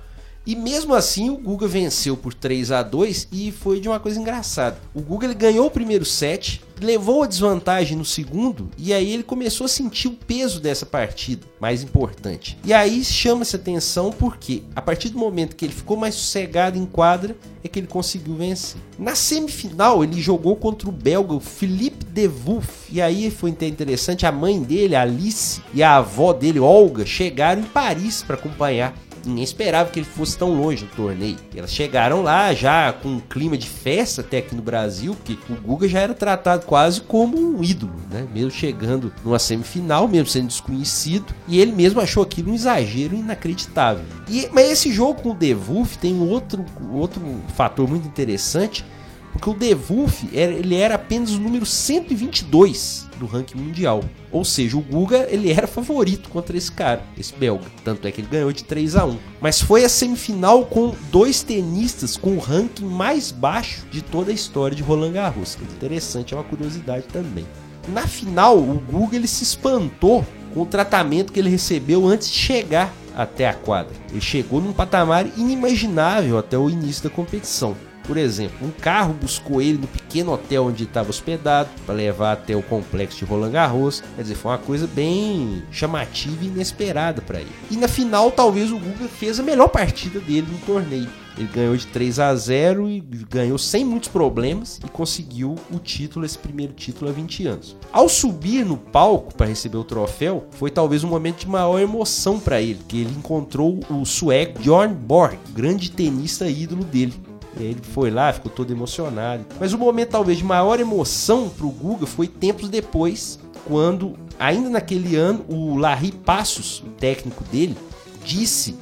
E 0.46 0.56
mesmo 0.56 0.94
assim 0.94 1.30
o 1.30 1.38
Guga 1.38 1.68
venceu 1.68 2.16
por 2.16 2.34
3 2.34 2.72
a 2.72 2.84
2 2.84 3.30
e 3.32 3.52
foi 3.52 3.80
de 3.80 3.88
uma 3.88 4.00
coisa 4.00 4.20
engraçada. 4.20 4.78
O 4.94 5.02
Guga 5.02 5.26
ele 5.26 5.34
ganhou 5.34 5.66
o 5.66 5.72
primeiro 5.72 6.06
set, 6.06 6.62
levou 6.80 7.24
a 7.24 7.28
desvantagem 7.28 7.98
no 7.98 8.06
segundo 8.06 8.70
e 8.78 8.94
aí 8.94 9.12
ele 9.12 9.24
começou 9.24 9.66
a 9.66 9.68
sentir 9.68 10.08
o 10.08 10.12
peso 10.12 10.60
dessa 10.60 10.86
partida, 10.86 11.46
mais 11.60 11.82
importante. 11.82 12.58
E 12.64 12.74
aí 12.74 13.04
chama-se 13.04 13.56
atenção 13.56 14.12
porque 14.12 14.64
a 14.76 14.82
partir 14.82 15.10
do 15.10 15.18
momento 15.18 15.56
que 15.56 15.66
ele 15.66 15.74
ficou 15.74 15.98
mais 15.98 16.14
sossegado 16.16 16.78
em 16.78 16.86
quadra 16.86 17.36
é 17.64 17.68
que 17.68 17.80
ele 17.80 17.88
conseguiu 17.88 18.36
vencer. 18.36 18.80
Na 19.00 19.16
semifinal 19.16 20.04
ele 20.04 20.22
jogou 20.22 20.56
contra 20.56 20.88
o 20.88 20.92
belga 20.92 21.40
Philippe 21.40 22.06
Devulf 22.06 22.90
e 22.92 23.02
aí 23.02 23.32
foi 23.32 23.50
interessante, 23.50 24.26
a 24.26 24.32
mãe 24.32 24.62
dele, 24.62 24.96
Alice, 24.96 25.62
e 25.74 25.82
a 25.82 25.96
avó 25.98 26.34
dele, 26.34 26.60
Olga, 26.60 27.06
chegaram 27.06 27.62
em 27.62 27.66
Paris 27.66 28.22
para 28.22 28.36
acompanhar 28.36 28.94
ninguém 29.26 29.44
esperava 29.44 29.90
que 29.90 30.00
ele 30.00 30.08
fosse 30.08 30.38
tão 30.38 30.54
longe 30.54 30.86
no 30.86 30.92
torneio. 30.92 31.38
Elas 31.56 31.72
chegaram 31.72 32.22
lá 32.22 32.54
já 32.54 32.94
com 32.94 33.10
um 33.10 33.20
clima 33.20 33.58
de 33.58 33.68
festa 33.68 34.22
até 34.22 34.38
aqui 34.38 34.56
no 34.56 34.62
Brasil, 34.62 35.16
porque 35.16 35.38
o 35.52 35.56
Guga 35.56 35.88
já 35.88 36.00
era 36.00 36.14
tratado 36.14 36.66
quase 36.66 37.02
como 37.02 37.38
um 37.38 37.64
ídolo, 37.64 37.96
né? 38.10 38.28
Mesmo 38.34 38.52
chegando 38.52 39.14
numa 39.24 39.40
semifinal, 39.40 40.08
mesmo 40.08 40.28
sendo 40.28 40.48
desconhecido, 40.48 41.34
e 41.48 41.60
ele 41.60 41.72
mesmo 41.72 42.00
achou 42.00 42.24
aquilo 42.24 42.52
um 42.52 42.56
exagero 42.56 43.16
inacreditável. 43.16 44.06
E, 44.30 44.50
mas 44.52 44.72
esse 44.72 44.92
jogo 44.92 45.22
com 45.22 45.32
o 45.32 45.36
Devulf 45.36 45.98
tem 45.98 46.14
um 46.14 46.30
outro, 46.30 46.66
outro 46.92 47.22
fator 47.56 47.88
muito 47.88 48.08
interessante, 48.08 48.86
porque 49.32 49.50
o 49.50 49.54
Devulf 49.54 50.24
era, 50.34 50.54
ele 50.54 50.76
era 50.76 50.96
apenas 50.96 51.32
o 51.32 51.40
número 51.40 51.66
122 51.66 53.05
do 53.18 53.26
ranking 53.26 53.58
mundial. 53.58 54.04
Ou 54.32 54.44
seja, 54.44 54.78
o 54.78 54.82
Guga 54.82 55.28
ele 55.30 55.52
era 55.52 55.68
favorito 55.68 56.30
contra 56.30 56.58
esse 56.58 56.72
cara, 56.72 57.04
esse 57.18 57.34
belga. 57.34 57.66
Tanto 57.84 58.08
é 58.08 58.12
que 58.12 58.22
ele 58.22 58.28
ganhou 58.28 58.52
de 58.52 58.64
3 58.64 58.96
a 58.96 59.06
1. 59.06 59.18
Mas 59.42 59.62
foi 59.62 59.84
a 59.84 59.90
semifinal 59.90 60.66
com 60.66 60.94
dois 61.12 61.44
tenistas 61.44 62.18
com 62.18 62.36
o 62.36 62.40
ranking 62.40 62.86
mais 62.86 63.32
baixo 63.32 63.86
de 63.92 64.02
toda 64.02 64.32
a 64.32 64.34
história 64.34 64.76
de 64.76 64.84
Roland 64.84 65.14
Garros. 65.14 65.58
Interessante, 65.76 66.34
é 66.34 66.38
uma 66.38 66.44
curiosidade 66.44 67.06
também. 67.12 67.46
Na 67.88 68.08
final, 68.08 68.58
o 68.58 68.80
Guga 68.80 69.16
ele 69.16 69.28
se 69.28 69.44
espantou 69.44 70.26
com 70.54 70.62
o 70.62 70.66
tratamento 70.66 71.32
que 71.32 71.40
ele 71.40 71.50
recebeu 71.50 72.08
antes 72.08 72.30
de 72.32 72.38
chegar 72.38 72.92
até 73.16 73.48
a 73.48 73.54
quadra. 73.54 73.94
Ele 74.10 74.22
chegou 74.22 74.62
num 74.62 74.74
patamar 74.74 75.26
inimaginável 75.38 76.38
até 76.38 76.58
o 76.58 76.70
início 76.70 77.04
da 77.04 77.10
competição. 77.10 77.76
Por 78.08 78.18
exemplo, 78.18 78.68
um 78.68 78.72
carro 78.72 79.14
buscou 79.14 79.62
ele 79.62 79.80
no 79.80 79.88
pequeno 79.88 80.34
hotel 80.34 80.66
onde 80.66 80.84
estava 80.84 81.10
hospedado 81.10 81.70
para 81.86 81.96
levar 81.96 82.34
até 82.34 82.56
o 82.56 82.62
complexo 82.62 83.20
de 83.20 83.26
Roland 83.26 83.52
Garros. 83.52 84.04
Quer 84.16 84.22
dizer, 84.22 84.36
foi 84.36 84.52
uma 84.52 84.58
coisa 84.58 84.88
bem 84.88 85.64
chamativa 85.72 86.44
e 86.44 86.48
inesperada 86.48 87.22
para 87.22 87.40
ele. 87.40 87.52
E 87.72 87.78
na 87.78 87.88
final, 87.88 88.32
talvez 88.32 88.72
o 88.72 88.78
Guga 88.78 89.08
fez 89.08 89.40
a 89.40 89.44
melhor 89.44 89.70
partida 89.70 90.20
dele 90.20 90.48
no 90.52 90.60
torneio. 90.60 91.10
Ele 91.38 91.50
ganhou 91.54 91.76
de 91.76 91.86
3 91.88 92.20
a 92.20 92.34
0 92.34 92.90
e 92.90 93.02
ganhou 93.02 93.58
sem 93.58 93.84
muitos 93.84 94.08
problemas 94.08 94.80
e 94.84 94.88
conseguiu 94.88 95.56
o 95.70 95.80
título, 95.80 96.26
esse 96.26 96.38
primeiro 96.38 96.74
título 96.74 97.10
há 97.10 97.14
20 97.14 97.48
anos. 97.48 97.76
Ao 97.92 98.08
subir 98.08 98.66
no 98.66 98.78
palco 98.78 99.34
para 99.36 99.48
receber 99.48 99.78
o 99.78 99.84
troféu, 99.84 100.48
foi 100.52 100.72
talvez 100.72 101.04
um 101.04 101.10
momento 101.10 101.40
de 101.40 101.50
maior 101.50 101.80
emoção 101.80 102.40
para 102.40 102.62
ele, 102.62 102.80
que 102.88 103.02
ele 103.02 103.14
encontrou 103.18 103.80
o 103.90 104.06
sueco 104.06 104.60
Bjorn 104.60 104.94
Borg, 104.94 105.38
grande 105.54 105.92
tenista 105.92 106.48
ídolo 106.48 106.86
dele. 106.86 107.35
E 107.58 107.64
aí 107.64 107.70
ele 107.72 107.82
foi 107.82 108.12
lá, 108.12 108.34
ficou 108.34 108.52
todo 108.52 108.72
emocionado. 108.72 109.46
Mas 109.60 109.74
o 109.74 109.78
momento 109.78 110.10
talvez 110.10 110.38
de 110.38 110.44
maior 110.44 110.80
emoção 110.80 111.50
pro 111.50 111.70
Guga 111.70 112.06
foi 112.06 112.28
tempos 112.28 112.70
depois, 112.70 113.40
quando, 113.66 114.14
ainda 114.40 114.70
naquele 114.70 115.16
ano, 115.16 115.46
o 115.48 115.78
Larry 115.78 116.12
Passos, 116.12 116.82
o 116.86 116.90
técnico 116.92 117.44
dele, 117.46 117.78
disse 118.24 118.76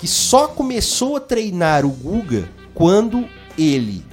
que 0.00 0.08
só 0.08 0.48
começou 0.48 1.16
a 1.16 1.20
treinar 1.20 1.84
o 1.84 1.90
Guga 1.90 2.48
quando 2.74 3.24
ele 3.56 4.04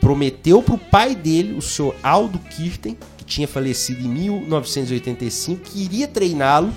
prometeu 0.00 0.62
pro 0.62 0.78
pai 0.78 1.14
dele, 1.14 1.56
o 1.56 1.62
senhor 1.62 1.94
Aldo 2.02 2.38
Kirten, 2.38 2.96
que 3.16 3.24
tinha 3.24 3.46
falecido 3.46 4.04
em 4.04 4.08
1985, 4.08 5.62
que 5.62 5.84
iria 5.84 6.08
treiná-lo, 6.08 6.72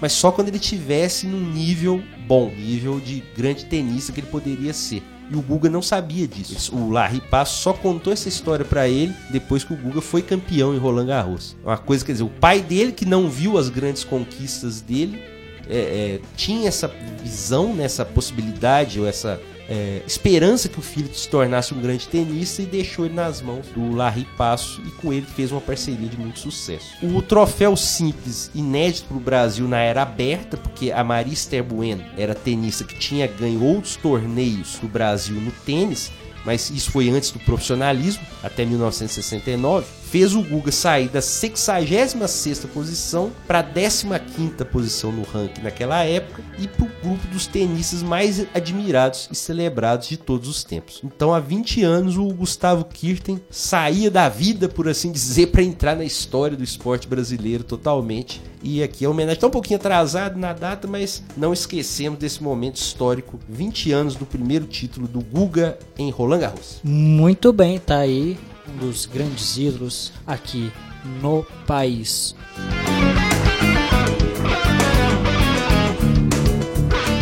mas 0.00 0.12
só 0.12 0.30
quando 0.32 0.48
ele 0.48 0.58
tivesse 0.58 1.26
num 1.26 1.40
nível 1.40 2.02
bom, 2.26 2.50
nível 2.50 2.98
de 3.00 3.22
grande 3.36 3.64
tenista 3.66 4.12
que 4.12 4.20
ele 4.20 4.26
poderia 4.26 4.74
ser. 4.74 5.02
E 5.30 5.36
o 5.36 5.40
Guga 5.40 5.70
não 5.70 5.80
sabia 5.80 6.28
disso. 6.28 6.74
O 6.76 6.90
Larry 6.90 7.20
Passo 7.20 7.62
só 7.62 7.72
contou 7.72 8.12
essa 8.12 8.28
história 8.28 8.64
para 8.64 8.88
ele 8.88 9.14
depois 9.30 9.64
que 9.64 9.72
o 9.72 9.76
Guga 9.76 10.00
foi 10.00 10.22
campeão 10.22 10.74
em 10.74 10.78
Roland 10.78 11.06
Garros. 11.06 11.56
Uma 11.64 11.78
coisa, 11.78 12.04
quer 12.04 12.12
dizer, 12.12 12.24
o 12.24 12.28
pai 12.28 12.60
dele 12.60 12.92
que 12.92 13.06
não 13.06 13.28
viu 13.28 13.56
as 13.56 13.68
grandes 13.68 14.04
conquistas 14.04 14.80
dele 14.80 15.22
é, 15.68 15.78
é, 15.78 16.20
tinha 16.36 16.68
essa 16.68 16.88
visão, 17.22 17.74
né, 17.74 17.84
essa 17.84 18.04
possibilidade 18.04 19.00
ou 19.00 19.06
essa 19.06 19.40
é, 19.68 20.02
esperança 20.06 20.68
que 20.68 20.78
o 20.78 20.82
filho 20.82 21.12
se 21.14 21.28
tornasse 21.28 21.72
um 21.72 21.80
grande 21.80 22.06
tenista 22.06 22.62
e 22.62 22.66
deixou 22.66 23.06
ele 23.06 23.14
nas 23.14 23.40
mãos 23.40 23.66
do 23.68 23.94
Larry 23.94 24.26
Passo 24.36 24.82
e 24.86 24.90
com 24.90 25.12
ele 25.12 25.26
fez 25.26 25.52
uma 25.52 25.60
parceria 25.60 26.08
de 26.08 26.18
muito 26.18 26.38
sucesso. 26.38 26.94
O 27.02 27.22
troféu 27.22 27.76
simples, 27.76 28.50
inédito 28.54 29.08
para 29.08 29.16
o 29.16 29.20
Brasil 29.20 29.66
na 29.66 29.80
era 29.80 30.02
aberta, 30.02 30.56
porque 30.56 30.90
a 30.92 31.02
Marista 31.02 31.62
Bueno 31.62 32.04
era 32.16 32.34
tenista 32.34 32.84
que 32.84 32.98
tinha 32.98 33.26
ganho 33.26 33.62
outros 33.62 33.96
torneios 33.96 34.78
do 34.78 34.88
Brasil 34.88 35.40
no 35.40 35.50
tênis, 35.50 36.12
mas 36.44 36.68
isso 36.70 36.90
foi 36.90 37.08
antes 37.08 37.30
do 37.30 37.38
profissionalismo, 37.38 38.22
até 38.42 38.64
1969, 38.66 39.86
fez 40.10 40.34
o 40.34 40.42
Guga 40.42 40.70
sair 40.70 41.08
da 41.08 41.20
66ª 41.20 42.68
posição 42.68 43.32
para 43.46 43.60
a 43.60 43.64
15ª 43.64 44.64
posição 44.64 45.10
no 45.10 45.22
ranking 45.22 45.62
naquela 45.62 46.04
época 46.04 46.42
e 46.58 46.68
para 46.68 46.84
o 46.84 46.90
grupo 47.02 47.26
dos 47.28 47.46
tenistas 47.46 48.02
mais 48.02 48.46
admirados 48.54 49.28
e 49.30 49.34
celebrados 49.34 50.08
de 50.08 50.16
todos 50.16 50.48
os 50.48 50.62
tempos. 50.62 51.00
Então, 51.02 51.34
há 51.34 51.40
20 51.40 51.82
anos, 51.82 52.16
o 52.16 52.26
Gustavo 52.28 52.84
Kirten 52.84 53.40
saía 53.50 54.10
da 54.10 54.28
vida, 54.28 54.68
por 54.68 54.88
assim 54.88 55.10
dizer, 55.10 55.48
para 55.48 55.62
entrar 55.62 55.96
na 55.96 56.04
história 56.04 56.56
do 56.56 56.64
esporte 56.64 57.08
brasileiro 57.08 57.64
totalmente. 57.64 58.40
E 58.62 58.82
aqui 58.82 59.04
a 59.04 59.10
homenagem 59.10 59.34
está 59.34 59.46
um 59.46 59.50
pouquinho 59.50 59.78
atrasada 59.78 60.38
na 60.38 60.52
data, 60.52 60.86
mas 60.86 61.22
não 61.36 61.52
esquecemos 61.52 62.18
desse 62.18 62.42
momento 62.42 62.76
histórico, 62.76 63.38
20 63.48 63.92
anos 63.92 64.14
do 64.14 64.24
primeiro 64.24 64.66
título 64.66 65.06
do 65.06 65.20
Guga 65.20 65.78
em 65.98 66.10
Roland 66.10 66.38
Garros. 66.38 66.80
Muito 66.82 67.52
bem, 67.52 67.78
tá 67.78 67.98
aí 67.98 68.38
um 68.68 68.76
dos 68.76 69.06
grandes 69.06 69.56
ídolos 69.56 70.12
aqui 70.26 70.72
no 71.20 71.44
país. 71.66 72.34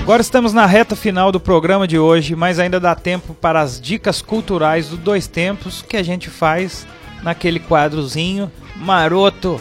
Agora 0.02 0.20
estamos 0.20 0.52
na 0.52 0.66
reta 0.66 0.96
final 0.96 1.30
do 1.30 1.38
programa 1.38 1.86
de 1.86 1.98
hoje, 1.98 2.34
mas 2.34 2.58
ainda 2.58 2.80
dá 2.80 2.94
tempo 2.94 3.34
para 3.34 3.60
as 3.60 3.80
dicas 3.80 4.20
culturais 4.20 4.88
do 4.88 4.96
Dois 4.96 5.28
Tempos 5.28 5.80
que 5.80 5.96
a 5.96 6.02
gente 6.02 6.28
faz 6.28 6.86
naquele 7.22 7.60
quadrozinho 7.60 8.50
maroto. 8.76 9.60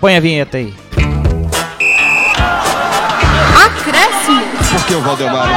Põe 0.00 0.16
a 0.16 0.20
vinheta 0.20 0.56
aí. 0.56 0.74
Acréscimo. 3.64 4.42
Por 4.72 4.86
que 4.86 4.94
o 4.94 5.00
Valdemar? 5.02 5.48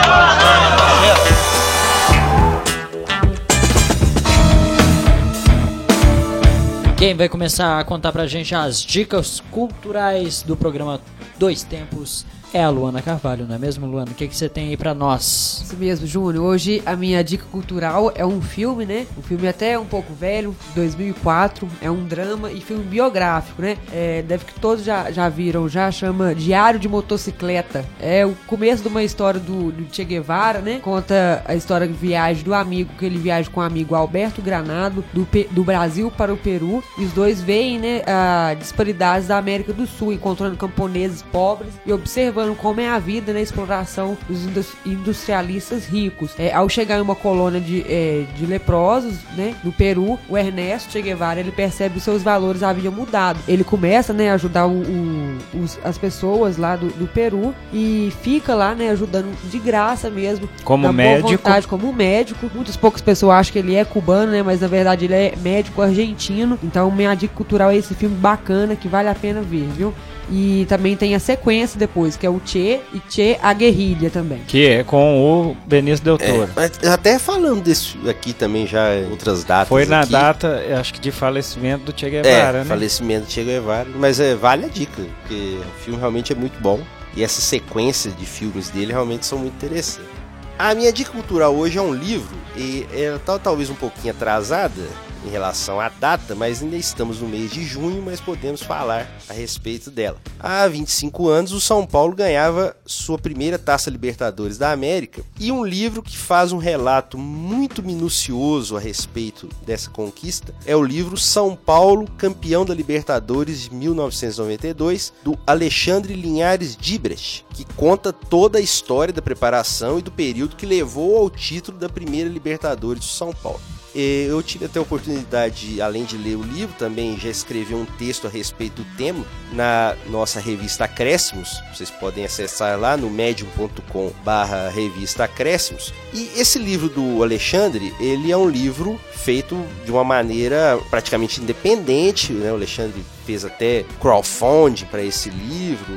Quem 7.04 7.18
vai 7.18 7.28
começar 7.28 7.82
a 7.82 7.84
contar 7.84 8.14
pra 8.14 8.26
gente 8.26 8.56
as 8.56 8.82
dicas 8.82 9.42
culturais 9.52 10.42
do 10.42 10.56
programa 10.56 11.02
Dois 11.38 11.62
Tempos 11.62 12.26
é 12.54 12.64
a 12.64 12.70
Luana 12.70 13.02
Carvalho, 13.02 13.48
não 13.48 13.56
é 13.56 13.58
mesmo, 13.58 13.88
Luana? 13.88 14.12
O 14.12 14.14
que, 14.14 14.28
que 14.28 14.36
você 14.36 14.48
tem 14.48 14.70
aí 14.70 14.78
pra 14.78 14.94
nós? 14.94 15.64
Isso 15.66 15.76
mesmo, 15.76 16.06
Júnior. 16.06 16.46
Hoje 16.46 16.84
a 16.86 16.96
minha 16.96 17.24
dica 17.24 17.46
cultural 17.52 18.12
é 18.14 18.24
um 18.24 18.42
filme, 18.42 18.86
né? 18.86 19.08
Um 19.18 19.24
filme 19.24 19.48
até 19.48 19.78
um 19.78 19.86
pouco 19.86 20.14
velho, 20.14 20.56
2004. 20.76 21.68
É 21.82 21.90
um 21.90 22.06
drama 22.06 22.52
e 22.52 22.62
filme 22.62 22.84
biográfico, 22.84 23.60
né? 23.62 23.78
É, 23.92 24.22
deve 24.22 24.46
que 24.46 24.60
todos 24.60 24.84
já, 24.84 25.12
já 25.12 25.28
viram, 25.30 25.68
já 25.68 25.90
chama 25.90 26.36
Diário 26.36 26.80
de 26.80 26.88
Motocicleta. 26.88 27.84
É 28.00 28.24
o 28.24 28.36
começo 28.46 28.84
de 28.84 28.90
uma 28.90 29.04
história 29.04 29.40
do, 29.40 29.72
do 29.72 29.94
Che 29.94 30.04
Guevara, 30.04 30.60
né? 30.60 30.80
Conta 30.80 31.44
a 31.48 31.56
história 31.56 31.88
de 31.88 31.94
viagem 31.94 32.44
do 32.44 32.54
amigo, 32.54 32.92
que 33.00 33.06
ele 33.06 33.18
viaja 33.18 33.50
com 33.50 33.62
o 33.62 33.64
amigo 33.64 33.96
Alberto 33.96 34.44
Granado, 34.44 35.04
do, 35.12 35.28
do 35.50 35.64
Brasil 35.64 36.12
para 36.12 36.32
o 36.32 36.38
Peru. 36.38 36.84
E 37.00 37.04
os 37.06 37.14
dois 37.14 37.42
veem, 37.42 37.80
né, 37.80 38.04
a 38.06 38.54
disparidades 38.54 39.28
da 39.28 39.38
América 39.38 39.74
do 39.74 39.88
Sul, 39.88 40.14
encontrando 40.14 40.56
camponeses 40.56 41.24
pobres 41.24 41.74
e 41.84 41.92
observando 41.92 42.43
como 42.56 42.82
é 42.82 42.90
a 42.90 43.00
vida 43.00 43.32
na 43.34 43.40
exploração 43.42 44.18
dos 44.28 44.44
indus- 44.46 44.74
industrialistas 44.86 45.86
ricos. 45.86 46.32
É, 46.38 46.54
ao 46.54 46.68
chegar 46.68 46.98
em 46.98 47.02
uma 47.02 47.16
colônia 47.16 47.60
de, 47.62 47.82
é, 47.88 48.26
de 48.36 48.46
leprosos, 48.46 49.14
né, 49.38 49.56
no 49.64 49.72
Peru, 49.72 50.18
o 50.28 50.38
Ernesto 50.38 50.92
Che 50.92 51.02
Guevara 51.02 51.40
ele 51.40 51.52
percebe 51.52 51.96
que 51.96 52.02
seus 52.02 52.24
valores 52.24 52.64
haviam 52.64 52.92
mudado. 52.92 53.40
Ele 53.48 53.64
começa, 53.64 54.12
né, 54.14 54.32
a 54.32 54.34
ajudar 54.34 54.66
o- 54.68 54.82
o- 54.82 55.38
os- 55.64 55.80
as 55.84 55.98
pessoas 55.98 56.58
lá 56.58 56.76
do, 56.76 56.88
do 56.88 57.08
Peru 57.08 57.54
e 57.72 58.12
fica 58.22 58.56
lá, 58.56 58.74
né, 58.76 58.90
ajudando 58.90 59.32
de 59.50 59.60
graça 59.60 60.10
mesmo. 60.10 60.50
Como 60.64 60.92
médico. 60.92 61.30
vontade, 61.30 61.68
como 61.68 61.94
médico. 61.94 62.50
Muitas 62.54 62.76
poucas 62.76 63.02
pessoas 63.02 63.40
acham 63.40 63.54
que 63.54 63.60
ele 63.60 63.76
é 63.76 63.86
cubano, 63.86 64.32
né, 64.32 64.42
mas 64.44 64.62
na 64.62 64.68
verdade 64.68 65.06
ele 65.06 65.14
é 65.14 65.34
médico 65.42 65.82
argentino. 65.82 66.58
Então 66.64 66.90
minha 66.92 67.14
dica 67.16 67.34
cultural 67.36 67.70
é 67.72 67.78
esse 67.78 67.94
filme 67.94 68.16
bacana 68.16 68.76
que 68.76 68.88
vale 68.88 69.10
a 69.10 69.16
pena 69.16 69.42
ver, 69.42 69.68
viu? 69.76 69.94
E 70.30 70.66
também 70.70 70.96
tem 70.96 71.16
a 71.16 71.20
sequência 71.20 71.78
depois, 71.78 72.16
que 72.16 72.26
é 72.26 72.30
o 72.30 72.42
Che 72.44 72.82
e 72.94 73.02
Che 73.10 73.38
a 73.42 73.54
Guerrilha 73.54 74.10
também. 74.10 74.42
Que 74.48 74.68
é 74.68 74.84
com 74.84 75.52
o 75.52 75.58
Benício 75.68 76.04
Del 76.04 76.18
Toro. 76.18 76.50
Mas 76.56 76.72
até 76.88 77.20
falando 77.20 77.62
desse 77.62 77.98
aqui 78.10 78.34
também 78.34 78.66
já 78.66 78.96
em 78.96 79.12
outras 79.12 79.44
datas. 79.44 79.68
Foi 79.68 79.86
na 79.86 80.02
aqui. 80.02 80.12
data, 80.12 80.62
acho 80.80 80.94
que 80.94 81.00
de 81.00 81.12
falecimento 81.12 81.92
do 81.92 82.00
Che 82.00 82.10
Guevara, 82.10 82.60
é, 82.60 82.62
né? 82.62 82.66
falecimento 82.66 83.28
de 83.28 83.34
Che 83.34 83.44
Guevara. 83.44 83.90
Mas 83.96 84.20
é, 84.20 84.36
vale 84.36 84.66
a 84.66 84.70
dica, 84.70 85.02
porque 85.22 85.60
o 85.60 85.84
filme 85.84 86.00
realmente 86.00 86.32
é 86.32 86.36
muito 86.36 86.60
bom. 86.62 86.80
E 87.16 87.24
essa 87.24 87.42
sequência 87.42 88.10
de 88.12 88.26
filmes 88.26 88.70
dele 88.70 88.92
realmente 88.92 89.26
são 89.26 89.38
muito 89.38 89.54
interessantes. 89.54 90.10
A 90.58 90.74
minha 90.74 90.92
dica 90.92 91.12
cultural 91.12 91.54
hoje 91.54 91.78
é 91.78 91.82
um 91.82 91.94
livro, 91.94 92.36
e 92.56 92.88
ela 92.94 93.20
tá 93.20 93.38
talvez 93.38 93.70
um 93.70 93.76
pouquinho 93.76 94.14
atrasada 94.14 94.82
em 95.26 95.30
relação 95.30 95.80
à 95.80 95.90
data, 95.90 96.36
mas 96.36 96.62
ainda 96.62 96.76
estamos 96.76 97.20
no 97.20 97.28
mês 97.28 97.52
de 97.52 97.64
junho, 97.64 98.02
mas 98.02 98.20
podemos 98.20 98.62
falar 98.62 99.10
a 99.30 99.34
respeito 99.34 99.90
dela. 99.90 100.18
Há 100.40 100.68
25 100.68 101.30
anos, 101.30 101.52
o 101.52 101.62
São 101.62 101.86
Paulo 101.86 102.16
ganhava 102.16 102.76
sua 102.86 103.18
primeira 103.18 103.58
Taça 103.58 103.90
Libertadores 103.90 104.58
da 104.58 104.72
América 104.72 105.24
e 105.40 105.52
um 105.52 105.64
livro 105.64 106.02
que 106.02 106.18
faz 106.18 106.52
um 106.52 106.58
relato 106.58 107.18
muito 107.18 107.82
minucioso 107.82 108.76
a 108.76 108.80
respeito 108.80 109.50
dessa 109.66 109.90
conquista 109.90 110.54
é 110.66 110.76
o 110.76 110.84
livro 110.84 111.18
São 111.18 111.56
Paulo, 111.56 112.08
campeão 112.18 112.66
da 112.66 112.74
Libertadores 112.74 113.62
de 113.62 113.74
1992, 113.74 115.14
do 115.24 115.38
Alexandre 115.46 116.14
Linhares 116.14 116.76
Dibrecht, 116.76 117.46
que 117.54 117.66
conta 117.76 118.12
toda 118.12 118.58
a 118.58 118.62
história 118.62 119.14
da 119.14 119.22
preparação 119.22 120.00
e 120.00 120.02
do 120.02 120.12
período 120.12 120.56
que 120.56 120.66
levou 120.66 121.18
ao 121.18 121.30
título 121.30 121.78
da 121.78 121.90
primeira 121.90 122.30
Libertadores 122.30 123.04
do 123.04 123.08
São 123.08 123.34
Paulo. 123.34 123.62
Eh, 123.96 124.26
Eu 124.28 124.42
tive 124.42 124.66
até 124.66 124.80
a 124.80 124.82
oportunidade, 124.82 125.82
além 125.82 126.04
de 126.04 126.18
ler 126.18 126.36
o 126.36 126.42
livro, 126.42 126.76
também 126.78 127.18
já 127.20 127.30
escrevi 127.30 127.76
um 127.76 127.86
texto 127.86 128.28
a 128.28 128.30
respeito 128.30 128.82
do 128.82 128.98
tema 128.98 129.26
na 129.52 129.96
nossa 130.10 130.40
revista 130.40 130.86
Acréscimos. 130.86 131.62
Vocês 131.74 131.92
podem 131.92 132.26
acessar 132.26 132.80
lá 132.80 132.98
no 132.98 133.10
medium.com 133.10 134.12
barra 134.24 134.70
revista 134.70 135.26
Acréscimos. 135.26 135.94
E 136.14 136.32
esse 136.36 136.58
livro 136.58 136.90
do 136.90 137.22
Alexandre, 137.24 137.94
ele 138.00 138.32
é 138.32 138.38
um 138.38 138.50
livro 138.50 139.00
feito 139.14 139.64
de 139.86 139.92
uma 139.92 140.04
maneira 140.04 140.80
praticamente 140.90 141.42
independente. 141.42 142.34
Né? 142.34 142.52
O 142.52 142.56
Alexandre 142.56 143.04
fez 143.26 143.46
até 143.46 143.86
crowdfunding 144.02 144.86
para 144.86 145.04
esse 145.04 145.30
livro, 145.30 145.94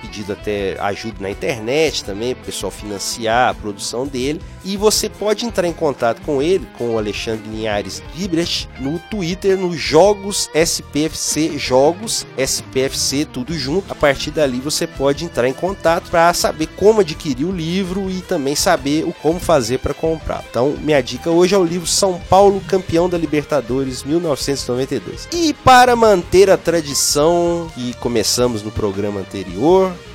pedido 0.00 0.32
até 0.32 0.76
ajuda 0.80 1.16
na 1.20 1.30
internet 1.30 2.04
também, 2.04 2.34
para 2.34 2.42
o 2.42 2.46
pessoal 2.46 2.70
financiar 2.70 3.50
a 3.50 3.54
produção 3.54 4.06
dele. 4.06 4.40
E 4.64 4.76
você 4.76 5.08
pode 5.08 5.46
entrar 5.46 5.66
em 5.66 5.72
contato 5.72 6.20
com 6.22 6.42
ele, 6.42 6.66
com 6.76 6.94
o 6.94 6.98
Alexandre 6.98 7.48
Linhares 7.48 8.02
Dibrecht, 8.14 8.68
no 8.78 8.98
Twitter, 8.98 9.56
no 9.56 9.76
Jogos 9.76 10.50
SPFC 10.54 11.58
Jogos, 11.58 12.26
SPFC 12.36 13.24
tudo 13.24 13.54
junto. 13.54 13.90
A 13.90 13.94
partir 13.94 14.30
dali 14.30 14.60
você 14.60 14.86
pode 14.86 15.24
entrar 15.24 15.48
em 15.48 15.52
contato 15.52 16.10
para 16.10 16.32
saber 16.34 16.66
como 16.76 17.00
adquirir 17.00 17.44
o 17.46 17.52
livro 17.52 18.10
e 18.10 18.20
também 18.20 18.54
saber 18.54 19.04
o 19.04 19.12
como 19.12 19.40
fazer 19.40 19.78
para 19.78 19.94
comprar. 19.94 20.44
Então, 20.48 20.76
minha 20.80 21.00
dica 21.00 21.30
hoje 21.30 21.54
é 21.54 21.58
o 21.58 21.64
livro 21.64 21.86
São 21.86 22.20
Paulo, 22.28 22.60
campeão 22.68 23.08
da 23.08 23.18
Libertadores 23.18 24.02
1992. 24.02 25.28
E 25.32 25.54
para 25.54 25.96
manter 25.96 26.50
a 26.50 26.56
tradição 26.56 27.70
que 27.74 27.94
começamos 27.94 28.62
no 28.62 28.70
programa 28.70 29.20
anterior, 29.20 29.39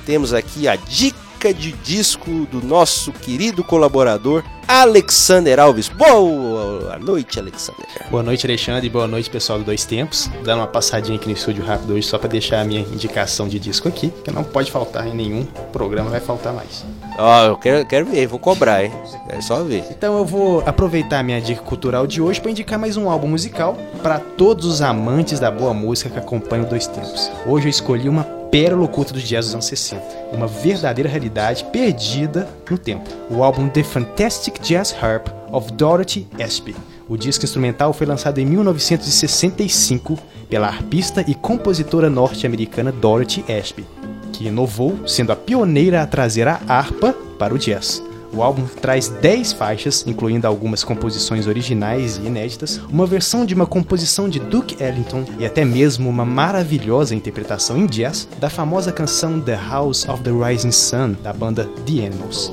temos 0.04 0.32
aqui 0.32 0.68
a 0.68 0.76
dica 0.76 1.52
de 1.52 1.72
disco 1.72 2.46
do 2.50 2.64
nosso 2.64 3.12
querido 3.12 3.62
colaborador 3.62 4.42
Alexander 4.68 5.60
Alves. 5.60 5.88
Boa 5.88 6.98
noite, 6.98 7.38
Alexander. 7.38 7.86
Boa 8.10 8.22
noite, 8.22 8.44
Alexandre, 8.44 8.86
e 8.86 8.90
boa 8.90 9.06
noite, 9.06 9.30
pessoal 9.30 9.60
do 9.60 9.64
Dois 9.64 9.84
Tempos. 9.84 10.28
Dando 10.42 10.58
uma 10.58 10.66
passadinha 10.66 11.16
aqui 11.16 11.28
no 11.28 11.34
estúdio 11.34 11.64
rápido 11.64 11.94
hoje, 11.94 12.04
só 12.06 12.18
para 12.18 12.28
deixar 12.28 12.60
a 12.60 12.64
minha 12.64 12.80
indicação 12.80 13.46
de 13.46 13.60
disco 13.60 13.86
aqui, 13.86 14.12
que 14.24 14.30
não 14.32 14.42
pode 14.42 14.72
faltar 14.72 15.06
em 15.06 15.14
nenhum 15.14 15.44
programa, 15.72 16.10
vai 16.10 16.18
faltar 16.18 16.52
mais. 16.52 16.84
Ó, 17.16 17.44
eu 17.44 17.56
quero, 17.56 17.86
quero 17.86 18.06
ver, 18.06 18.26
vou 18.26 18.40
cobrar, 18.40 18.84
hein? 18.84 18.92
É 19.28 19.40
só 19.40 19.62
ver. 19.62 19.84
Então 19.88 20.18
eu 20.18 20.24
vou 20.24 20.62
aproveitar 20.66 21.20
a 21.20 21.22
minha 21.22 21.40
dica 21.40 21.62
cultural 21.62 22.04
de 22.04 22.20
hoje 22.20 22.40
para 22.40 22.50
indicar 22.50 22.76
mais 22.76 22.96
um 22.96 23.08
álbum 23.08 23.28
musical 23.28 23.78
para 24.02 24.18
todos 24.18 24.66
os 24.66 24.82
amantes 24.82 25.38
da 25.38 25.50
boa 25.50 25.72
música 25.72 26.10
que 26.10 26.18
acompanham 26.18 26.66
o 26.66 26.68
Dois 26.68 26.88
Tempos. 26.88 27.30
Hoje 27.46 27.66
eu 27.66 27.70
escolhi 27.70 28.08
uma 28.08 28.24
pérola 28.50 28.84
oculta 28.84 29.12
do 29.12 29.20
jazz 29.20 29.46
dos 29.46 29.54
anos 29.54 29.66
60, 29.66 30.02
uma 30.32 30.46
verdadeira 30.46 31.10
realidade 31.10 31.64
perdida 31.64 32.48
no 32.70 32.78
tempo. 32.78 33.04
O 33.28 33.42
álbum 33.42 33.68
The 33.68 33.82
Fantastic 33.82 34.55
Jazz 34.60 34.94
Harp 35.00 35.28
of 35.52 35.72
Dorothy 35.72 36.26
Ashby. 36.38 36.74
O 37.08 37.16
disco 37.16 37.44
instrumental 37.44 37.92
foi 37.92 38.06
lançado 38.06 38.38
em 38.38 38.46
1965 38.46 40.18
pela 40.48 40.66
arpista 40.66 41.24
e 41.26 41.34
compositora 41.34 42.10
norte-americana 42.10 42.90
Dorothy 42.90 43.44
Ashby, 43.50 43.86
que 44.32 44.46
inovou 44.46 45.06
sendo 45.06 45.32
a 45.32 45.36
pioneira 45.36 46.02
a 46.02 46.06
trazer 46.06 46.48
a 46.48 46.60
harpa 46.66 47.12
para 47.38 47.54
o 47.54 47.58
jazz. 47.58 48.02
O 48.32 48.42
álbum 48.42 48.66
traz 48.66 49.08
10 49.08 49.52
faixas, 49.54 50.04
incluindo 50.06 50.46
algumas 50.46 50.84
composições 50.84 51.46
originais 51.46 52.18
e 52.18 52.26
inéditas, 52.26 52.78
uma 52.90 53.06
versão 53.06 53.46
de 53.46 53.54
uma 53.54 53.66
composição 53.66 54.28
de 54.28 54.38
Duke 54.38 54.82
Ellington 54.82 55.24
e 55.38 55.46
até 55.46 55.64
mesmo 55.64 56.10
uma 56.10 56.24
maravilhosa 56.24 57.14
interpretação 57.14 57.78
em 57.78 57.86
jazz 57.86 58.28
da 58.38 58.50
famosa 58.50 58.92
canção 58.92 59.40
The 59.40 59.58
House 59.70 60.06
of 60.08 60.22
the 60.22 60.30
Rising 60.30 60.72
Sun 60.72 61.16
da 61.22 61.32
banda 61.32 61.64
The 61.86 62.06
Animals. 62.06 62.52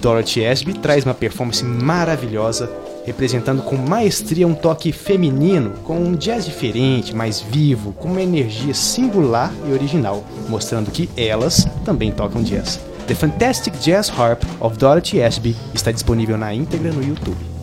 Dorothy 0.00 0.44
Ashby 0.44 0.74
traz 0.74 1.04
uma 1.04 1.14
performance 1.14 1.64
maravilhosa, 1.64 2.70
representando 3.04 3.62
com 3.62 3.76
maestria 3.76 4.46
um 4.46 4.54
toque 4.54 4.92
feminino, 4.92 5.70
com 5.84 5.98
um 5.98 6.14
jazz 6.14 6.44
diferente, 6.44 7.14
mais 7.14 7.40
vivo, 7.40 7.92
com 7.92 8.08
uma 8.08 8.22
energia 8.22 8.74
singular 8.74 9.52
e 9.68 9.72
original, 9.72 10.24
mostrando 10.48 10.90
que 10.90 11.08
elas 11.16 11.66
também 11.84 12.12
tocam 12.12 12.42
jazz. 12.42 12.80
The 13.06 13.14
Fantastic 13.14 13.74
Jazz 13.80 14.10
Harp 14.10 14.42
of 14.60 14.76
Dorothy 14.76 15.22
Ashby 15.22 15.56
está 15.72 15.90
disponível 15.90 16.36
na 16.36 16.52
íntegra 16.52 16.92
no 16.92 17.02
YouTube. 17.02 17.57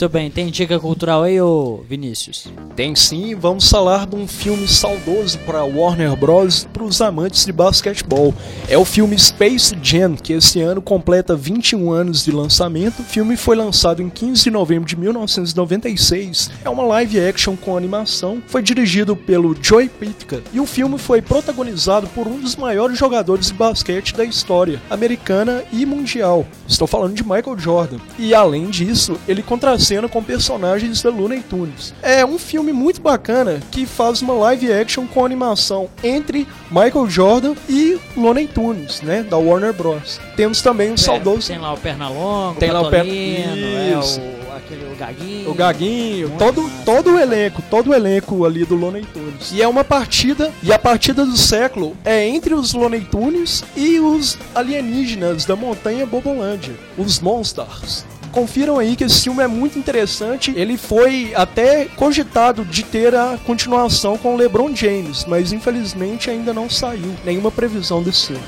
Muito 0.00 0.12
bem, 0.12 0.30
tem 0.30 0.46
dica 0.46 0.78
cultural 0.78 1.24
aí, 1.24 1.40
ô 1.40 1.78
Vinícius? 1.78 2.46
Tem 2.76 2.94
sim, 2.94 3.34
vamos 3.34 3.68
falar 3.68 4.06
de 4.06 4.14
um 4.14 4.28
filme 4.28 4.68
saudoso 4.68 5.36
para 5.40 5.64
Warner 5.64 6.14
Bros. 6.14 6.68
Os 6.88 7.00
amantes 7.00 7.44
de 7.44 7.52
basquetebol. 7.52 8.34
É 8.68 8.76
o 8.76 8.84
filme 8.84 9.18
Space 9.18 9.76
Jam, 9.82 10.16
que 10.16 10.32
esse 10.32 10.60
ano 10.60 10.82
completa 10.82 11.36
21 11.36 11.90
anos 11.90 12.24
de 12.24 12.32
lançamento. 12.32 13.00
O 13.00 13.04
filme 13.04 13.36
foi 13.36 13.56
lançado 13.56 14.02
em 14.02 14.08
15 14.08 14.44
de 14.44 14.50
novembro 14.50 14.88
de 14.88 14.96
1996. 14.96 16.50
É 16.64 16.68
uma 16.68 16.82
live 16.84 17.20
action 17.20 17.56
com 17.56 17.76
animação. 17.76 18.42
Foi 18.46 18.62
dirigido 18.62 19.14
pelo 19.14 19.56
Joey 19.60 19.88
Pitka 19.88 20.42
e 20.52 20.60
o 20.60 20.66
filme 20.66 20.98
foi 20.98 21.20
protagonizado 21.20 22.06
por 22.08 22.26
um 22.26 22.38
dos 22.38 22.56
maiores 22.56 22.98
jogadores 22.98 23.46
de 23.48 23.54
basquete 23.54 24.14
da 24.14 24.24
história, 24.24 24.80
americana 24.90 25.62
e 25.72 25.84
mundial. 25.84 26.46
Estou 26.66 26.86
falando 26.86 27.14
de 27.14 27.22
Michael 27.22 27.58
Jordan. 27.58 27.98
E 28.18 28.34
além 28.34 28.70
disso, 28.70 29.18
ele 29.26 29.42
contracena 29.42 30.08
com 30.08 30.22
personagens 30.22 31.02
da 31.02 31.10
Looney 31.10 31.42
Tunes. 31.42 31.94
É 32.02 32.24
um 32.24 32.38
filme 32.38 32.72
muito 32.72 33.00
bacana 33.00 33.60
que 33.70 33.86
faz 33.86 34.22
uma 34.22 34.34
live 34.34 34.72
action 34.72 35.06
com 35.06 35.24
animação 35.24 35.88
entre 36.02 36.46
Michael 36.84 37.10
Jordan 37.10 37.54
e 37.68 37.98
Looney 38.16 38.46
Tunes, 38.46 39.00
né, 39.02 39.22
da 39.22 39.36
Warner 39.36 39.72
Bros. 39.72 40.20
Temos 40.36 40.62
também 40.62 40.92
um 40.92 40.96
saudoso 40.96 41.48
Tem 41.48 41.58
lá 41.58 41.72
o 41.72 41.76
Pernalonga, 41.76 42.60
Tem 42.60 42.70
o 42.70 42.72
lá 42.72 42.80
o 42.82 42.90
Per- 42.90 43.00
Patolino, 43.00 43.66
é 43.66 43.96
o, 43.98 44.56
aquele 44.56 44.84
o 44.92 44.96
Gaguinho. 44.96 45.50
O 45.50 45.54
Gaguinho, 45.54 46.32
todo, 46.38 46.70
todo 46.84 47.10
o 47.14 47.18
elenco, 47.18 47.62
todo 47.70 47.90
o 47.90 47.94
elenco 47.94 48.44
ali 48.44 48.64
do 48.64 48.74
Looney 48.76 49.04
Tunes. 49.12 49.50
E 49.52 49.60
é 49.62 49.66
uma 49.68 49.82
partida, 49.84 50.52
e 50.62 50.72
a 50.72 50.78
partida 50.78 51.24
do 51.24 51.36
século 51.36 51.96
é 52.04 52.26
entre 52.28 52.54
os 52.54 52.72
Looney 52.74 53.00
Tunes 53.00 53.64
e 53.76 53.98
os 53.98 54.38
alienígenas 54.54 55.44
da 55.44 55.56
montanha 55.56 56.06
Bobolândia, 56.06 56.74
os 56.96 57.18
Monsters. 57.20 58.04
Confiram 58.32 58.78
aí 58.78 58.94
que 58.94 59.04
esse 59.04 59.22
filme 59.22 59.42
é 59.42 59.46
muito 59.46 59.78
interessante. 59.78 60.52
Ele 60.54 60.76
foi 60.76 61.32
até 61.34 61.86
cogitado 61.86 62.64
de 62.64 62.82
ter 62.82 63.14
a 63.14 63.38
continuação 63.46 64.16
com 64.18 64.36
LeBron 64.36 64.74
James, 64.74 65.24
mas 65.24 65.52
infelizmente 65.52 66.30
ainda 66.30 66.52
não 66.52 66.68
saiu 66.68 67.14
nenhuma 67.24 67.50
previsão 67.50 68.02
desse 68.02 68.28
filme. 68.28 68.42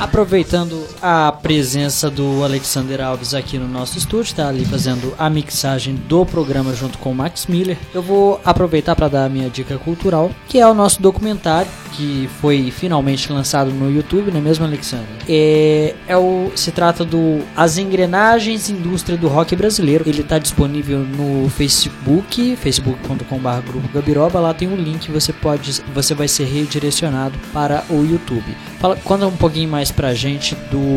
Aproveitando 0.00 0.83
a 1.06 1.30
presença 1.30 2.10
do 2.10 2.42
Alexander 2.42 2.98
Alves 3.02 3.34
aqui 3.34 3.58
no 3.58 3.68
nosso 3.68 3.98
estúdio, 3.98 4.34
tá 4.34 4.48
ali 4.48 4.64
fazendo 4.64 5.12
a 5.18 5.28
mixagem 5.28 5.96
do 5.96 6.24
programa 6.24 6.72
junto 6.72 6.96
com 6.96 7.10
o 7.10 7.14
Max 7.14 7.46
Miller, 7.46 7.76
eu 7.92 8.00
vou 8.00 8.40
aproveitar 8.42 8.96
para 8.96 9.08
dar 9.08 9.26
a 9.26 9.28
minha 9.28 9.50
dica 9.50 9.76
cultural, 9.76 10.30
que 10.48 10.58
é 10.58 10.66
o 10.66 10.72
nosso 10.72 11.02
documentário 11.02 11.70
que 11.94 12.28
foi 12.40 12.70
finalmente 12.70 13.32
lançado 13.32 13.70
no 13.70 13.90
YouTube, 13.90 14.30
não 14.30 14.38
é 14.38 14.42
mesmo, 14.42 14.64
Alexander? 14.64 15.06
É, 15.28 15.94
é 16.06 16.16
o, 16.16 16.50
se 16.54 16.72
trata 16.72 17.04
do 17.04 17.40
As 17.56 17.78
Engrenagens 17.78 18.68
Indústria 18.68 19.16
do 19.16 19.28
Rock 19.28 19.54
Brasileiro. 19.54 20.04
Ele 20.06 20.20
está 20.20 20.38
disponível 20.38 20.98
no 21.00 21.48
Facebook, 21.48 22.56
facebook.com.br 22.56 23.66
Grupo 23.66 23.88
Gabiroba. 23.92 24.40
Lá 24.40 24.52
tem 24.52 24.68
um 24.68 24.76
link, 24.76 25.10
você 25.10 25.32
pode, 25.32 25.82
você 25.94 26.14
vai 26.14 26.26
ser 26.26 26.44
redirecionado 26.44 27.38
para 27.52 27.84
o 27.88 28.04
YouTube. 28.04 28.56
Fala, 28.80 28.96
conta 28.96 29.26
um 29.26 29.36
pouquinho 29.36 29.68
mais 29.68 29.90
pra 29.90 30.12
gente 30.14 30.54
do, 30.70 30.93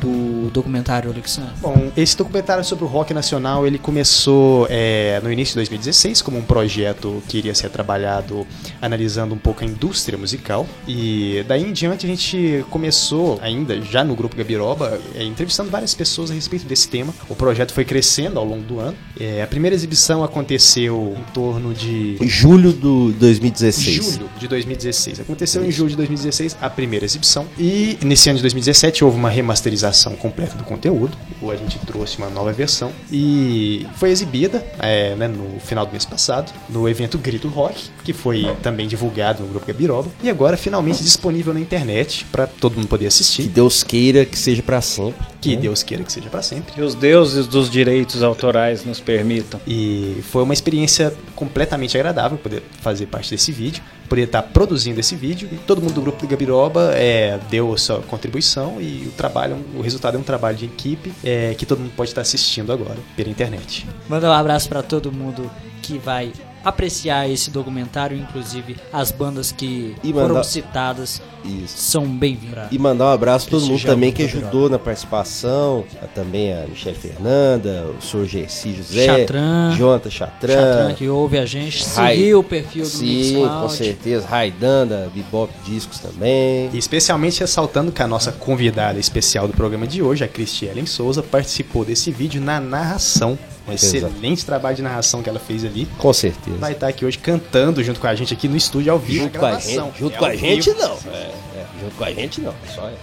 do 0.00 0.39
documentário, 0.50 1.10
Alexandre. 1.10 1.52
Bom, 1.60 1.90
esse 1.96 2.16
documentário 2.16 2.64
sobre 2.64 2.84
o 2.84 2.86
rock 2.86 3.14
nacional, 3.14 3.66
ele 3.66 3.78
começou 3.78 4.66
é, 4.68 5.20
no 5.22 5.32
início 5.32 5.52
de 5.52 5.56
2016 5.56 6.22
como 6.22 6.38
um 6.38 6.42
projeto 6.42 7.22
que 7.28 7.38
iria 7.38 7.54
ser 7.54 7.70
trabalhado 7.70 8.46
analisando 8.80 9.34
um 9.34 9.38
pouco 9.38 9.64
a 9.64 9.66
indústria 9.66 10.18
musical. 10.18 10.66
E 10.86 11.44
daí 11.46 11.64
em 11.64 11.72
diante 11.72 12.06
a 12.06 12.08
gente 12.08 12.64
começou, 12.70 13.38
ainda 13.42 13.80
já 13.80 14.02
no 14.04 14.14
Grupo 14.14 14.36
Gabiroba, 14.36 15.00
é, 15.14 15.22
entrevistando 15.24 15.70
várias 15.70 15.94
pessoas 15.94 16.30
a 16.30 16.34
respeito 16.34 16.66
desse 16.66 16.88
tema. 16.88 17.14
O 17.28 17.34
projeto 17.34 17.72
foi 17.72 17.84
crescendo 17.84 18.38
ao 18.38 18.44
longo 18.44 18.62
do 18.62 18.80
ano. 18.80 18.96
É, 19.18 19.42
a 19.42 19.46
primeira 19.46 19.74
exibição 19.74 20.24
aconteceu 20.24 21.16
em 21.18 21.32
torno 21.32 21.72
de 21.72 22.18
Julho 22.22 22.72
do 22.72 23.12
2016. 23.12 23.94
julho 23.94 24.30
de 24.38 24.48
2016. 24.48 25.20
Aconteceu 25.20 25.64
em 25.64 25.70
julho 25.70 25.90
de 25.90 25.96
2016 25.96 26.56
a 26.60 26.68
primeira 26.68 27.04
exibição. 27.04 27.46
E 27.58 27.98
nesse 28.02 28.28
ano 28.28 28.36
de 28.36 28.42
2017 28.42 29.04
houve 29.04 29.16
uma 29.16 29.30
remasterização 29.30 30.14
completa 30.16 30.39
do 30.46 30.64
conteúdo. 30.64 31.16
A 31.42 31.56
gente 31.56 31.78
trouxe 31.80 32.18
uma 32.18 32.28
nova 32.28 32.52
versão. 32.52 32.92
E 33.10 33.86
foi 33.96 34.10
exibida 34.10 34.64
é, 34.78 35.14
né, 35.16 35.26
no 35.26 35.58
final 35.60 35.86
do 35.86 35.92
mês 35.92 36.04
passado, 36.04 36.52
no 36.68 36.88
evento 36.88 37.18
Grito 37.18 37.48
Rock, 37.48 37.90
que 38.04 38.12
foi 38.12 38.54
também 38.62 38.86
divulgado 38.86 39.42
no 39.42 39.48
Grupo 39.48 39.66
Gabiroba. 39.66 40.10
E 40.22 40.28
agora 40.28 40.56
finalmente 40.56 41.02
disponível 41.02 41.54
na 41.54 41.60
internet 41.60 42.26
para 42.30 42.46
todo 42.46 42.76
mundo 42.76 42.88
poder 42.88 43.04
Que 43.04 43.08
assistir. 43.08 43.48
Deus 43.48 43.82
queira 43.82 44.24
que 44.24 44.38
seja 44.38 44.62
pra 44.62 44.80
sempre. 44.80 45.26
Que 45.40 45.56
Deus 45.56 45.82
queira 45.82 46.04
que 46.04 46.12
seja 46.12 46.28
para 46.28 46.42
sempre. 46.42 46.72
Que 46.74 46.82
os 46.82 46.94
deuses 46.94 47.46
dos 47.46 47.70
direitos 47.70 48.22
autorais 48.22 48.84
nos 48.84 49.00
permitam. 49.00 49.60
E 49.66 50.22
foi 50.30 50.42
uma 50.42 50.52
experiência 50.52 51.14
completamente 51.34 51.96
agradável 51.96 52.36
poder 52.38 52.62
fazer 52.80 53.06
parte 53.06 53.30
desse 53.30 53.50
vídeo, 53.50 53.82
poder 54.10 54.24
estar 54.24 54.42
produzindo 54.42 54.98
esse 54.98 55.14
vídeo. 55.14 55.48
E 55.50 55.56
todo 55.56 55.80
mundo 55.80 55.94
do 55.94 56.02
grupo 56.02 56.20
do 56.20 56.26
Gabiroba 56.26 56.92
é, 56.94 57.38
deu 57.48 57.72
a 57.72 57.78
sua 57.78 58.00
contribuição 58.02 58.80
e 58.80 59.06
o 59.06 59.12
trabalho, 59.12 59.56
o 59.76 59.80
resultado 59.80 60.16
é 60.16 60.20
um 60.20 60.24
trabalho 60.24 60.56
de 60.56 60.64
equipe 60.64 61.12
é, 61.22 61.54
que 61.54 61.64
todo 61.64 61.78
mundo 61.78 61.92
pode 61.96 62.10
estar 62.10 62.20
assistindo 62.20 62.72
agora 62.72 62.98
pela 63.16 63.30
internet. 63.30 63.86
Manda 64.08 64.28
um 64.28 64.32
abraço 64.32 64.68
pra 64.68 64.82
todo 64.82 65.12
mundo 65.12 65.48
que 65.80 65.96
vai 65.96 66.32
apreciar 66.64 67.28
esse 67.28 67.50
documentário, 67.50 68.16
inclusive 68.16 68.76
as 68.92 69.10
bandas 69.10 69.52
que 69.52 69.94
E 70.02 70.12
foram 70.12 70.28
mandar- 70.28 70.44
citadas 70.44 71.22
Isso. 71.44 71.76
são 71.78 72.06
bem-vindas. 72.06 72.68
E 72.70 72.78
mandar 72.78 73.06
um 73.06 73.12
abraço 73.12 73.46
a 73.46 73.50
todo 73.50 73.60
mundo 73.62 73.70
Prestigiar 73.70 73.94
também 73.94 74.12
que 74.12 74.22
ajudou 74.24 74.68
na 74.68 74.78
participação. 74.78 75.84
a- 76.02 76.06
Também 76.06 76.52
a 76.52 76.66
Michelle 76.66 76.96
Fernanda, 76.96 77.86
o 77.98 78.02
Sr. 78.02 78.24
Gersi 78.26 78.74
José, 78.74 79.06
Chatran. 79.06 79.74
Jonathan 79.76 80.10
Chatran. 80.10 80.52
Chatran 80.54 80.94
que 80.94 81.08
ouve 81.08 81.38
a 81.38 81.46
gente, 81.46 81.82
Rai- 81.94 82.16
seguiu 82.16 82.40
o 82.40 82.44
perfil 82.44 82.82
do 82.82 82.88
Sim, 82.88 83.06
Mixcloud. 83.06 83.62
com 83.62 83.68
certeza. 83.68 84.26
Raidan 84.26 84.86
da 84.86 85.08
Bebop 85.14 85.52
Discos 85.64 85.98
também. 85.98 86.68
E 86.72 86.78
especialmente 86.78 87.40
ressaltando 87.40 87.90
que 87.92 88.02
a 88.02 88.06
nossa 88.08 88.32
convidada 88.32 88.98
especial 88.98 89.46
do 89.46 89.54
programa 89.54 89.86
de 89.86 90.02
hoje, 90.02 90.24
a 90.24 90.28
Cristielen 90.28 90.84
Souza, 90.86 91.22
participou 91.22 91.84
desse 91.84 92.10
vídeo 92.10 92.40
na 92.40 92.60
narração. 92.60 93.38
Um 93.68 93.72
Exato. 93.72 93.96
excelente 93.96 94.44
trabalho 94.44 94.76
de 94.76 94.82
narração 94.82 95.22
que 95.22 95.28
ela 95.28 95.38
fez 95.38 95.64
ali. 95.64 95.86
Com 95.98 96.12
certeza. 96.12 96.56
Vai 96.58 96.72
estar 96.72 96.88
aqui 96.88 97.04
hoje 97.04 97.18
cantando 97.18 97.82
junto 97.82 98.00
com 98.00 98.06
a 98.06 98.14
gente 98.14 98.32
aqui 98.34 98.48
no 98.48 98.56
estúdio 98.56 98.92
ao 98.92 98.98
vivo. 98.98 99.24
Junto 99.24 99.38
com 99.38 99.46
a 99.46 99.58
gente, 99.58 99.98
junto 99.98 100.14
É 100.14 100.18
com 100.18 100.24
a 100.24 100.34
gente 100.36 100.70
não. 100.74 100.98
É, 101.06 101.16
é, 101.56 101.66
junto 101.80 101.94
com 101.96 102.04
a 102.04 102.10
gente 102.12 102.40
não. 102.40 102.54
Só 102.74 102.88
é. 102.88 102.94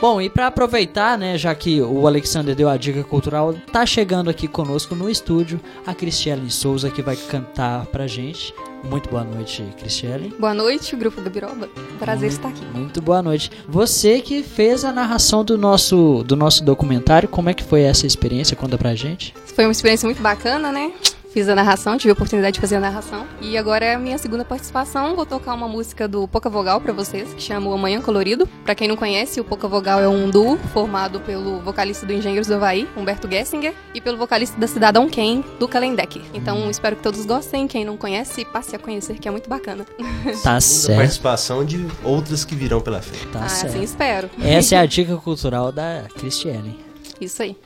Bom, 0.00 0.20
e 0.20 0.30
pra 0.30 0.46
aproveitar, 0.46 1.18
né, 1.18 1.36
já 1.36 1.52
que 1.52 1.82
o 1.82 2.06
Alexander 2.06 2.54
deu 2.54 2.68
a 2.68 2.76
dica 2.76 3.02
cultural, 3.02 3.52
tá 3.72 3.84
chegando 3.84 4.30
aqui 4.30 4.46
conosco 4.46 4.94
no 4.94 5.10
estúdio 5.10 5.60
a 5.84 5.92
Cristiane 5.92 6.48
Souza 6.52 6.88
que 6.88 7.02
vai 7.02 7.16
cantar 7.16 7.84
pra 7.86 8.06
gente. 8.06 8.54
Muito 8.84 9.10
boa 9.10 9.24
noite, 9.24 9.64
Cristiane. 9.76 10.32
Boa 10.38 10.54
noite, 10.54 10.94
Grupo 10.94 11.20
Gabiroba. 11.20 11.68
Prazer 11.98 12.28
estar 12.28 12.48
aqui. 12.48 12.64
Muito 12.72 13.02
boa 13.02 13.20
noite. 13.20 13.50
Você 13.68 14.20
que 14.20 14.44
fez 14.44 14.84
a 14.84 14.92
narração 14.92 15.44
do 15.44 15.58
nosso 15.58 16.22
do 16.22 16.36
nosso 16.36 16.62
documentário, 16.62 17.28
como 17.28 17.50
é 17.50 17.54
que 17.54 17.64
foi 17.64 17.82
essa 17.82 18.06
experiência? 18.06 18.56
Conta 18.56 18.78
pra 18.78 18.94
gente. 18.94 19.34
Foi 19.46 19.64
uma 19.64 19.72
experiência 19.72 20.06
muito 20.06 20.22
bacana, 20.22 20.70
né? 20.70 20.92
Fiz 21.32 21.46
a 21.46 21.54
narração, 21.54 21.98
tive 21.98 22.10
a 22.10 22.14
oportunidade 22.14 22.54
de 22.54 22.60
fazer 22.60 22.76
a 22.76 22.80
narração. 22.80 23.26
E 23.40 23.58
agora 23.58 23.84
é 23.84 23.94
a 23.94 23.98
minha 23.98 24.16
segunda 24.16 24.44
participação. 24.44 25.14
Vou 25.14 25.26
tocar 25.26 25.52
uma 25.52 25.68
música 25.68 26.08
do 26.08 26.26
Pouca 26.26 26.48
Vogal 26.48 26.80
pra 26.80 26.92
vocês, 26.92 27.34
que 27.34 27.42
chama 27.42 27.68
O 27.68 27.74
Amanhã 27.74 28.00
Colorido. 28.00 28.46
Pra 28.64 28.74
quem 28.74 28.88
não 28.88 28.96
conhece, 28.96 29.38
o 29.38 29.44
Pouca 29.44 29.68
Vogal 29.68 30.00
é 30.00 30.08
um 30.08 30.30
duo 30.30 30.56
formado 30.72 31.20
pelo 31.20 31.60
vocalista 31.60 32.06
do 32.06 32.14
Engenheiros 32.14 32.48
do 32.48 32.54
Havaí, 32.54 32.88
Humberto 32.96 33.30
Gessinger, 33.30 33.74
e 33.94 34.00
pelo 34.00 34.16
vocalista 34.16 34.58
da 34.58 34.66
Cidadão 34.66 35.08
Kane, 35.08 35.44
do 35.58 35.68
Kalendek. 35.68 36.22
Então 36.32 36.70
espero 36.70 36.96
que 36.96 37.02
todos 37.02 37.26
gostem. 37.26 37.68
Quem 37.68 37.84
não 37.84 37.98
conhece, 37.98 38.44
passe 38.46 38.74
a 38.74 38.78
conhecer, 38.78 39.18
que 39.18 39.28
é 39.28 39.30
muito 39.30 39.50
bacana. 39.50 39.84
Tá 39.84 40.04
Muita 40.24 40.60
certo. 40.62 40.98
participação 40.98 41.64
de 41.64 41.86
outras 42.02 42.44
que 42.44 42.54
virão 42.54 42.80
pela 42.80 43.02
frente. 43.02 43.26
Tá 43.26 43.44
ah, 43.44 43.48
certo. 43.48 43.74
assim 43.74 43.82
espero. 43.82 44.30
Essa 44.40 44.76
é 44.76 44.78
a 44.78 44.86
dica 44.86 45.14
cultural 45.16 45.70
da 45.70 46.06
Cristiane. 46.16 46.78
Isso 47.20 47.42
aí. 47.42 47.56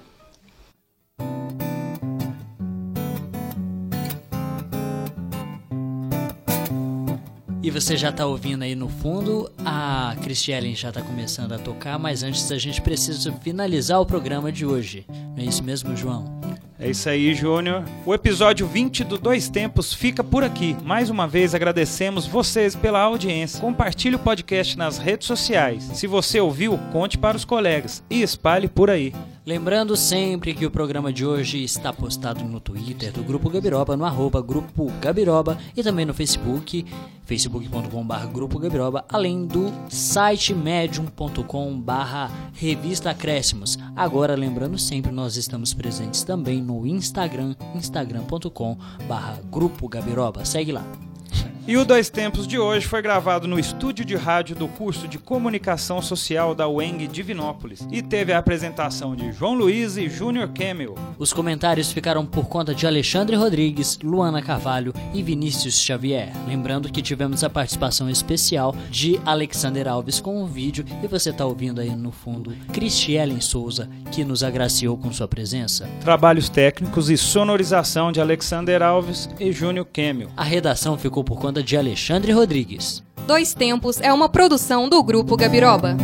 E 7.63 7.71
você 7.71 7.97
já 7.97 8.11
tá 8.11 8.27
ouvindo 8.27 8.63
aí 8.63 8.75
no 8.75 8.89
fundo, 8.89 9.49
a 9.65 10.17
Cristiane 10.21 10.75
já 10.75 10.91
tá 10.91 11.01
começando 11.01 11.53
a 11.53 11.59
tocar, 11.59 11.97
mas 11.97 12.25
antes 12.25 12.51
a 12.51 12.59
gente 12.59 12.83
precisa 12.83 13.33
finalizar 13.35 14.01
o 14.01 14.07
programa 14.07 14.51
de 14.51 14.67
hoje. 14.67 15.07
Não 15.09 15.45
é 15.45 15.47
isso 15.47 15.63
mesmo, 15.63 15.97
João? 15.97 16.41
É 16.77 16.91
isso 16.91 17.09
aí, 17.09 17.33
Júnior. 17.37 17.85
O 18.05 18.13
episódio 18.13 18.67
20 18.67 19.05
do 19.05 19.17
Dois 19.17 19.49
Tempos 19.49 19.95
fica 19.95 20.25
por 20.25 20.43
aqui. 20.43 20.77
Mais 20.83 21.09
uma 21.09 21.29
vez 21.29 21.55
agradecemos 21.55 22.27
vocês 22.27 22.75
pela 22.75 22.99
audiência. 22.99 23.61
Compartilhe 23.61 24.17
o 24.17 24.19
podcast 24.19 24.77
nas 24.77 24.99
redes 24.99 25.29
sociais. 25.29 25.85
Se 25.95 26.09
você 26.09 26.41
ouviu, 26.41 26.77
conte 26.91 27.17
para 27.17 27.37
os 27.37 27.45
colegas 27.45 28.03
e 28.11 28.23
espalhe 28.23 28.67
por 28.67 28.91
aí. 28.91 29.13
Lembrando 29.45 29.97
sempre 29.97 30.55
que 30.55 30.65
o 30.65 30.71
programa 30.71 31.13
de 31.13 31.27
hoje 31.27 31.65
está 31.65 31.93
postado 31.93 32.45
no 32.45 32.61
Twitter 32.61 33.11
do 33.13 33.25
Grupo 33.25 33.51
Gabiroba, 33.51 33.97
no 33.97 34.05
arroba 34.05 34.41
Grupo 34.41 34.89
Gabiroba 35.01 35.59
e 35.77 35.83
também 35.83 36.07
no 36.07 36.15
Facebook, 36.15 36.87
facebook.com.br 37.25 38.27
Grupo 38.33 38.61
Gabiroba, 38.61 39.05
além 39.09 39.45
do 39.45 39.73
site 39.89 40.55
medium.com.br 40.55 42.33
Revista 42.53 43.11
Acréscimos. 43.11 43.77
Agora, 43.97 44.37
lembrando 44.37 44.79
sempre, 44.79 45.11
nós 45.11 45.37
estamos 45.37 45.75
presentes 45.75 46.23
também 46.23 46.63
no 46.63 46.87
Instagram, 46.87 47.57
instagram.com.br 47.75 49.41
Grupo 49.51 49.89
Gabiroba. 49.89 50.45
Segue 50.45 50.71
lá. 50.71 50.87
E 51.65 51.77
o 51.77 51.85
Dois 51.85 52.11
Tempos 52.11 52.45
de 52.45 52.59
hoje 52.59 52.89
foi 52.89 53.01
gravado 53.01 53.47
no 53.47 53.57
estúdio 53.57 54.05
de 54.05 54.17
rádio 54.17 54.57
do 54.57 54.67
curso 54.67 55.07
de 55.07 55.17
Comunicação 55.17 56.03
Social 56.03 56.57
da 56.57 56.67
UENG 56.67 57.07
Divinópolis 57.07 57.87
e 57.89 58.03
teve 58.03 58.33
a 58.33 58.39
apresentação 58.39 59.15
de 59.15 59.31
João 59.31 59.55
Luiz 59.55 59.97
e 59.97 60.09
Júnior 60.09 60.49
Camel. 60.49 60.97
Os 61.17 61.33
comentários 61.33 61.93
ficaram 61.93 62.27
por 62.27 62.49
conta 62.49 62.75
de 62.75 62.85
Alexandre 62.85 63.37
Rodrigues, 63.37 63.97
Luana 64.03 64.43
Carvalho 64.43 64.93
e 65.15 65.23
Vinícius 65.23 65.79
Xavier. 65.79 66.33
Lembrando 66.49 66.91
que 66.91 67.01
tivemos 67.01 67.45
a 67.45 67.51
participação 67.51 68.11
especial 68.11 68.75
de 68.91 69.21
Alexander 69.25 69.87
Alves 69.87 70.21
com 70.21 70.43
o 70.43 70.47
vídeo 70.49 70.85
e 71.01 71.07
você 71.07 71.31
está 71.31 71.47
ouvindo 71.47 71.81
aí 71.81 71.95
no 71.95 72.11
fundo 72.11 72.57
Cristielen 72.73 73.41
Souza, 73.41 73.89
que 74.11 74.25
nos 74.25 74.43
agraciou 74.43 74.99
com 74.99 75.13
sua 75.13 75.29
presença. 75.29 75.89
Trabalhos 76.01 76.49
técnicos 76.49 77.09
e 77.09 77.17
sonorização 77.17 78.11
de 78.11 78.21
Alexander 78.21 78.83
Alves 78.83 79.31
e 79.39 79.53
Júnior 79.53 79.87
Camel. 79.93 80.29
A 80.37 80.43
redação 80.43 80.99
ficou 80.99 81.23
por 81.23 81.39
conta 81.39 81.52
de 81.61 81.77
Alexandre 81.77 82.31
Rodrigues. 82.31 83.03
Dois 83.27 83.53
Tempos 83.53 84.01
é 84.01 84.13
uma 84.13 84.29
produção 84.29 84.89
do 84.89 85.03
Grupo 85.03 85.37
Gabiroba. 85.37 85.97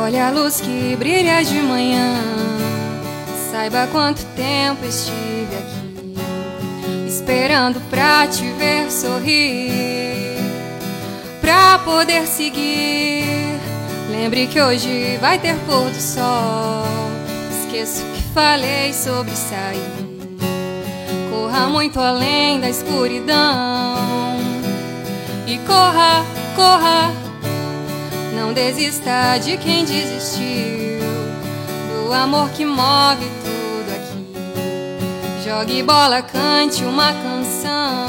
Olha 0.00 0.28
a 0.28 0.30
luz 0.30 0.58
que 0.58 0.96
brilha 0.96 1.42
de 1.42 1.60
manhã. 1.60 2.27
Saiba 3.70 3.86
quanto 3.92 4.24
tempo 4.34 4.82
estive 4.86 5.54
aqui, 5.54 7.06
esperando 7.06 7.78
pra 7.90 8.26
te 8.26 8.50
ver 8.52 8.90
sorrir, 8.90 10.38
pra 11.42 11.78
poder 11.80 12.26
seguir. 12.26 13.60
Lembre 14.10 14.46
que 14.46 14.58
hoje 14.58 15.18
vai 15.20 15.38
ter 15.38 15.54
pôr 15.66 15.90
do 15.90 16.00
sol. 16.00 16.86
Esqueço 17.60 18.06
que 18.14 18.22
falei 18.32 18.94
sobre 18.94 19.36
sair. 19.36 20.38
Corra 21.30 21.66
muito 21.66 22.00
além 22.00 22.58
da 22.60 22.70
escuridão. 22.70 23.98
E 25.46 25.58
corra, 25.66 26.24
corra. 26.56 27.12
Não 28.34 28.54
desista 28.54 29.36
de 29.36 29.58
quem 29.58 29.84
desistiu. 29.84 31.00
Do 32.06 32.14
amor 32.14 32.48
que 32.48 32.64
move 32.64 33.26
tudo. 33.42 33.47
Jogue 35.48 35.82
bola, 35.82 36.20
cante 36.20 36.84
uma 36.84 37.10
canção. 37.10 38.06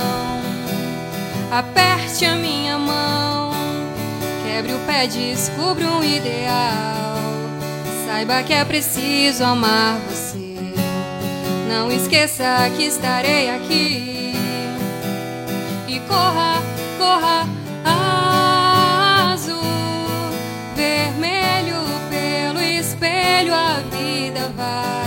Aperte 1.50 2.26
a 2.26 2.36
minha 2.36 2.78
mão. 2.78 3.52
Quebre 4.44 4.74
o 4.74 4.80
pé, 4.80 5.08
descubra 5.08 5.88
um 5.88 6.04
ideal. 6.04 7.16
Saiba 8.06 8.44
que 8.44 8.52
é 8.52 8.66
preciso 8.66 9.46
amar 9.46 9.98
você. 10.10 10.54
Não 11.70 11.90
esqueça 11.90 12.70
que 12.76 12.84
estarei 12.84 13.50
aqui. 13.50 14.34
E 15.88 15.98
corra, 16.10 16.62
corra, 16.98 17.48
azul, 19.32 19.64
vermelho 20.76 21.78
pelo 22.10 22.60
espelho. 22.60 23.54
A 23.54 23.76
vida 23.96 24.52
vai 24.58 24.99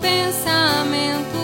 pensamento. 0.00 1.38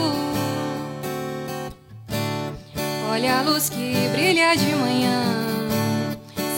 Olha 3.10 3.38
a 3.38 3.42
luz 3.42 3.68
que 3.68 3.94
brilha 4.12 4.54
de 4.56 4.74
manhã. 4.74 5.22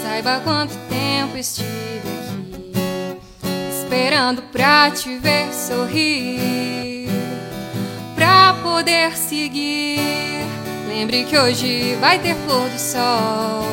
Saiba 0.02 0.40
quanto 0.44 0.74
tempo 0.88 1.36
estive 1.36 2.08
aqui, 2.08 2.72
esperando 3.70 4.42
pra 4.50 4.90
te 4.90 5.18
ver 5.18 5.52
sorrir, 5.52 7.08
pra 8.14 8.54
poder 8.62 9.16
seguir. 9.16 10.46
Lembre 10.88 11.24
que 11.24 11.36
hoje 11.36 11.94
vai 12.00 12.18
ter 12.18 12.34
pôr 12.46 12.68
do 12.70 12.78
sol. 12.78 13.66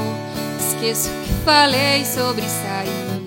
Esqueço 0.59 1.09
que 1.24 1.34
falei 1.45 2.03
sobre 2.03 2.41
sair. 2.41 3.24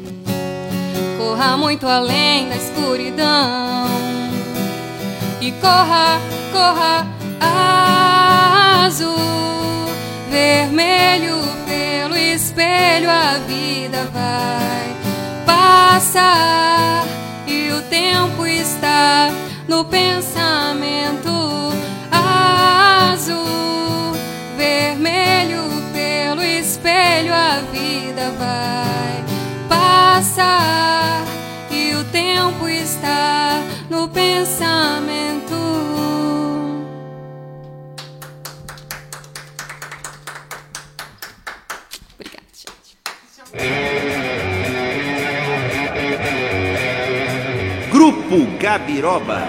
Corra 1.16 1.56
muito 1.56 1.86
além 1.86 2.50
da 2.50 2.56
escuridão. 2.56 4.15
E 5.38 5.52
corra, 5.60 6.18
corra, 6.50 7.06
azul, 8.86 9.86
vermelho 10.30 11.36
pelo 11.66 12.16
espelho. 12.16 13.10
A 13.10 13.38
vida 13.46 14.08
vai 14.12 14.96
passar 15.44 17.04
e 17.46 17.70
o 17.70 17.82
tempo 17.82 18.46
está 18.46 19.30
no 19.68 19.84
pensamento 19.84 21.30
azul, 22.10 23.44
vermelho 24.56 25.64
pelo 25.92 26.42
espelho. 26.42 27.34
A 27.34 27.60
vida 27.70 28.32
vai 28.38 29.22
passar 29.68 31.22
e 31.70 31.94
o 31.94 32.04
tempo 32.04 32.66
está 32.66 33.62
no 33.96 34.08
pensamento. 34.08 35.56
Obrigada, 42.14 42.46
gente. 42.52 42.98
Grupo 47.90 48.46
Gabiroba. 48.60 49.48